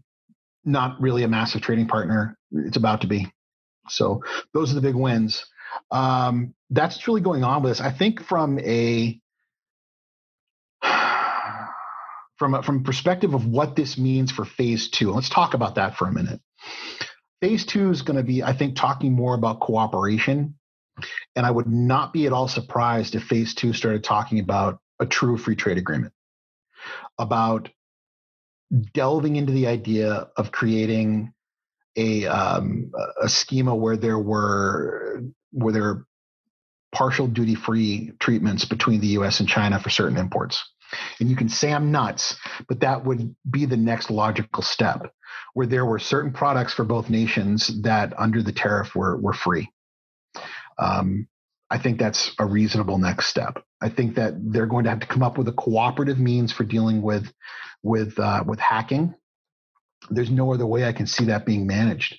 not 0.64 1.00
really 1.00 1.22
a 1.22 1.28
massive 1.28 1.60
trading 1.60 1.86
partner. 1.86 2.36
It's 2.52 2.76
about 2.76 3.02
to 3.02 3.06
be. 3.06 3.30
So 3.88 4.22
those 4.54 4.72
are 4.72 4.74
the 4.74 4.80
big 4.80 4.94
wins. 4.94 5.44
Um, 5.90 6.54
that's 6.70 6.96
what's 6.96 7.08
really 7.08 7.20
going 7.20 7.44
on 7.44 7.62
with 7.62 7.72
this. 7.72 7.80
I 7.80 7.90
think 7.90 8.22
from 8.22 8.58
a 8.60 9.20
from 12.42 12.54
a, 12.54 12.62
from 12.64 12.82
perspective 12.82 13.34
of 13.34 13.46
what 13.46 13.76
this 13.76 13.96
means 13.96 14.32
for 14.32 14.44
phase 14.44 14.90
two. 14.90 15.12
Let's 15.12 15.28
talk 15.28 15.54
about 15.54 15.76
that 15.76 15.96
for 15.96 16.08
a 16.08 16.12
minute. 16.12 16.40
Phase 17.40 17.64
two 17.64 17.90
is 17.90 18.02
going 18.02 18.16
to 18.16 18.24
be, 18.24 18.42
I 18.42 18.52
think, 18.52 18.74
talking 18.74 19.12
more 19.12 19.36
about 19.36 19.60
cooperation. 19.60 20.56
And 21.36 21.46
I 21.46 21.52
would 21.52 21.68
not 21.68 22.12
be 22.12 22.26
at 22.26 22.32
all 22.32 22.48
surprised 22.48 23.14
if 23.14 23.22
phase 23.22 23.54
two 23.54 23.72
started 23.72 24.02
talking 24.02 24.40
about 24.40 24.80
a 24.98 25.06
true 25.06 25.38
free 25.38 25.54
trade 25.54 25.78
agreement, 25.78 26.12
about 27.16 27.68
delving 28.92 29.36
into 29.36 29.52
the 29.52 29.68
idea 29.68 30.28
of 30.36 30.50
creating 30.50 31.32
a 31.94 32.26
um, 32.26 32.90
a 33.20 33.28
schema 33.28 33.72
where 33.72 33.96
there 33.96 34.18
were 34.18 35.22
where 35.52 35.72
there 35.72 35.84
are 35.84 36.06
partial 36.92 37.28
duty 37.28 37.54
free 37.54 38.12
treatments 38.18 38.64
between 38.64 39.00
the 39.00 39.08
U.S. 39.18 39.38
and 39.38 39.48
China 39.48 39.78
for 39.78 39.90
certain 39.90 40.18
imports. 40.18 40.64
And 41.20 41.28
you 41.28 41.36
can 41.36 41.48
say 41.48 41.72
I'm 41.72 41.90
nuts, 41.90 42.36
but 42.68 42.80
that 42.80 43.04
would 43.04 43.34
be 43.50 43.66
the 43.66 43.76
next 43.76 44.10
logical 44.10 44.62
step 44.62 45.12
where 45.54 45.66
there 45.66 45.84
were 45.84 45.98
certain 45.98 46.32
products 46.32 46.74
for 46.74 46.84
both 46.84 47.10
nations 47.10 47.82
that 47.82 48.18
under 48.18 48.42
the 48.42 48.52
tariff 48.52 48.94
were, 48.94 49.16
were 49.18 49.32
free. 49.32 49.70
Um, 50.78 51.28
I 51.70 51.78
think 51.78 51.98
that's 51.98 52.32
a 52.38 52.44
reasonable 52.44 52.98
next 52.98 53.28
step. 53.28 53.62
I 53.80 53.88
think 53.88 54.16
that 54.16 54.34
they're 54.52 54.66
going 54.66 54.84
to 54.84 54.90
have 54.90 55.00
to 55.00 55.06
come 55.06 55.22
up 55.22 55.38
with 55.38 55.48
a 55.48 55.52
cooperative 55.52 56.18
means 56.18 56.52
for 56.52 56.64
dealing 56.64 57.00
with 57.00 57.32
with 57.82 58.18
uh, 58.18 58.44
with 58.46 58.60
hacking. 58.60 59.14
There's 60.10 60.30
no 60.30 60.52
other 60.52 60.66
way 60.66 60.84
I 60.84 60.92
can 60.92 61.06
see 61.06 61.26
that 61.26 61.46
being 61.46 61.66
managed, 61.66 62.18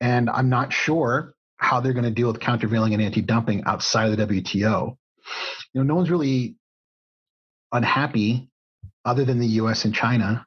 and 0.00 0.30
I'm 0.30 0.48
not 0.48 0.72
sure 0.72 1.34
how 1.56 1.80
they're 1.80 1.92
going 1.92 2.04
to 2.04 2.10
deal 2.10 2.28
with 2.28 2.40
countervailing 2.40 2.94
and 2.94 3.02
anti-dumping 3.02 3.64
outside 3.66 4.10
of 4.10 4.16
the 4.16 4.26
WTO. 4.26 4.96
You 5.72 5.80
know, 5.80 5.82
no 5.82 5.94
one's 5.94 6.10
really 6.10 6.56
unhappy, 7.72 8.50
other 9.04 9.24
than 9.24 9.38
the 9.38 9.46
US 9.46 9.84
and 9.84 9.94
China, 9.94 10.46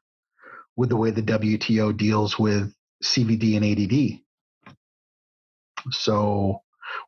with 0.75 0.89
the 0.89 0.97
way 0.97 1.11
the 1.11 1.21
WTO 1.21 1.95
deals 1.95 2.37
with 2.37 2.73
CVD 3.03 3.55
and 3.55 3.65
ADD. 3.65 4.21
So 5.91 6.61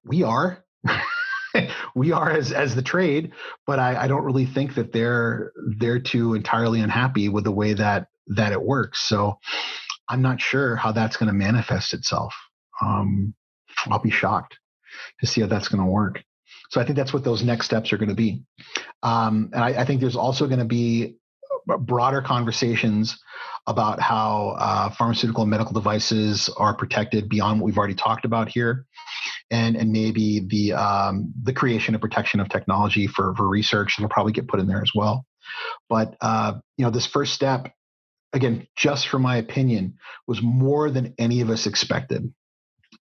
we 0.03 0.23
are. 0.23 0.63
we 1.95 2.11
are 2.11 2.31
as 2.31 2.51
as 2.51 2.75
the 2.75 2.81
trade, 2.81 3.31
but 3.65 3.79
I, 3.79 4.03
I 4.03 4.07
don't 4.07 4.23
really 4.23 4.45
think 4.45 4.75
that 4.75 4.93
they're 4.93 5.51
they're 5.77 5.99
too 5.99 6.33
entirely 6.33 6.81
unhappy 6.81 7.29
with 7.29 7.43
the 7.43 7.51
way 7.51 7.73
that 7.73 8.07
that 8.27 8.51
it 8.51 8.61
works. 8.61 9.01
So 9.01 9.39
I'm 10.09 10.21
not 10.21 10.41
sure 10.41 10.75
how 10.75 10.91
that's 10.91 11.17
going 11.17 11.27
to 11.27 11.33
manifest 11.33 11.93
itself. 11.93 12.35
Um, 12.81 13.33
I'll 13.87 13.99
be 13.99 14.11
shocked 14.11 14.57
to 15.19 15.27
see 15.27 15.41
how 15.41 15.47
that's 15.47 15.67
going 15.67 15.83
to 15.83 15.89
work. 15.89 16.23
So 16.69 16.81
I 16.81 16.85
think 16.85 16.97
that's 16.97 17.13
what 17.13 17.23
those 17.23 17.43
next 17.43 17.65
steps 17.65 17.93
are 17.93 17.97
going 17.97 18.09
to 18.09 18.15
be. 18.15 18.43
Um, 19.03 19.49
and 19.53 19.63
I, 19.63 19.81
I, 19.81 19.85
think 19.85 20.01
there's 20.01 20.15
also 20.15 20.47
going 20.47 20.59
to 20.59 20.65
be 20.65 21.17
broader 21.79 22.21
conversations 22.21 23.17
about 23.67 23.99
how 23.99 24.55
uh, 24.59 24.89
pharmaceutical 24.89 25.43
and 25.43 25.51
medical 25.51 25.73
devices 25.73 26.49
are 26.57 26.73
protected 26.73 27.27
beyond 27.27 27.59
what 27.59 27.65
we've 27.65 27.77
already 27.77 27.93
talked 27.93 28.25
about 28.25 28.47
here, 28.47 28.85
and 29.51 29.75
and 29.75 29.91
maybe 29.91 30.39
the 30.47 30.73
um, 30.73 31.33
the 31.43 31.53
creation 31.53 31.93
and 31.93 32.01
protection 32.01 32.39
of 32.39 32.49
technology 32.49 33.07
for 33.07 33.35
for 33.35 33.47
research 33.47 33.99
will 33.99 34.09
probably 34.09 34.31
get 34.31 34.47
put 34.47 34.59
in 34.59 34.67
there 34.67 34.81
as 34.81 34.91
well. 34.95 35.25
But 35.89 36.15
uh, 36.21 36.53
you 36.77 36.85
know, 36.85 36.91
this 36.91 37.05
first 37.05 37.33
step, 37.33 37.71
again, 38.33 38.67
just 38.77 39.09
for 39.09 39.19
my 39.19 39.37
opinion, 39.37 39.97
was 40.27 40.41
more 40.41 40.89
than 40.89 41.13
any 41.17 41.41
of 41.41 41.49
us 41.49 41.67
expected, 41.67 42.33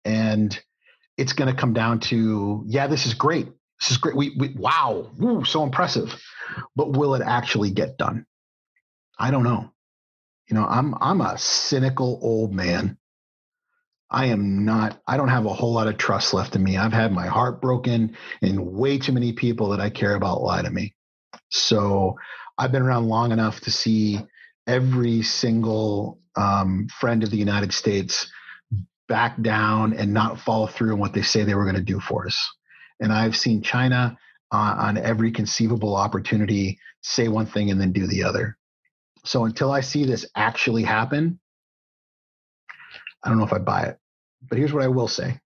and 0.03 0.59
it's 1.18 1.34
going 1.34 1.53
to 1.53 1.59
come 1.59 1.74
down 1.74 1.99
to 2.01 2.63
yeah, 2.68 2.88
this 2.88 3.05
is 3.05 3.13
great. 3.13 3.47
This 3.80 3.91
is 3.91 3.97
great. 3.97 4.16
We, 4.16 4.36
we 4.38 4.55
wow, 4.57 5.11
so 5.45 5.63
impressive. 5.63 6.22
But 6.76 6.91
will 6.91 7.16
it 7.16 7.22
actually 7.22 7.72
get 7.72 7.97
done? 7.97 8.26
I 9.20 9.32
don't 9.32 9.43
know. 9.43 9.72
You 10.49 10.55
know, 10.55 10.66
I'm 10.66 10.93
I'm 11.01 11.22
a 11.22 11.38
cynical 11.38 12.20
old 12.22 12.53
man. 12.53 12.97
I 14.11 14.28
am 14.28 14.66
not, 14.66 15.01
I 15.07 15.18
don't 15.18 15.30
have 15.30 15.45
a 15.45 15.53
whole 15.53 15.74
lot 15.74 15.88
of 15.88 15.97
trust 15.97 16.34
left 16.34 16.55
in 16.55 16.63
me. 16.63 16.78
I've 16.78 16.93
had 16.93 17.11
my 17.11 17.26
heart 17.26 17.59
broken, 17.59 18.16
and 18.41 18.68
way 18.68 18.99
too 18.99 19.11
many 19.11 19.34
people 19.34 19.70
that 19.70 19.82
I 19.82 19.89
care 19.89 20.16
about 20.16 20.43
lie 20.43 20.61
to 20.61 20.70
me. 20.70 20.93
So 21.49 22.16
I've 22.57 22.72
been 22.72 22.84
around 22.84 23.07
long 23.07 23.32
enough 23.32 23.61
to 23.61 23.72
see 23.72 24.20
every 24.68 25.22
single 25.24 26.20
um, 26.36 26.88
friend 26.99 27.24
of 27.24 27.32
the 27.32 27.38
United 27.38 27.74
States 27.74 28.32
back 29.08 29.41
down 29.41 29.93
and 29.93 30.14
not 30.14 30.39
follow 30.39 30.68
through 30.68 30.93
on 30.93 30.99
what 30.99 31.14
they 31.14 31.22
say 31.22 31.43
they 31.43 31.56
were 31.56 31.64
going 31.64 31.76
to 31.76 31.82
do 31.82 31.99
for 31.99 32.26
us. 32.26 32.51
And 32.99 33.12
I've 33.12 33.36
seen 33.36 33.62
China 33.62 34.18
uh, 34.51 34.76
on 34.78 34.97
every 34.97 35.32
conceivable 35.32 35.95
opportunity 35.95 36.80
say 37.01 37.28
one 37.28 37.45
thing 37.45 37.72
and 37.72 37.80
then 37.80 37.91
do 37.91 38.08
the 38.08 38.24
other. 38.24 38.58
So 39.26 39.45
until 39.45 39.72
I 39.72 39.82
see 39.82 40.06
this 40.06 40.26
actually 40.36 40.84
happen, 40.84 41.39
I 43.24 43.30
don't 43.30 43.38
know 43.38 43.45
if 43.45 43.53
I 43.53 43.60
buy 43.60 43.84
it. 43.84 43.97
But 44.47 44.58
here's 44.58 44.74
what 44.74 44.84
I 44.84 44.88
will 44.88 45.08
say 45.08 45.39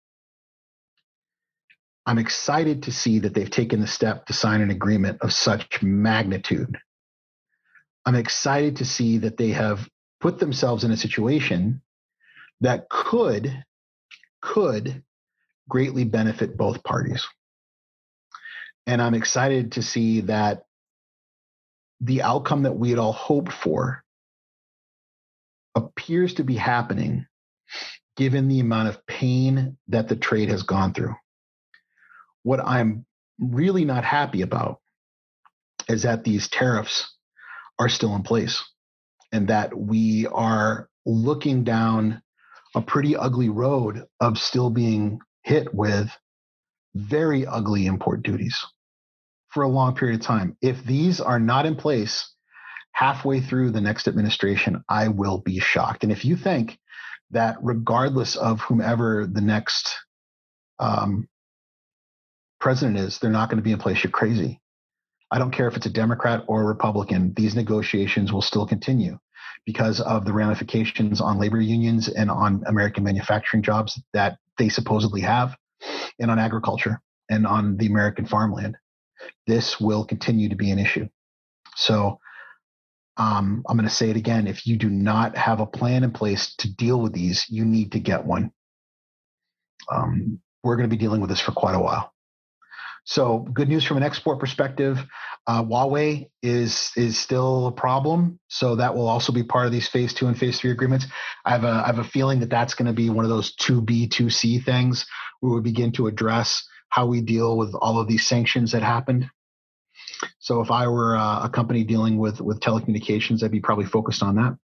I'm 2.07 2.19
excited 2.19 2.85
to 2.85 2.93
see 2.93 3.19
that 3.21 3.35
they've 3.35 3.51
taken 3.51 3.81
the 3.81 3.87
step 3.87 4.27
to 4.27 4.33
sign 4.33 4.61
an 4.61 4.71
agreement 4.71 5.19
of 5.21 5.33
such 5.33 5.83
magnitude. 5.83 6.79
I'm 8.07 8.15
excited 8.15 8.77
to 8.77 8.85
see 8.85 9.19
that 9.19 9.37
they 9.37 9.51
have 9.51 9.89
put 10.21 10.39
themselves 10.39 10.85
in 10.85 10.91
a 10.91 10.97
situation 10.97 11.83
that 12.61 12.89
could 12.89 13.65
could 14.41 15.03
greatly 15.69 16.05
benefit 16.05 16.57
both 16.57 16.83
parties. 16.83 17.27
And 18.87 19.03
I'm 19.03 19.15
excited 19.15 19.73
to 19.73 19.83
see 19.83 20.23
that 20.23 20.65
the 22.01 22.23
outcome 22.23 22.63
that 22.63 22.77
we 22.77 22.91
had 22.91 22.99
all 22.99 23.13
hoped 23.13 23.53
for 23.53 24.03
appears 25.75 26.35
to 26.35 26.45
be 26.45 26.57
happening 26.57 27.27
given 28.17 28.49
the 28.49 28.61
amount 28.61 28.89
of 28.89 29.07
pain 29.07 29.77
that 29.89 30.09
the 30.09 30.17
trade 30.17 30.49
has 30.49 30.63
gone 30.63 30.95
through. 30.95 31.15
What 32.43 32.61
I'm 32.61 33.05
really 33.39 33.85
not 33.85 34.05
happy 34.05 34.43
about 34.43 34.81
is 35.89 36.03
that 36.03 36.25
these 36.25 36.49
tariffs 36.49 37.15
are 37.79 37.89
still 37.89 38.15
in 38.17 38.23
place 38.23 38.65
and 39.33 39.49
that 39.49 39.77
we 39.77 40.27
are 40.27 40.89
looking 41.07 41.65
down 41.65 42.23
a 42.75 42.81
pretty 42.81 43.17
ugly 43.17 43.49
road 43.49 44.05
of 44.21 44.39
still 44.39 44.71
being 44.71 45.21
hit 45.43 45.73
with 45.75 46.11
very 46.95 47.47
ugly 47.47 47.87
import 47.87 48.23
duties 48.23 48.65
for 49.49 49.63
a 49.63 49.69
long 49.69 49.95
period 49.95 50.21
of 50.21 50.27
time. 50.27 50.57
If 50.61 50.85
these 50.85 51.21
are 51.21 51.41
not 51.41 51.67
in 51.67 51.77
place 51.77 52.33
halfway 52.93 53.41
through 53.41 53.71
the 53.71 53.81
next 53.81 54.09
administration, 54.09 54.83
I 54.89 55.09
will 55.09 55.39
be 55.39 55.61
shocked. 55.61 56.03
And 56.03 56.13
if 56.13 56.25
you 56.25 56.37
think 56.37 56.79
that 57.31 57.57
regardless 57.63 58.37
of 58.37 58.61
whomever 58.61 59.27
the 59.27 59.41
next 59.41 59.95
um, 60.79 61.29
president 62.61 62.99
is, 62.99 63.19
they're 63.19 63.31
not 63.31 63.49
going 63.49 63.59
to 63.59 63.63
be 63.63 63.73
in 63.73 63.79
place, 63.79 64.03
you're 64.03 64.11
crazy. 64.11 64.61
I 65.31 65.39
don't 65.39 65.51
care 65.51 65.69
if 65.69 65.77
it's 65.77 65.87
a 65.87 65.91
Democrat 65.91 66.45
or 66.47 66.63
a 66.63 66.67
Republican, 66.67 67.35
these 67.37 67.55
negotiations 67.55 68.33
will 68.33 68.43
still 68.43 68.67
continue 68.67 69.19
because 69.67 70.01
of 70.01 70.25
the 70.25 70.33
ramifications 70.33 71.21
on 71.21 71.39
labor 71.39 71.61
unions 71.61 72.09
and 72.09 72.31
on 72.31 72.63
American 72.67 73.05
manufacturing 73.05 73.63
jobs 73.63 74.01
that 74.13 74.39
they 74.57 74.69
supposedly 74.69 75.21
have, 75.21 75.57
and 76.19 76.31
on 76.31 76.39
agriculture 76.39 77.01
and 77.31 77.47
on 77.47 77.77
the 77.77 77.87
American 77.87 78.27
farmland. 78.27 78.77
This 79.47 79.81
will 79.81 80.05
continue 80.05 80.49
to 80.49 80.57
be 80.57 80.71
an 80.71 80.79
issue. 80.79 81.09
So 81.77 82.19
um, 83.17 83.65
I'm 83.69 83.77
going 83.77 83.89
to 83.89 83.95
say 83.95 84.11
it 84.11 84.17
again. 84.17 84.47
If 84.47 84.67
you 84.67 84.77
do 84.77 84.89
not 84.89 85.37
have 85.37 85.61
a 85.61 85.67
plan 85.67 86.05
in 86.05 86.13
place 86.13 86.55
to 86.57 86.73
deal 86.73 87.01
with 87.01 87.13
these, 87.13 87.47
you 87.49 87.65
need 87.65 87.93
to 87.93 88.01
get 88.01 88.25
one. 88.25 88.53
Um, 89.91 90.41
we're 90.63 90.77
going 90.77 90.89
to 90.89 90.95
be 90.95 91.01
dealing 91.01 91.21
with 91.21 91.31
this 91.31 91.41
for 91.41 91.53
quite 91.53 91.75
a 91.75 91.81
while. 91.81 92.13
So, 93.11 93.39
good 93.39 93.71
news 93.71 93.87
from 93.87 93.97
an 93.97 94.03
export 94.03 94.39
perspective. 94.39 94.99
Uh, 95.47 95.65
Huawei 95.65 96.29
is 96.43 96.93
is 96.95 97.19
still 97.19 97.69
a 97.69 97.73
problem, 97.73 98.39
so 98.49 98.77
that 98.77 98.95
will 98.95 99.09
also 99.09 99.33
be 99.33 99.43
part 99.43 99.65
of 99.65 99.73
these 99.73 99.89
phase 99.89 100.13
two 100.13 100.27
and 100.27 100.39
phase 100.39 100.61
three 100.61 100.73
agreements. 100.73 101.07
I 101.43 101.53
have 101.53 101.65
a 101.65 101.69
I 101.69 101.87
have 101.87 102.01
a 102.01 102.05
feeling 102.05 102.41
that 102.41 102.51
that's 102.51 102.75
going 102.75 102.85
to 102.85 102.93
be 102.93 103.09
one 103.09 103.25
of 103.25 103.31
those 103.31 103.55
two 103.55 103.81
B 103.81 104.09
two 104.09 104.29
C 104.29 104.61
things 104.61 105.07
where 105.41 105.55
we 105.55 105.63
begin 105.63 105.91
to 105.93 106.07
address 106.07 106.69
how 106.91 107.07
we 107.07 107.23
deal 107.23 107.57
with 107.57 107.75
all 107.75 107.99
of 107.99 108.09
these 108.09 108.27
sanctions 108.27 108.73
that 108.73 108.83
happened. 108.83 109.31
So, 110.41 110.61
if 110.61 110.71
I 110.71 110.87
were 110.89 111.15
a, 111.15 111.41
a 111.45 111.51
company 111.51 111.85
dealing 111.85 112.19
with 112.19 112.43
with 112.43 112.61
telecommunications, 112.61 113.43
I'd 113.43 113.51
be 113.51 113.61
probably 113.61 113.87
focused 113.87 114.23
on 114.23 114.37
that. 114.37 114.59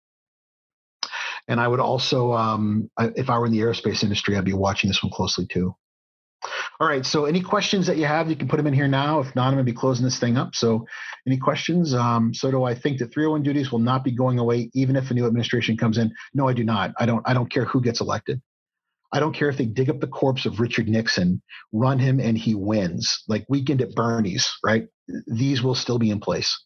And 1.47 1.61
I 1.61 1.67
would 1.69 1.79
also, 1.79 2.33
um, 2.33 2.91
if 2.99 3.29
I 3.29 3.39
were 3.39 3.45
in 3.45 3.53
the 3.53 3.61
aerospace 3.61 4.03
industry, 4.03 4.35
I'd 4.35 4.43
be 4.43 4.51
watching 4.51 4.89
this 4.89 5.01
one 5.01 5.13
closely 5.13 5.45
too. 5.45 5.77
All 6.79 6.87
right. 6.87 7.05
So, 7.05 7.25
any 7.25 7.41
questions 7.41 7.87
that 7.87 7.97
you 7.97 8.05
have, 8.05 8.29
you 8.29 8.35
can 8.35 8.47
put 8.47 8.57
them 8.57 8.67
in 8.67 8.73
here 8.73 8.87
now. 8.87 9.19
If 9.19 9.35
not, 9.35 9.47
I'm 9.47 9.53
going 9.53 9.65
to 9.65 9.71
be 9.71 9.77
closing 9.77 10.03
this 10.03 10.19
thing 10.19 10.37
up. 10.37 10.55
So, 10.55 10.85
any 11.27 11.37
questions? 11.37 11.93
Um, 11.93 12.33
so, 12.33 12.51
do 12.51 12.63
I 12.63 12.75
think 12.75 12.99
that 12.99 13.13
301 13.13 13.43
duties 13.43 13.71
will 13.71 13.79
not 13.79 14.03
be 14.03 14.11
going 14.11 14.39
away 14.39 14.69
even 14.73 14.95
if 14.95 15.11
a 15.11 15.13
new 15.13 15.25
administration 15.25 15.77
comes 15.77 15.97
in? 15.97 16.13
No, 16.33 16.47
I 16.47 16.53
do 16.53 16.63
not. 16.63 16.93
I 16.99 17.05
don't. 17.05 17.21
I 17.25 17.33
don't 17.33 17.49
care 17.49 17.65
who 17.65 17.81
gets 17.81 18.01
elected. 18.01 18.41
I 19.11 19.19
don't 19.19 19.33
care 19.33 19.49
if 19.49 19.57
they 19.57 19.65
dig 19.65 19.89
up 19.89 19.99
the 19.99 20.07
corpse 20.07 20.47
of 20.47 20.59
Richard 20.59 20.89
Nixon, 20.89 21.41
run 21.71 21.99
him, 21.99 22.19
and 22.19 22.35
he 22.35 22.55
wins. 22.55 23.23
Like 23.27 23.45
weekend 23.47 23.81
at 23.81 23.93
Bernie's, 23.93 24.51
right? 24.63 24.87
These 25.27 25.61
will 25.61 25.75
still 25.75 25.99
be 25.99 26.09
in 26.09 26.19
place 26.19 26.59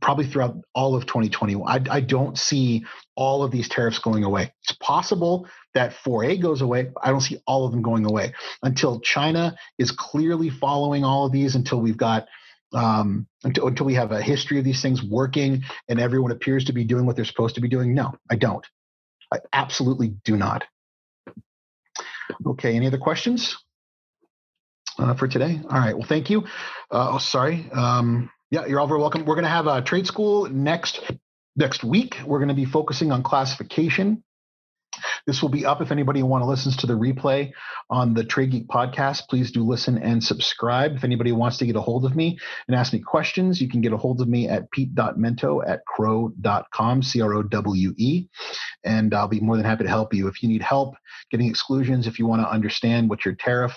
probably 0.00 0.26
throughout 0.26 0.56
all 0.74 0.94
of 0.94 1.06
2021. 1.06 1.68
I, 1.68 1.96
I, 1.96 2.00
don't 2.00 2.38
see 2.38 2.84
all 3.16 3.42
of 3.42 3.50
these 3.50 3.68
tariffs 3.68 3.98
going 3.98 4.24
away. 4.24 4.52
It's 4.62 4.76
possible 4.80 5.48
that 5.74 5.94
4A 6.04 6.40
goes 6.40 6.62
away. 6.62 6.90
I 7.02 7.10
don't 7.10 7.20
see 7.20 7.38
all 7.46 7.66
of 7.66 7.72
them 7.72 7.82
going 7.82 8.06
away 8.06 8.34
until 8.62 9.00
China 9.00 9.56
is 9.78 9.90
clearly 9.90 10.50
following 10.50 11.04
all 11.04 11.26
of 11.26 11.32
these, 11.32 11.54
until 11.54 11.80
we've 11.80 11.96
got. 11.96 12.26
Um, 12.74 13.26
until, 13.44 13.66
until 13.66 13.84
we 13.84 13.92
have 13.96 14.12
a 14.12 14.22
history 14.22 14.58
of 14.58 14.64
these 14.64 14.80
things 14.80 15.02
working 15.02 15.62
and 15.90 16.00
everyone 16.00 16.30
appears 16.30 16.64
to 16.64 16.72
be 16.72 16.84
doing 16.84 17.04
what 17.04 17.16
they're 17.16 17.26
supposed 17.26 17.56
to 17.56 17.60
be 17.60 17.68
doing. 17.68 17.92
No, 17.92 18.14
I 18.30 18.36
don't. 18.36 18.66
I 19.30 19.40
absolutely 19.52 20.14
do 20.24 20.38
not. 20.38 20.64
Okay, 22.46 22.74
any 22.74 22.86
other 22.86 22.96
questions 22.96 23.58
uh, 24.98 25.12
for 25.12 25.28
today? 25.28 25.60
All 25.68 25.78
right, 25.78 25.94
well, 25.94 26.06
thank 26.06 26.30
you. 26.30 26.44
Uh, 26.90 27.10
oh, 27.12 27.18
sorry. 27.18 27.70
Um, 27.72 28.30
yeah, 28.52 28.66
you're 28.66 28.78
all 28.78 28.86
very 28.86 29.00
welcome. 29.00 29.24
We're 29.24 29.34
going 29.34 29.44
to 29.44 29.50
have 29.50 29.66
a 29.66 29.80
trade 29.80 30.06
school 30.06 30.46
next 30.46 31.00
next 31.56 31.82
week. 31.82 32.18
We're 32.26 32.38
going 32.38 32.50
to 32.50 32.54
be 32.54 32.66
focusing 32.66 33.10
on 33.10 33.22
classification. 33.22 34.22
This 35.26 35.40
will 35.40 35.48
be 35.48 35.64
up 35.64 35.80
if 35.80 35.90
anybody 35.90 36.22
want 36.22 36.42
to 36.42 36.46
listen 36.46 36.70
to 36.72 36.86
the 36.86 36.92
replay 36.92 37.52
on 37.88 38.12
the 38.12 38.24
Trade 38.24 38.50
Geek 38.50 38.68
podcast. 38.68 39.22
Please 39.30 39.52
do 39.52 39.66
listen 39.66 39.96
and 39.96 40.22
subscribe. 40.22 40.96
If 40.96 41.02
anybody 41.02 41.32
wants 41.32 41.56
to 41.58 41.66
get 41.66 41.76
a 41.76 41.80
hold 41.80 42.04
of 42.04 42.14
me 42.14 42.38
and 42.68 42.76
ask 42.76 42.92
me 42.92 42.98
questions, 42.98 43.58
you 43.58 43.70
can 43.70 43.80
get 43.80 43.94
a 43.94 43.96
hold 43.96 44.20
of 44.20 44.28
me 44.28 44.50
at 44.50 44.70
pete.mento 44.70 45.66
at 45.66 45.80
crowe.com, 45.86 47.02
C 47.02 47.22
R 47.22 47.32
O 47.32 47.42
W 47.42 47.94
E, 47.96 48.28
and 48.84 49.14
I'll 49.14 49.28
be 49.28 49.40
more 49.40 49.56
than 49.56 49.64
happy 49.64 49.84
to 49.84 49.90
help 49.90 50.12
you. 50.12 50.28
If 50.28 50.42
you 50.42 50.50
need 50.50 50.62
help 50.62 50.94
getting 51.30 51.48
exclusions, 51.48 52.06
if 52.06 52.18
you 52.18 52.26
want 52.26 52.42
to 52.42 52.50
understand 52.50 53.08
what 53.08 53.24
your 53.24 53.34
tariff 53.34 53.74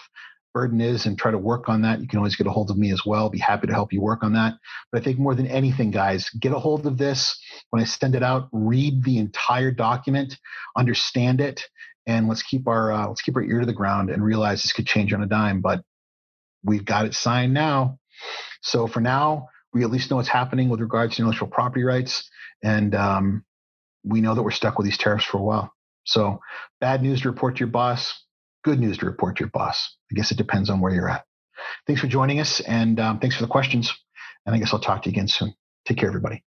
burden 0.55 0.79
is 0.79 1.05
and 1.05 1.17
try 1.17 1.31
to 1.31 1.37
work 1.37 1.67
on 1.67 1.81
that, 1.81 1.99
you 1.99 2.07
can 2.07 2.17
always 2.17 2.37
get 2.37 2.47
a 2.47 2.49
hold 2.49 2.71
of 2.71 2.77
me 2.77 2.89
as 2.89 3.05
well. 3.05 3.29
Be 3.29 3.37
happy 3.37 3.67
to 3.67 3.73
help 3.73 3.91
you 3.91 3.99
work 3.99 4.23
on 4.23 4.31
that. 4.33 4.53
But 4.89 5.01
I 5.01 5.03
think 5.03 5.19
more 5.19 5.35
than 5.35 5.47
anything, 5.47 5.91
guys, 5.91 6.29
get 6.29 6.53
a 6.53 6.59
hold 6.59 6.87
of 6.87 6.97
this. 6.97 7.37
When 7.71 7.81
I 7.81 7.85
send 7.85 8.15
it 8.15 8.23
out, 8.23 8.47
read 8.53 9.03
the 9.03 9.17
entire 9.17 9.69
document, 9.69 10.37
understand 10.77 11.41
it, 11.41 11.61
and 12.07 12.29
let's 12.29 12.41
keep 12.41 12.69
our 12.69 12.93
uh, 12.93 13.07
let's 13.09 13.21
keep 13.21 13.35
our 13.35 13.43
ear 13.43 13.59
to 13.59 13.65
the 13.65 13.73
ground 13.73 14.09
and 14.09 14.23
realize 14.23 14.63
this 14.63 14.71
could 14.71 14.87
change 14.87 15.11
on 15.13 15.21
a 15.21 15.27
dime. 15.27 15.59
But 15.59 15.83
we've 16.63 16.85
got 16.85 17.05
it 17.05 17.13
signed 17.13 17.53
now. 17.53 17.99
So 18.61 18.87
for 18.87 19.01
now, 19.01 19.49
we 19.73 19.83
at 19.83 19.91
least 19.91 20.09
know 20.09 20.15
what's 20.15 20.29
happening 20.29 20.69
with 20.69 20.79
regards 20.79 21.15
to 21.15 21.21
intellectual 21.21 21.49
property 21.49 21.83
rights, 21.83 22.29
and 22.63 22.95
um, 22.95 23.43
we 24.05 24.21
know 24.21 24.33
that 24.33 24.43
we're 24.43 24.51
stuck 24.51 24.77
with 24.77 24.85
these 24.85 24.97
tariffs 24.97 25.25
for 25.25 25.37
a 25.37 25.43
while. 25.43 25.73
So 26.05 26.39
bad 26.79 27.03
news 27.03 27.23
to 27.23 27.29
report 27.29 27.55
to 27.55 27.59
your 27.59 27.67
boss 27.67 28.24
good 28.65 28.79
news 28.79 28.97
to 28.97 29.05
report 29.05 29.37
to 29.37 29.41
your 29.41 29.51
boss. 29.51 29.95
I 30.11 30.15
guess 30.15 30.31
it 30.31 30.37
depends 30.37 30.69
on 30.69 30.81
where 30.81 30.91
you're 30.91 31.09
at. 31.09 31.23
Thanks 31.85 32.01
for 32.01 32.07
joining 32.07 32.39
us, 32.39 32.59
and 32.61 32.99
um, 32.99 33.19
thanks 33.19 33.35
for 33.35 33.43
the 33.43 33.47
questions. 33.47 33.93
And 34.45 34.55
I 34.55 34.59
guess 34.59 34.73
I'll 34.73 34.79
talk 34.79 35.03
to 35.03 35.09
you 35.09 35.13
again 35.13 35.27
soon. 35.27 35.53
Take 35.85 35.97
care, 35.97 36.09
everybody. 36.09 36.43